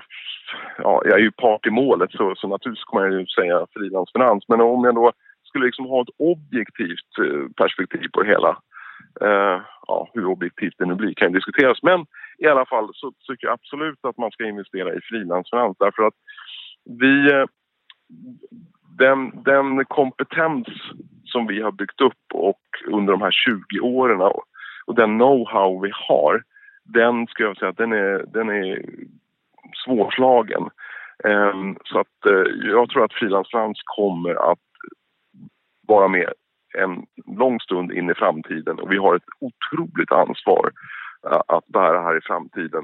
ja, 0.78 1.02
jag 1.06 1.14
är 1.14 1.24
ju 1.24 1.32
part 1.32 1.66
i 1.66 1.70
målet 1.70 2.12
så, 2.12 2.34
så 2.36 2.48
naturligtvis 2.48 2.84
kommer 2.84 3.04
jag 3.04 3.20
ju 3.20 3.26
säga 3.26 3.66
frilansfinans. 3.74 4.44
Men 4.48 4.62
om 4.62 4.84
jag 4.84 4.96
då 4.96 5.12
skulle 5.54 5.66
liksom 5.66 5.86
ha 5.86 6.02
ett 6.02 6.16
objektivt 6.18 7.12
eh, 7.20 7.50
perspektiv 7.58 8.08
på 8.14 8.24
det 8.24 8.30
hela. 8.30 8.58
Eh, 9.22 9.62
ja, 9.88 10.10
hur 10.14 10.26
objektivt 10.26 10.76
det 10.78 10.86
nu 10.86 10.96
blir 10.96 11.14
kan 11.14 11.32
diskuteras. 11.32 11.84
Men 11.84 12.06
i 12.38 12.48
alla 12.48 12.66
fall 12.66 12.90
så 12.94 13.12
tycker 13.12 13.48
jag 13.48 13.54
absolut 13.54 14.00
att 14.06 14.18
man 14.18 14.32
ska 14.32 14.46
investera 14.46 14.94
i 14.94 15.02
frilansfinans 15.02 15.78
därför 15.80 16.04
att 16.04 16.14
vi... 17.00 17.32
Eh, 17.32 17.46
den, 18.98 19.44
den 19.44 19.86
kompetens 19.86 20.68
som 21.26 21.48
vi 21.48 21.62
har 21.62 21.72
byggt 21.72 22.02
upp 22.02 22.24
och 22.34 22.62
under 22.88 23.14
de 23.14 23.22
här 23.22 23.32
20 23.32 23.80
åren 23.80 24.22
och, 24.22 24.96
den 24.96 25.22
know-how 25.22 25.82
vi 25.82 25.92
har 25.94 26.44
den 26.84 27.28
ska 27.28 27.44
jag 27.44 27.58
säga 27.58 27.70
att 27.70 27.78
den 27.78 27.92
är, 27.92 28.26
den 28.34 28.50
är 28.50 28.86
svårslagen. 29.86 30.70
Um, 31.24 31.78
så 31.84 32.00
att 32.00 32.32
uh, 32.32 32.46
jag 32.64 32.90
tror 32.90 33.06
att 33.06 33.14
frilansfinans 33.14 33.82
kommer 33.84 34.52
att 34.52 34.60
vara 35.96 36.08
med 36.08 36.30
en 36.78 37.06
lång 37.38 37.60
stund 37.60 37.92
in 37.92 38.10
i 38.10 38.14
framtiden 38.14 38.80
och 38.80 38.92
vi 38.92 38.98
har 38.98 39.16
ett 39.16 39.32
otroligt 39.40 40.12
ansvar 40.12 40.72
eh, 41.30 41.42
att 41.48 41.68
bära 41.68 42.02
här 42.02 42.18
i 42.18 42.22
framtiden 42.22 42.84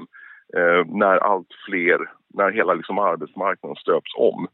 eh, 0.56 0.86
när 0.86 1.16
allt 1.16 1.52
fler, 1.66 1.98
när 2.34 2.50
hela 2.50 2.74
liksom, 2.74 2.98
arbetsmarknaden 2.98 3.76
stöps 3.76 4.12
om. 4.16 4.48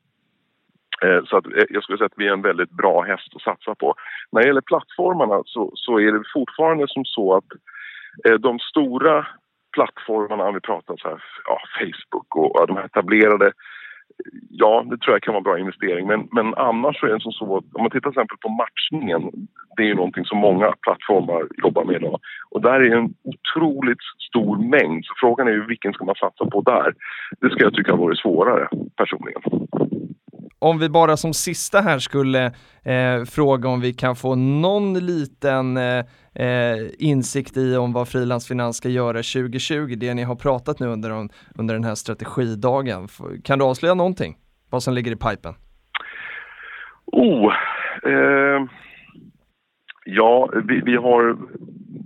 Eh, 1.03 1.25
så 1.25 1.37
att 1.37 1.45
jag 1.71 1.83
skulle 1.83 1.99
säga 1.99 2.07
att 2.07 2.23
vi 2.23 2.29
är 2.29 2.33
en 2.33 2.43
väldigt 2.51 2.71
bra 2.71 3.03
häst 3.03 3.33
att 3.35 3.43
satsa 3.43 3.75
på. 3.75 3.95
När 4.33 4.41
det 4.41 4.47
gäller 4.47 4.71
plattformarna 4.73 5.43
så, 5.45 5.73
så 5.75 6.01
är 6.01 6.13
det 6.13 6.23
fortfarande 6.35 6.85
som 6.89 7.05
så 7.05 7.37
att 7.37 7.51
de 8.41 8.59
stora 8.59 9.27
plattformarna, 9.73 10.45
om 10.49 10.55
vi 10.55 10.61
pratar 10.61 10.97
så 10.97 11.09
här, 11.09 11.23
ja, 11.45 11.61
Facebook 11.79 12.37
och 12.37 12.67
de 12.67 12.79
etablerade 12.79 13.53
Ja, 14.51 14.85
det 14.91 14.99
tror 14.99 15.15
jag 15.15 15.23
kan 15.23 15.35
vara 15.35 15.41
en 15.41 15.45
bra 15.45 15.59
investering. 15.59 16.07
Men, 16.07 16.29
men 16.33 16.55
annars 16.55 17.01
så 17.01 17.07
är 17.07 17.15
det 17.15 17.21
som 17.21 17.33
så 17.33 17.57
att 17.57 17.65
om 17.75 17.83
man 17.83 17.91
tittar 17.91 18.01
till 18.01 18.19
exempel 18.19 18.39
på 18.39 18.49
matchningen. 18.49 19.23
Det 19.77 19.83
är 19.83 19.87
ju 19.87 19.95
någonting 19.95 20.25
som 20.25 20.39
många 20.39 20.73
plattformar 20.83 21.49
jobbar 21.65 21.85
med 21.85 21.97
idag. 21.97 22.21
Och 22.51 22.63
där 22.63 22.81
är 22.81 22.97
en 22.97 23.15
otroligt 23.25 23.99
stor 24.29 24.57
mängd. 24.59 25.05
Så 25.05 25.13
frågan 25.17 25.49
är 25.49 25.53
ju 25.53 25.67
vilken 25.67 25.93
ska 25.93 26.05
man 26.05 26.15
satsa 26.15 26.47
på 26.47 26.61
där? 26.61 26.95
Det 27.41 27.51
ska 27.51 27.65
jag 27.65 27.75
tycka 27.75 27.97
vore 27.97 28.17
svårare 28.17 28.69
personligen. 28.97 29.43
Om 30.59 30.79
vi 30.79 30.89
bara 30.89 31.17
som 31.17 31.35
sista 31.35 31.81
här 31.81 31.99
skulle 31.99 32.45
eh, 32.85 33.25
fråga 33.25 33.69
om 33.69 33.81
vi 33.81 33.93
kan 33.93 34.17
få 34.17 34.35
någon 34.35 34.95
liten 34.95 35.77
eh, 35.77 36.05
eh 36.35 36.79
insikt 36.99 37.57
i 37.57 37.77
om 37.77 37.93
vad 37.93 38.09
frilansfinans 38.09 38.77
ska 38.77 38.89
göra 38.89 39.17
2020, 39.17 39.95
det 39.97 40.15
ni 40.15 40.23
har 40.23 40.37
pratat 40.37 40.81
nu 40.81 40.87
under, 40.87 41.29
under 41.55 41.75
den 41.75 41.85
här 41.85 41.95
strategidagen. 41.95 43.09
Kan 43.45 43.59
du 43.59 43.65
avslöja 43.65 43.95
någonting? 43.95 44.37
Vad 44.71 44.83
som 44.83 44.95
ligger 44.95 45.13
i 45.13 45.17
pipen? 45.17 45.55
Oh, 47.07 47.55
eh, 48.03 48.67
ja, 50.05 50.51
vi, 50.65 50.81
vi 50.81 50.97
har 50.97 51.37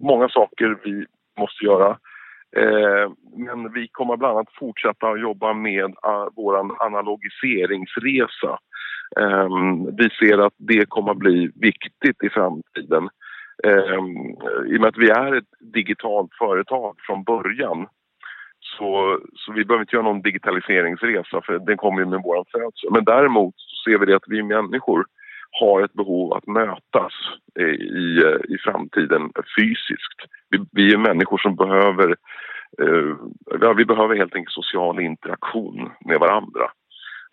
många 0.02 0.28
saker 0.28 0.78
vi 0.84 1.06
måste 1.38 1.64
göra. 1.64 1.98
Eh, 2.56 3.12
men 3.36 3.72
vi 3.72 3.88
kommer 3.88 4.16
bland 4.16 4.36
annat 4.36 4.54
fortsätta 4.58 5.08
att 5.08 5.20
jobba 5.20 5.52
med 5.52 5.94
ah, 6.02 6.28
vår 6.36 6.82
analogiseringsresa. 6.86 8.58
Ehm, 9.20 9.96
vi 9.96 10.10
ser 10.10 10.38
att 10.38 10.54
det 10.56 10.88
kommer 10.88 11.10
att 11.10 11.18
bli 11.18 11.50
viktigt 11.54 12.22
i 12.24 12.28
framtiden. 12.28 13.08
Ehm, 13.64 14.16
I 14.66 14.76
och 14.76 14.80
med 14.80 14.88
att 14.88 14.98
vi 14.98 15.10
är 15.10 15.36
ett 15.36 15.72
digitalt 15.74 16.30
företag 16.38 16.96
från 17.06 17.24
början 17.24 17.86
så, 18.60 19.20
så 19.34 19.52
vi 19.52 19.64
behöver 19.64 19.82
inte 19.82 19.96
göra 19.96 20.04
någon 20.04 20.22
digitaliseringsresa 20.22 21.40
för 21.46 21.58
den 21.58 21.76
kommer 21.76 22.00
ju 22.00 22.06
med 22.06 22.20
vår 22.24 22.44
födsel. 22.52 22.90
Men 22.90 23.04
däremot 23.04 23.54
ser 23.84 23.98
vi 23.98 24.06
det 24.06 24.16
att 24.16 24.28
vi 24.28 24.42
människor 24.42 25.04
har 25.50 25.82
ett 25.82 25.92
behov 25.92 26.32
att 26.32 26.46
mötas 26.46 27.12
i, 27.58 28.54
i 28.54 28.58
framtiden 28.64 29.30
fysiskt. 29.58 30.18
Vi, 30.50 30.58
vi 30.72 30.92
är 30.92 30.98
människor 30.98 31.38
som 31.38 31.56
behöver 31.56 32.16
Eh, 32.78 33.74
vi 33.76 33.84
behöver 33.84 34.16
helt 34.16 34.34
enkelt 34.34 34.54
social 34.54 35.00
interaktion 35.00 35.90
med 36.00 36.20
varandra. 36.20 36.70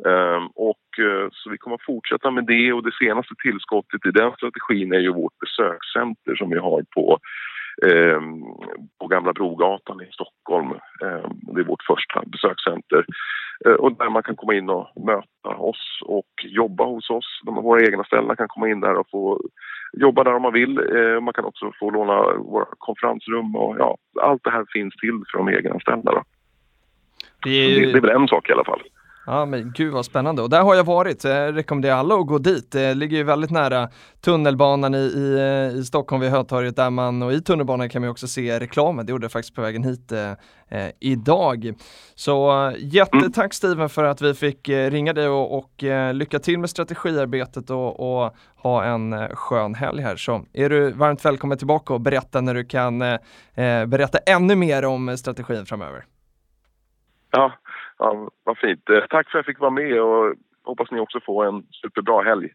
Ehm, 0.06 0.48
och 0.48 0.88
eh, 1.00 1.28
så 1.32 1.50
vi 1.50 1.58
kommer 1.58 1.76
att 1.76 1.86
fortsätta 1.86 2.32
med 2.32 2.46
det 2.46 2.74
och 2.74 2.84
det 2.84 2.96
senaste 3.00 3.34
tillskottet 3.44 4.06
i 4.06 4.12
den 4.12 4.32
strategin 4.32 4.94
är 4.94 5.00
ju 5.00 5.14
vårt 5.14 5.40
besökscenter 5.40 6.36
som 6.36 6.50
vi 6.50 6.60
har 6.60 6.84
på 6.96 7.20
Ehm, 7.86 8.42
på 9.00 9.08
Gamla 9.08 9.34
Brogatan 9.34 10.02
i 10.02 10.12
Stockholm. 10.12 10.72
Ehm, 11.04 11.32
det 11.54 11.62
är 11.62 11.66
vårt 11.66 11.84
första 11.84 12.24
besökscenter. 12.26 13.06
Eh, 13.66 13.72
och 13.72 13.98
där 13.98 14.10
man 14.10 14.24
kan 14.24 14.36
komma 14.36 14.54
in 14.54 14.70
och 14.70 14.88
möta 15.06 15.58
oss 15.58 16.00
och 16.06 16.32
jobba 16.44 16.86
hos 16.86 17.10
oss. 17.10 17.42
De, 17.44 17.56
våra 17.56 17.82
egna 17.82 18.04
ställen 18.04 18.36
kan 18.36 18.48
komma 18.48 18.70
in 18.70 18.80
där 18.80 18.96
och 18.96 19.10
få 19.10 19.42
jobba 19.94 20.24
där 20.24 20.36
om 20.36 20.42
man 20.42 20.54
vill. 20.54 20.78
Eh, 20.96 21.20
man 21.20 21.34
kan 21.34 21.46
också 21.46 21.72
få 21.80 21.90
låna 21.90 22.34
våra 22.34 22.66
konferensrum 22.78 23.56
och 23.56 23.76
ja, 23.80 23.98
allt 24.22 24.44
det 24.44 24.52
här 24.52 24.66
finns 24.74 24.96
till 24.96 25.24
för 25.32 25.38
de 25.38 25.48
egenanställda. 25.48 26.24
Det 27.44 27.50
är, 27.50 27.80
det, 27.80 27.92
det 27.92 27.98
är 27.98 28.02
väl 28.02 28.22
en 28.22 28.28
sak 28.28 28.50
i 28.50 28.54
alla 28.54 28.64
fall. 28.64 28.82
Ja 29.30 29.46
men 29.46 29.72
gud 29.76 29.94
vad 29.94 30.06
spännande 30.06 30.42
och 30.42 30.50
där 30.50 30.62
har 30.62 30.76
jag 30.76 30.84
varit, 30.84 31.24
jag 31.24 31.56
rekommenderar 31.56 31.96
alla 31.96 32.16
att 32.16 32.28
gå 32.28 32.38
dit. 32.38 32.72
Det 32.72 32.94
ligger 32.94 33.18
ju 33.18 33.24
väldigt 33.24 33.52
nära 33.52 33.90
tunnelbanan 34.22 34.96
i, 34.96 34.98
i, 34.98 35.34
eh, 35.40 35.80
i 35.80 35.84
Stockholm 35.84 36.22
vid 36.22 36.32
Hötorget 36.32 36.76
där 36.76 36.90
man, 36.90 37.24
och 37.24 37.34
i 37.34 37.42
tunnelbanan 37.42 37.90
kan 37.90 38.02
man 38.02 38.12
också 38.12 38.28
se 38.28 38.60
reklamen, 38.60 39.06
det 39.06 39.12
gjorde 39.12 39.24
jag 39.24 39.32
faktiskt 39.32 39.56
på 39.56 39.62
vägen 39.62 39.84
hit 39.84 40.12
eh, 40.12 40.32
eh 40.70 40.92
idag. 41.00 41.74
Så 42.16 42.68
eh, 42.68 42.76
jättetack 42.80 43.54
Steven 43.54 43.90
för 43.90 44.04
att 44.04 44.22
vi 44.22 44.34
fick 44.34 44.70
ringa 44.70 45.14
dig 45.14 45.28
och, 45.28 45.58
och 45.58 45.84
lycka 46.14 46.40
till 46.40 46.60
med 46.60 46.70
strategiarbetet 46.70 47.70
och, 47.70 48.24
och, 48.24 48.36
ha 48.56 48.84
en 48.84 49.36
skön 49.36 49.76
helg 49.76 50.02
här. 50.02 50.16
Så 50.16 50.46
är 50.54 50.70
du 50.70 50.92
varmt 50.92 51.26
välkommen 51.26 51.58
tillbaka 51.58 51.94
och 51.94 52.02
berätta 52.02 52.42
när 52.42 52.54
du 52.54 52.66
kan 52.66 53.02
eh, 53.02 53.86
berätta 53.88 54.18
ännu 54.18 54.56
mer 54.56 54.86
om 54.86 55.18
strategin 55.18 55.66
framöver. 55.66 56.06
Ja, 57.32 57.52
Ja, 58.00 58.30
vad 58.44 58.58
fint. 58.58 58.90
Eh, 58.90 59.00
tack 59.10 59.32
för 59.32 59.40
att 59.40 59.46
jag 59.46 59.46
fick 59.46 59.60
vara 59.60 59.72
med 59.72 60.02
och 60.02 60.36
hoppas 60.64 60.92
ni 60.92 61.00
också 61.00 61.20
får 61.26 61.46
en 61.46 61.64
superbra 61.82 62.24
helg 62.24 62.50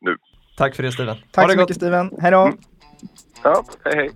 nu. 0.00 0.16
Tack 0.56 0.74
för 0.76 0.82
det 0.82 0.92
Steven. 0.92 1.16
Tack 1.30 1.52
så 1.52 1.58
mycket 1.58 1.76
Steven. 1.76 2.10
Hej 2.20 2.30
då! 2.30 2.42
Mm. 2.42 2.58
Ja, 3.44 3.64
hej 3.84 3.96
hej. 3.96 4.10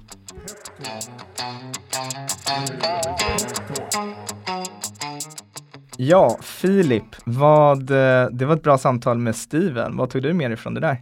Ja, 5.97 6.39
Filip, 6.43 7.17
vad, 7.25 7.91
eh, 7.91 8.27
det 8.31 8.45
var 8.47 8.55
ett 8.55 8.63
bra 8.63 8.79
samtal 8.79 9.19
med 9.19 9.37
Steven. 9.37 9.97
Vad 9.97 10.11
tog 10.11 10.23
du 10.23 10.33
med 10.33 10.51
dig 10.51 10.57
från 10.57 10.75
det 10.75 10.81
där? 10.81 10.97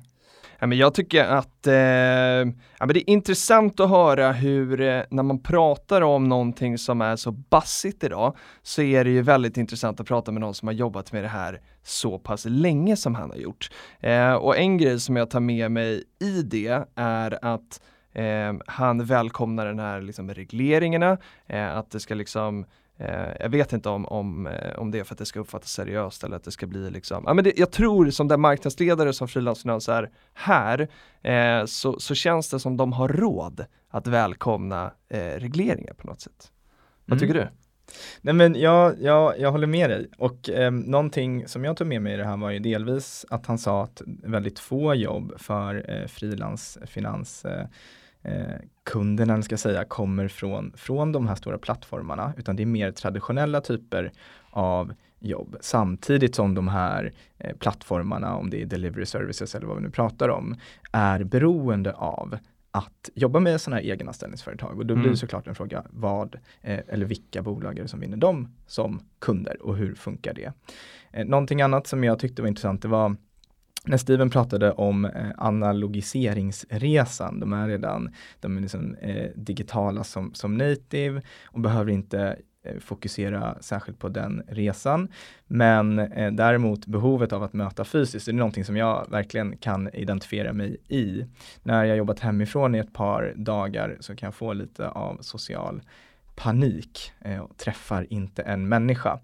Ja, 0.61 0.67
men 0.67 0.79
jag 0.79 0.95
tycker 0.95 1.25
att 1.25 1.67
eh, 1.67 1.75
ja, 1.75 2.87
men 2.87 2.89
det 2.89 3.11
är 3.11 3.11
intressant 3.11 3.81
att 3.81 3.91
höra 3.91 4.33
hur, 4.33 4.81
eh, 4.81 5.03
när 5.11 5.23
man 5.23 5.43
pratar 5.43 6.03
om 6.03 6.29
någonting 6.29 6.79
som 6.79 7.01
är 7.01 7.17
så 7.17 7.31
bassigt 7.33 8.05
idag, 8.05 8.37
så 8.63 8.83
är 8.83 9.05
det 9.05 9.11
ju 9.11 9.23
väldigt 9.23 9.57
intressant 9.57 10.01
att 10.01 10.07
prata 10.07 10.33
med 10.33 10.41
någon 10.41 10.55
som 10.55 10.69
har 10.69 10.73
jobbat 10.73 11.13
med 11.13 11.25
det 11.25 11.29
här 11.29 11.61
så 11.83 12.19
pass 12.19 12.45
länge 12.45 12.97
som 12.97 13.15
han 13.15 13.31
har 13.31 13.37
gjort. 13.37 13.71
Eh, 14.01 14.35
och 14.35 14.59
en 14.59 14.79
grej 14.79 15.01
som 15.01 15.17
jag 15.17 15.31
tar 15.31 15.41
med 15.41 15.71
mig 15.71 16.05
i 16.21 16.43
det 16.43 16.85
är 16.95 17.45
att 17.45 17.81
eh, 18.13 18.55
han 18.67 19.05
välkomnar 19.05 19.67
den 19.67 19.79
här 19.79 20.01
liksom, 20.01 20.35
regleringarna, 20.35 21.19
eh, 21.47 21.77
att 21.77 21.91
det 21.91 22.01
ska 22.01 22.15
liksom 22.15 22.67
jag 23.41 23.49
vet 23.49 23.73
inte 23.73 23.89
om, 23.89 24.07
om, 24.07 24.47
eh, 24.47 24.79
om 24.79 24.91
det 24.91 24.99
är 24.99 25.05
för 25.05 25.15
att 25.15 25.19
det 25.19 25.27
ska 25.27 25.41
uppfattas 25.41 25.73
seriöst 25.73 26.25
eller 26.25 26.37
att 26.37 26.45
det 26.45 26.51
ska 26.51 26.67
bli 26.67 26.91
liksom, 26.91 27.25
ja 27.27 27.35
men 27.35 27.45
det, 27.45 27.59
jag 27.59 27.71
tror 27.71 28.11
som 28.11 28.29
den 28.29 28.41
marknadsledare 28.41 29.13
som 29.13 29.29
frilansfinans 29.29 29.89
är 29.89 30.11
här, 30.35 30.89
eh, 31.23 31.65
så, 31.65 32.01
så 32.01 32.15
känns 32.15 32.51
det 32.51 32.61
som 32.61 32.77
de 32.77 32.93
har 32.93 33.09
råd 33.09 33.65
att 33.91 34.07
välkomna 34.07 34.93
eh, 35.09 35.19
regleringar 35.19 35.95
på 35.95 36.07
något 36.07 36.21
sätt. 36.21 36.53
Vad 37.05 37.19
mm. 37.19 37.21
tycker 37.21 37.41
du? 37.41 37.49
Nej 38.21 38.35
men 38.35 38.55
jag, 38.55 39.03
jag, 39.03 39.41
jag 39.41 39.53
håller 39.53 39.67
med 39.67 39.91
dig 39.91 40.11
och 40.19 40.51
eh, 40.51 40.71
någonting 40.71 41.49
som 41.49 41.65
jag 41.65 41.77
tog 41.77 41.87
med 41.87 42.03
mig 42.03 42.15
i 42.15 42.17
det 42.17 42.25
här 42.25 42.37
var 42.37 42.51
ju 42.51 42.59
delvis 42.59 43.27
att 43.31 43.47
han 43.47 43.59
sa 43.59 43.83
att 43.83 44.03
väldigt 44.07 44.59
få 44.59 44.95
jobb 44.95 45.33
för 45.37 45.91
eh, 45.91 46.07
frilansfinans 46.07 47.45
eh, 47.45 47.67
eh, 48.29 48.57
kunderna, 48.85 49.43
ska 49.43 49.57
säga, 49.57 49.85
kommer 49.85 50.29
från, 50.29 50.73
från 50.77 51.13
de 51.13 51.29
här 51.29 51.35
stora 51.35 51.59
plattformarna, 51.59 52.33
utan 52.37 52.57
det 52.57 52.63
är 52.63 52.67
mer 52.67 52.93
traditionella 52.93 53.61
typer 53.61 54.13
av 54.51 54.93
jobb. 55.21 55.57
Samtidigt 55.61 56.35
som 56.35 56.55
de 56.55 56.69
här 56.69 57.13
eh, 57.39 57.57
plattformarna, 57.57 58.37
om 58.37 58.51
det 58.51 58.63
är 58.63 58.67
delivery 58.67 59.07
services 59.07 59.55
eller 59.55 59.67
vad 59.67 59.77
vi 59.77 59.83
nu 59.83 59.91
pratar 59.91 60.29
om, 60.29 60.57
är 60.93 61.25
beroende 61.25 61.93
av 61.93 62.39
att 62.71 63.11
jobba 63.15 63.41
med 63.41 63.61
sådana 63.61 63.77
här 63.81 63.89
egenanställningsföretag 63.89 64.79
och 64.79 64.87
då 64.87 64.95
blir 64.95 65.05
Mm. 65.05 65.17
såklart 65.17 65.47
en 65.47 65.55
fråga 65.55 65.85
vad 65.91 66.35
eh, 66.63 66.81
eller 66.89 67.07
vilka 67.07 67.43
bolag 67.43 67.79
är 67.79 67.83
det 67.83 67.89
som 67.89 68.01
vinner 68.01 68.17
dem 68.17 68.49
som 68.67 69.01
kunder 69.19 69.63
och 69.63 69.77
hur 69.77 69.95
funkar 69.95 70.35
det? 70.35 70.53
Eh, 71.13 71.27
någonting 71.27 71.63
annat 71.63 71.87
som 71.87 72.05
jag 72.05 72.19
tyckte 72.19 72.43
var 72.43 72.49
intressant 72.49 72.83
det 72.83 72.89
var 72.89 73.17
när 73.89 73.97
Steven 73.97 74.31
pratade 74.31 74.73
om 74.73 75.05
eh, 75.05 75.11
analogiseringsresan, 75.37 77.41
de 77.41 77.53
är 77.53 77.69
redan 77.69 78.11
de 78.41 78.57
är 78.57 78.61
liksom, 78.61 78.95
eh, 78.95 79.31
digitala 79.35 80.05
som, 80.05 80.35
som 80.35 80.57
native 80.57 81.23
och 81.45 81.61
behöver 81.61 81.93
inte 81.93 82.37
eh, 82.65 82.79
fokusera 82.79 83.57
särskilt 83.61 83.99
på 83.99 84.09
den 84.09 84.43
resan. 84.49 85.09
Men 85.47 85.99
eh, 85.99 86.33
däremot 86.33 86.87
behovet 86.87 87.33
av 87.33 87.43
att 87.43 87.53
möta 87.53 87.85
fysiskt, 87.85 88.27
det 88.27 88.33
är 88.33 88.35
någonting 88.35 88.65
som 88.65 88.77
jag 88.77 89.07
verkligen 89.11 89.57
kan 89.57 89.95
identifiera 89.95 90.53
mig 90.53 90.77
i. 90.89 91.25
När 91.63 91.85
jag 91.85 91.97
jobbat 91.97 92.21
hemifrån 92.21 92.75
i 92.75 92.79
ett 92.79 92.93
par 92.93 93.35
dagar 93.37 93.97
så 94.01 94.17
kan 94.17 94.27
jag 94.27 94.35
få 94.35 94.53
lite 94.53 94.89
av 94.89 95.19
social 95.21 95.83
panik 96.39 97.13
eh, 97.21 97.39
och 97.39 97.57
träffar 97.57 98.07
inte 98.13 98.43
en 98.43 98.69
människa. 98.69 99.19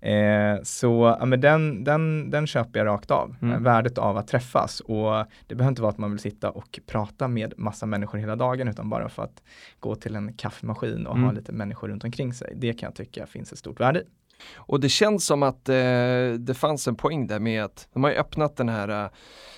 Eh, 0.00 0.62
så 0.62 1.16
ja, 1.20 1.26
men 1.26 1.40
den, 1.40 1.84
den, 1.84 2.30
den 2.30 2.46
köper 2.46 2.78
jag 2.80 2.86
rakt 2.86 3.10
av, 3.10 3.36
Mm. 3.42 3.62
värdet 3.62 3.98
av 3.98 4.16
att 4.16 4.28
träffas 4.28 4.80
och 4.80 5.24
det 5.46 5.54
behöver 5.54 5.68
inte 5.68 5.82
vara 5.82 5.92
att 5.92 5.98
man 5.98 6.10
vill 6.10 6.18
sitta 6.20 6.50
och 6.50 6.80
prata 6.86 7.28
med 7.28 7.54
massa 7.56 7.86
människor 7.86 8.18
hela 8.18 8.36
dagen 8.36 8.68
utan 8.68 8.88
bara 8.90 9.08
för 9.08 9.22
att 9.22 9.42
gå 9.80 9.94
till 9.94 10.16
en 10.16 10.32
kaffemaskin 10.32 11.06
och 11.06 11.14
ha 11.16 11.22
Mm. 11.24 11.34
lite 11.34 11.52
människor 11.52 11.88
runt 11.88 12.04
omkring 12.04 12.34
sig. 12.34 12.52
Det 12.56 12.72
kan 12.72 12.86
jag 12.86 12.94
tycka 12.94 13.26
finns 13.26 13.52
ett 13.52 13.58
stort 13.58 13.80
värde 13.80 14.00
i. 14.00 14.02
Och 14.54 14.80
det 14.80 14.88
känns 14.88 15.26
som 15.26 15.42
att 15.42 15.68
eh, 15.68 15.74
det 16.38 16.56
fanns 16.56 16.88
en 16.88 16.96
poäng 16.96 17.26
där 17.26 17.38
med 17.38 17.64
att 17.64 17.88
de 17.92 18.04
har 18.04 18.10
ju 18.10 18.16
öppnat 18.16 18.56
den 18.56 18.68
här 18.68 19.10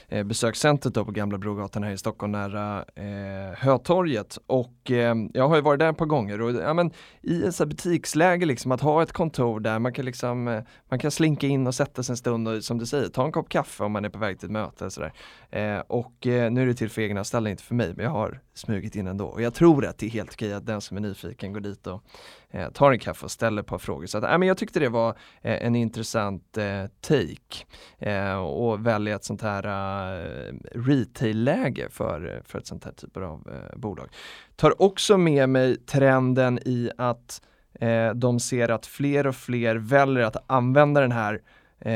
eh, 0.09 0.25
besökscentret 0.25 0.95
då 0.95 1.05
på 1.05 1.11
Gamla 1.11 1.39
Brogatan 1.39 1.83
här 1.83 1.91
i 1.91 1.99
Stockholm 1.99 2.33
nära 2.33 2.85
eh, 2.95 3.59
Hötorget 3.59 4.39
och 4.47 4.91
eh, 4.91 5.15
jag 5.35 5.49
har 5.49 5.57
ju 5.57 5.63
varit 5.63 5.81
där 5.81 5.91
ett 5.91 5.97
par 5.97 6.07
gånger 6.07 6.41
och 6.41 6.53
ja, 6.53 6.75
men, 6.75 6.91
i 7.23 7.45
ett 7.45 7.55
så 7.55 7.65
här 7.65 7.69
butiksläge 7.69 8.47
liksom 8.47 8.73
att 8.73 8.81
ha 8.81 9.03
ett 9.03 9.13
kontor 9.13 9.61
där 9.61 9.79
man 9.79 9.93
kan 9.93 10.05
liksom 10.05 10.49
eh, 10.49 10.63
man 10.89 10.99
kan 10.99 11.11
slinka 11.11 11.47
in 11.47 11.67
och 11.67 11.75
sätta 11.75 12.03
sig 12.03 12.13
en 12.13 12.17
stund 12.17 12.49
och 12.49 12.65
som 12.65 12.79
du 12.79 12.87
säger 12.87 13.09
ta 13.09 13.25
en 13.25 13.33
kopp 13.33 13.49
kaffe 13.49 13.85
om 13.85 13.93
man 13.93 14.05
är 14.05 14.09
på 14.09 14.19
väg 14.19 14.39
till 14.39 14.47
ett 14.47 14.53
möte 14.53 14.85
och 14.85 14.93
sådär. 14.93 15.13
Eh, 15.51 15.79
och 15.79 16.27
eh, 16.27 16.51
nu 16.51 16.63
är 16.63 16.67
det 16.67 16.75
till 16.75 16.91
för 16.91 17.03
egna 17.03 17.25
ställen, 17.25 17.51
inte 17.51 17.63
för 17.63 17.75
mig, 17.75 17.93
men 17.97 18.05
jag 18.05 18.13
har 18.13 18.41
smugit 18.55 18.97
in 18.97 19.07
ändå 19.07 19.27
och 19.27 19.43
jag 19.43 19.55
tror 19.55 19.87
att 19.87 19.99
det 19.99 20.07
är 20.07 20.11
helt 20.11 20.33
okej 20.33 20.53
att 20.53 20.67
den 20.67 20.81
som 20.81 20.97
är 20.97 21.01
nyfiken 21.01 21.53
går 21.53 21.61
dit 21.61 21.87
och 21.87 22.03
eh, 22.51 22.71
tar 22.71 22.93
en 22.93 22.99
kaffe 22.99 23.25
och 23.25 23.31
ställer 23.31 23.63
ett 23.63 23.69
par 23.69 23.79
frågor. 23.79 24.07
Så 24.07 24.19
att, 24.19 24.25
äh, 24.25 24.39
men 24.39 24.49
jag 24.49 24.57
tyckte 24.57 24.81
det 24.81 24.89
var 24.89 25.11
eh, 25.43 25.67
en 25.67 25.77
intressant 25.77 26.59
eh, 26.59 26.85
take 27.01 27.65
eh, 27.99 28.39
och 28.39 28.87
välja 28.87 29.15
ett 29.15 29.25
sånt 29.25 29.43
här 29.43 29.67
eh, 29.67 30.55
retail-läge 30.75 31.89
för, 31.91 32.35
eh, 32.37 32.43
för 32.45 32.59
ett 32.59 32.67
sånt 32.67 32.85
här 32.85 32.93
typ 32.93 33.17
av 33.17 33.49
eh, 33.53 33.79
bolag. 33.79 34.09
Tar 34.57 34.83
också 34.83 35.19
med 35.19 35.49
mig 35.49 35.77
trenden 35.77 36.59
i 36.59 36.91
att 36.99 37.43
eh, 37.81 38.11
de 38.11 38.41
ser 38.41 38.69
att 38.69 38.87
fler 38.87 39.27
och 39.27 39.37
fler 39.37 39.77
väljer 39.77 40.25
att 40.25 40.45
använda 40.47 41.01
den 41.01 41.13
här 41.13 41.41
eh, 41.81 41.93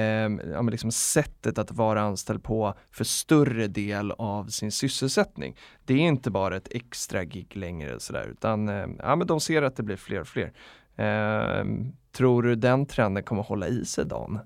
ja, 0.53 0.63
men 0.63 0.67
liksom 0.67 0.93
sättet 0.93 1.59
att 1.59 1.73
vara 1.73 2.03
anställd 2.03 2.43
på 2.43 2.75
för 2.91 3.05
större 3.05 3.67
del 3.67 4.11
av 4.11 4.47
sin 4.47 4.73
sysselsättning. 4.73 5.57
Det 5.85 5.95
är 5.95 5.99
inte 5.99 6.31
bara 6.31 6.57
ett 6.57 6.69
extra 6.71 7.25
gig 7.25 7.57
längre 7.57 8.01
sådär, 8.01 8.29
utan 8.33 8.69
eh, 8.69 8.87
ja, 8.99 9.17
men 9.17 9.27
de 9.27 9.41
ser 9.41 9.63
att 9.63 9.77
det 9.77 9.83
blir 9.83 9.97
fler 9.97 10.21
och 10.21 10.29
fler. 10.29 10.53
Eh, 10.97 11.65
tror 12.13 12.43
du 12.43 12.55
den 12.55 12.87
trenden 12.87 13.23
kommer 13.23 13.43
hålla 13.43 13.69
i 13.69 13.85
sig 13.85 14.07
Dan? 14.07 14.39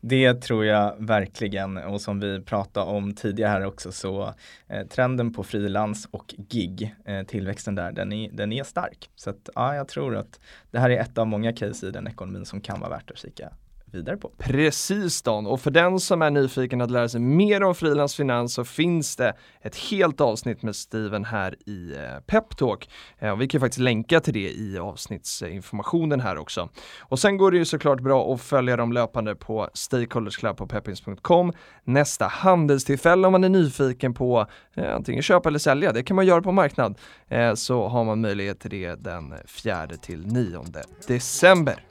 Det 0.00 0.34
tror 0.34 0.64
jag 0.64 0.94
verkligen 0.98 1.76
och 1.76 2.00
som 2.00 2.20
vi 2.20 2.40
pratade 2.40 2.86
om 2.86 3.14
tidigare 3.14 3.50
här 3.50 3.64
också 3.64 3.92
så 3.92 4.34
eh, 4.68 4.86
trenden 4.86 5.32
på 5.32 5.42
frilans 5.42 6.08
och 6.10 6.34
gig, 6.38 6.96
eh, 7.04 7.22
tillväxten 7.22 7.74
där, 7.74 7.92
den 7.92 8.12
är, 8.12 8.30
den 8.32 8.52
är 8.52 8.64
stark. 8.64 9.10
Så 9.14 9.30
att 9.30 9.48
ja, 9.54 9.74
jag 9.74 9.88
tror 9.88 10.16
att 10.16 10.40
det 10.70 10.78
här 10.78 10.90
är 10.90 11.00
ett 11.00 11.18
av 11.18 11.26
många 11.26 11.52
case 11.52 11.86
i 11.86 11.90
den 11.90 12.06
ekonomin 12.06 12.46
som 12.46 12.60
kan 12.60 12.80
vara 12.80 12.90
värt 12.90 13.10
att 13.10 13.18
kika 13.18 13.50
vidare 13.92 14.16
på. 14.16 14.30
Precis 14.38 15.22
Dan, 15.22 15.46
och 15.46 15.60
för 15.60 15.70
den 15.70 16.00
som 16.00 16.22
är 16.22 16.30
nyfiken 16.30 16.80
att 16.80 16.90
lära 16.90 17.08
sig 17.08 17.20
mer 17.20 17.62
om 17.62 17.74
frilansfinans 17.74 18.54
så 18.54 18.64
finns 18.64 19.16
det 19.16 19.34
ett 19.60 19.76
helt 19.76 20.20
avsnitt 20.20 20.62
med 20.62 20.76
Steven 20.76 21.24
här 21.24 21.56
i 21.66 21.92
eh, 21.92 22.20
Peptalk. 22.26 22.90
Eh, 23.18 23.36
vi 23.36 23.48
kan 23.48 23.60
faktiskt 23.60 23.80
länka 23.80 24.20
till 24.20 24.34
det 24.34 24.50
i 24.50 24.78
avsnittsinformationen 24.78 26.20
här 26.20 26.38
också. 26.38 26.68
Och 27.00 27.18
sen 27.18 27.36
går 27.36 27.50
det 27.50 27.58
ju 27.58 27.64
såklart 27.64 28.00
bra 28.00 28.34
att 28.34 28.40
följa 28.40 28.76
dem 28.76 28.92
löpande 28.92 29.34
på 29.34 29.68
Stakeholders 29.74 30.36
Club 30.36 30.56
på 30.56 30.66
peppins.com. 30.66 31.52
Nästa 31.84 32.26
handelstillfälle 32.26 33.26
om 33.26 33.32
man 33.32 33.44
är 33.44 33.48
nyfiken 33.48 34.14
på 34.14 34.46
eh, 34.74 34.94
antingen 34.94 35.22
köpa 35.22 35.48
eller 35.48 35.58
sälja, 35.58 35.92
det 35.92 36.02
kan 36.02 36.16
man 36.16 36.26
göra 36.26 36.42
på 36.42 36.52
marknad, 36.52 36.98
eh, 37.28 37.54
så 37.54 37.88
har 37.88 38.04
man 38.04 38.20
möjlighet 38.20 38.60
till 38.60 38.70
det 38.70 38.94
den 38.94 39.34
4 39.46 39.86
till 39.86 40.26
9 40.26 40.64
december. 41.06 41.84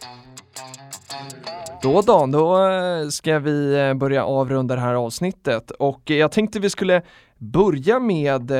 Då 1.81 2.01
Dan, 2.01 2.31
då 2.31 2.67
eh, 2.67 3.07
ska 3.07 3.39
vi 3.39 3.79
eh, 3.79 3.93
börja 3.93 4.25
avrunda 4.25 4.75
det 4.75 4.81
här 4.81 4.93
avsnittet. 4.93 5.71
Och 5.71 6.11
eh, 6.11 6.17
jag 6.17 6.31
tänkte 6.31 6.59
vi 6.59 6.69
skulle 6.69 7.01
börja 7.37 7.99
med 7.99 8.51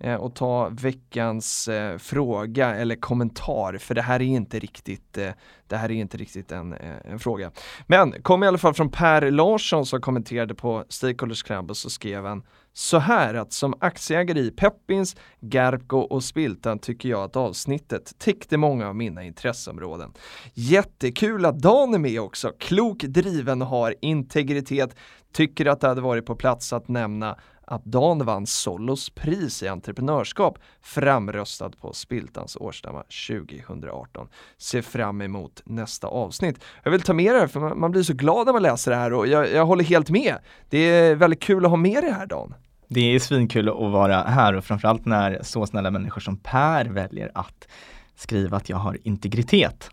eh, 0.00 0.28
ta 0.28 0.68
veckans 0.68 1.68
eh, 1.68 1.98
fråga 1.98 2.74
eller 2.74 2.96
kommentar 2.96 3.78
för 3.78 3.94
det 3.94 4.02
här 4.02 4.22
är 4.22 4.26
inte 4.26 4.58
riktigt 4.58 5.18
eh, 5.18 5.30
det 5.68 5.76
här 5.76 5.90
är 5.90 5.94
inte 5.94 6.16
riktigt 6.16 6.52
en, 6.52 6.72
eh, 6.72 6.96
en 7.04 7.18
fråga. 7.18 7.50
Men 7.86 8.22
kom 8.22 8.42
i 8.42 8.46
alla 8.46 8.58
fall 8.58 8.74
från 8.74 8.90
Per 8.90 9.30
Larsson 9.30 9.86
som 9.86 10.00
kommenterade 10.00 10.54
på 10.54 10.84
Stakeholders 10.88 11.42
Club 11.42 11.70
och 11.70 11.76
så 11.76 11.90
skrev 11.90 12.24
han 12.24 12.42
så 12.72 12.98
här 12.98 13.34
att 13.34 13.52
som 13.52 13.74
aktieägare 13.80 14.40
i 14.40 14.50
Peppins, 14.50 15.16
Garpco 15.40 15.96
och 15.96 16.24
Spiltan 16.24 16.78
tycker 16.78 17.08
jag 17.08 17.22
att 17.22 17.36
avsnittet 17.36 18.18
täckte 18.18 18.56
många 18.56 18.88
av 18.88 18.96
mina 18.96 19.22
intresseområden. 19.22 20.12
Jättekul 20.54 21.44
att 21.44 21.58
Dan 21.58 21.94
är 21.94 21.98
med 21.98 22.20
också, 22.20 22.52
klok, 22.58 23.02
driven 23.02 23.62
och 23.62 23.68
har 23.68 23.94
integritet. 24.00 24.96
Tycker 25.32 25.66
att 25.66 25.80
det 25.80 25.88
hade 25.88 26.00
varit 26.00 26.26
på 26.26 26.36
plats 26.36 26.72
att 26.72 26.88
nämna 26.88 27.36
att 27.68 27.84
Dan 27.84 28.24
vann 28.24 28.46
Solos 28.46 29.10
pris 29.10 29.62
i 29.62 29.68
entreprenörskap 29.68 30.58
framröstad 30.80 31.70
på 31.80 31.92
Spiltans 31.92 32.56
årsstämma 32.56 33.02
2018. 33.28 34.28
Ser 34.58 34.82
fram 34.82 35.20
emot 35.22 35.62
nästa 35.64 36.06
avsnitt. 36.06 36.64
Jag 36.82 36.90
vill 36.90 37.00
ta 37.02 37.12
med 37.12 37.34
det 37.34 37.40
här 37.40 37.46
för 37.46 37.60
man- 37.60 37.80
man 37.80 37.90
blir 37.90 38.02
så 38.02 38.12
glad 38.14 38.46
när 38.46 38.52
man 38.52 38.62
läser 38.62 38.90
det 38.90 38.96
här 38.96 39.12
och 39.12 39.26
jag, 39.26 39.52
jag 39.52 39.66
håller 39.66 39.84
helt 39.84 40.10
med. 40.10 40.34
Det 40.70 40.78
är 40.78 41.14
väldigt 41.14 41.42
kul 41.42 41.64
att 41.64 41.70
ha 41.70 41.76
med 41.76 42.02
det 42.04 42.12
här 42.12 42.26
Dan. 42.26 42.54
Det 42.88 43.00
är 43.14 43.18
svinkul 43.18 43.68
att 43.68 43.74
vara 43.92 44.22
här 44.22 44.54
och 44.54 44.64
framförallt 44.64 45.04
när 45.04 45.42
så 45.42 45.66
snälla 45.66 45.90
människor 45.90 46.20
som 46.20 46.36
Per 46.36 46.84
väljer 46.84 47.30
att 47.34 47.68
skriva 48.16 48.56
att 48.56 48.68
jag 48.68 48.76
har 48.76 48.98
integritet. 49.02 49.90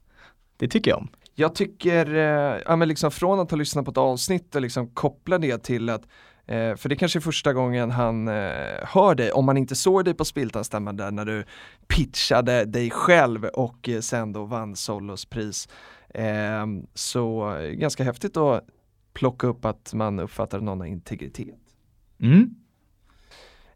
Det 0.57 0.67
tycker 0.67 0.91
jag 0.91 0.97
om. 0.97 1.07
Jag 1.35 1.55
tycker, 1.55 2.15
eh, 2.15 2.61
ja 2.65 2.75
men 2.75 2.87
liksom 2.87 3.11
från 3.11 3.39
att 3.39 3.51
ha 3.51 3.57
lyssnat 3.57 3.85
på 3.85 3.91
ett 3.91 3.97
avsnitt 3.97 4.55
och 4.55 4.61
liksom 4.61 4.87
koppla 4.87 5.37
det 5.37 5.63
till 5.63 5.89
att 5.89 6.01
eh, 6.47 6.75
för 6.75 6.89
det 6.89 6.95
kanske 6.95 7.19
är 7.19 7.21
första 7.21 7.53
gången 7.53 7.91
han 7.91 8.27
eh, 8.27 8.33
hör 8.83 9.15
dig, 9.15 9.31
om 9.31 9.45
man 9.45 9.57
inte 9.57 9.75
såg 9.75 10.05
dig 10.05 10.13
på 10.13 10.25
Spiltan-stämman 10.25 10.97
där 10.97 11.11
när 11.11 11.25
du 11.25 11.43
pitchade 11.87 12.65
dig 12.65 12.89
själv 12.89 13.45
och 13.45 13.89
eh, 13.89 13.99
sen 13.99 14.33
då 14.33 14.45
vann 14.45 14.75
Solos 14.75 15.25
pris. 15.25 15.69
Eh, 16.09 16.65
så 16.93 17.55
eh, 17.55 17.69
ganska 17.69 18.03
häftigt 18.03 18.37
att 18.37 18.63
plocka 19.13 19.47
upp 19.47 19.65
att 19.65 19.93
man 19.93 20.19
uppfattar 20.19 20.57
att 20.57 20.63
någon 20.63 20.79
har 20.79 20.87
integritet. 20.87 21.55
Mm. 22.21 22.55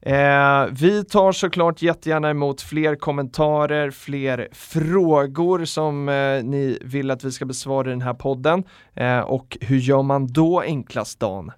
Eh, 0.02 0.66
vi 0.72 1.06
tar 1.06 1.32
såklart 1.32 1.82
jättegärna 1.82 2.30
emot 2.30 2.62
fler 2.62 2.96
kommentarer, 2.96 3.92
fler 3.92 4.48
frågor 4.52 5.66
som 5.66 6.10
eh, 6.10 6.44
ni 6.44 6.80
vill 6.82 7.12
att 7.12 7.24
vi 7.24 7.32
ska 7.32 7.46
besvara 7.46 7.88
i 7.88 7.90
den 7.90 8.02
här 8.02 8.14
podden. 8.14 8.64
Eh, 8.94 9.20
och 9.20 9.58
hur 9.62 9.78
gör 9.78 10.04
man 10.04 10.28
då 10.28 10.62
enklast 10.62 11.20
Dan? 11.20 11.52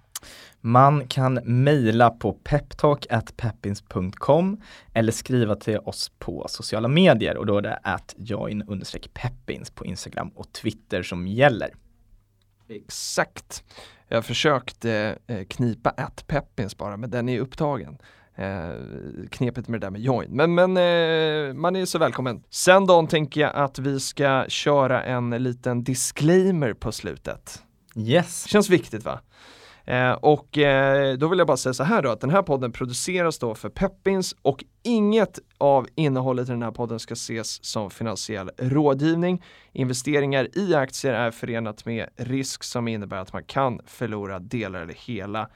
Man 0.60 1.08
kan 1.08 1.34
mejla 1.44 2.10
på 2.10 2.32
peptalk.peppins.com 2.32 4.60
eller 4.94 5.12
skriva 5.12 5.56
till 5.56 5.78
oss 5.78 6.12
på 6.18 6.46
sociala 6.48 6.88
medier 6.88 7.36
och 7.36 7.46
då 7.46 7.58
är 7.58 7.62
det 7.62 7.78
att 7.82 8.14
join 8.18 8.82
peppins 9.12 9.70
på 9.70 9.86
Instagram 9.86 10.28
och 10.28 10.52
Twitter 10.52 11.02
som 11.02 11.26
gäller. 11.26 11.70
Exakt. 12.68 13.64
Jag 14.08 14.24
försökte 14.24 15.18
eh, 15.26 15.44
knipa 15.44 15.90
att 15.90 16.26
peppins 16.26 16.76
bara, 16.76 16.96
men 16.96 17.10
den 17.10 17.28
är 17.28 17.40
upptagen. 17.40 17.98
eh, 18.34 18.70
knepigt 19.30 19.68
med 19.68 19.80
det 19.80 19.86
där 19.86 19.90
med 19.90 20.00
join. 20.00 20.36
Men, 20.36 20.54
men 20.54 20.76
eh, 20.76 21.54
man 21.54 21.76
är 21.76 21.84
så 21.84 21.98
välkommen. 21.98 22.42
Sen 22.50 22.86
då 22.86 23.06
tänker 23.06 23.40
jag 23.40 23.54
att 23.54 23.78
vi 23.78 24.00
ska 24.00 24.44
köra 24.48 25.02
en 25.04 25.30
liten 25.30 25.84
disclaimer 25.84 26.74
på 26.74 26.92
slutet. 26.92 27.62
Yes. 27.96 28.46
Känns 28.48 28.70
viktigt 28.70 29.04
va? 29.04 29.20
Eh, 29.90 30.12
och 30.12 30.58
eh, 30.58 31.16
då 31.18 31.28
vill 31.28 31.38
jag 31.38 31.46
bara 31.48 31.56
säga 31.56 31.72
så 31.72 31.84
här 31.84 32.02
då 32.02 32.10
att 32.10 32.20
den 32.20 32.30
här 32.30 32.42
podden 32.42 32.72
produceras 32.72 33.38
då 33.38 33.54
för 33.54 33.68
Peppins 33.68 34.36
och 34.42 34.64
inget 34.82 35.38
av 35.58 35.86
innehållet 35.94 36.48
i 36.48 36.52
den 36.52 36.62
här 36.62 36.70
podden 36.70 36.98
ska 36.98 37.12
ses 37.12 37.64
som 37.64 37.90
finansiell 37.90 38.50
rådgivning. 38.58 39.42
Investeringar 39.72 40.48
i 40.58 40.74
aktier 40.74 41.12
är 41.12 41.30
förenat 41.30 41.84
med 41.84 42.08
risk 42.16 42.64
som 42.64 42.88
innebär 42.88 43.16
att 43.16 43.32
man 43.32 43.44
kan 43.44 43.80
förlora 43.86 44.38
delar 44.38 44.80
eller 44.80 44.94
hela 44.94 45.48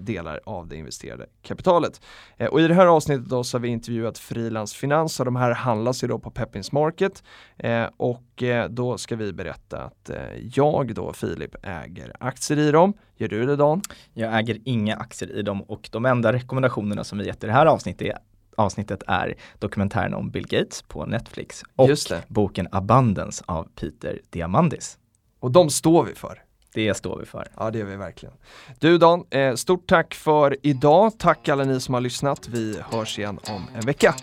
delar 0.00 0.40
av 0.44 0.68
det 0.68 0.76
investerade 0.76 1.26
kapitalet. 1.42 2.00
Eh, 2.36 2.46
och 2.46 2.60
i 2.60 2.68
det 2.68 2.74
här 2.74 2.86
avsnittet 2.86 3.28
då 3.28 3.44
så 3.44 3.56
har 3.56 3.62
vi 3.62 3.68
intervjuat 3.68 4.18
Frilans 4.18 4.74
Finans 4.74 5.20
och 5.20 5.26
de 5.26 5.36
här 5.36 5.50
handlas 5.50 6.04
ju 6.04 6.08
då 6.08 6.18
på 6.18 6.30
Peppins 6.30 6.72
Market 6.72 7.22
eh, 7.56 7.86
och 7.96 8.42
eh, 8.42 8.68
då 8.68 8.98
ska 8.98 9.16
vi 9.16 9.32
berätta 9.32 9.82
att 9.82 10.10
eh, 10.10 10.16
jag 10.52 10.94
då 10.94 11.12
Filip 11.12 11.56
äger 11.62 12.12
aktier 12.20 12.58
i 12.58 12.70
dem. 12.70 12.92
Gör 13.16 13.28
du 13.28 13.46
det 13.46 13.56
Dan? 13.56 13.82
Jag 14.12 14.38
äger 14.38 14.58
inga 14.64 14.96
aktier 14.96 15.30
i 15.30 15.42
dem 15.42 15.62
och 15.62 15.88
de 15.92 16.04
enda 16.04 16.32
rekommendationerna 16.32 17.04
som 17.04 17.18
vi 17.18 17.26
gett 17.26 17.44
i 17.44 17.46
det 17.46 17.52
här 17.52 17.66
avsnittet 17.66 18.08
är 18.08 18.18
avsnittet 18.56 19.02
är 19.06 19.34
dokumentären 19.58 20.14
om 20.14 20.30
Bill 20.30 20.46
Gates 20.46 20.82
på 20.82 21.06
Netflix 21.06 21.62
och 21.76 21.90
boken 22.28 22.68
Abundance 22.72 23.44
av 23.46 23.68
Peter 23.74 24.20
Diamandis. 24.30 24.98
Och 25.40 25.50
de 25.50 25.70
står 25.70 26.04
vi 26.04 26.14
för. 26.14 26.45
Det 26.76 26.94
står 26.94 27.18
vi 27.18 27.26
för. 27.26 27.48
Ja, 27.56 27.70
det 27.70 27.78
gör 27.78 27.86
vi 27.86 27.96
verkligen. 27.96 28.34
Du 28.78 28.98
Dan, 28.98 29.24
eh, 29.30 29.54
stort 29.54 29.86
tack 29.88 30.14
för 30.14 30.56
idag. 30.62 31.12
Tack 31.18 31.48
alla 31.48 31.64
ni 31.64 31.80
som 31.80 31.94
har 31.94 32.00
lyssnat. 32.00 32.48
Vi 32.48 32.80
hörs 32.90 33.18
igen 33.18 33.38
om 33.48 33.68
en 33.74 33.80
vecka. 33.80 34.14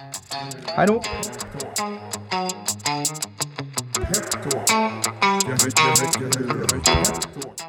Hej 0.66 0.88
då! 0.88 0.94
Pep 3.94 4.32
Talk. 4.32 4.70
Get 5.48 5.68
it, 5.68 5.80
get 5.80 6.02
it, 6.02 6.22
get 6.88 7.63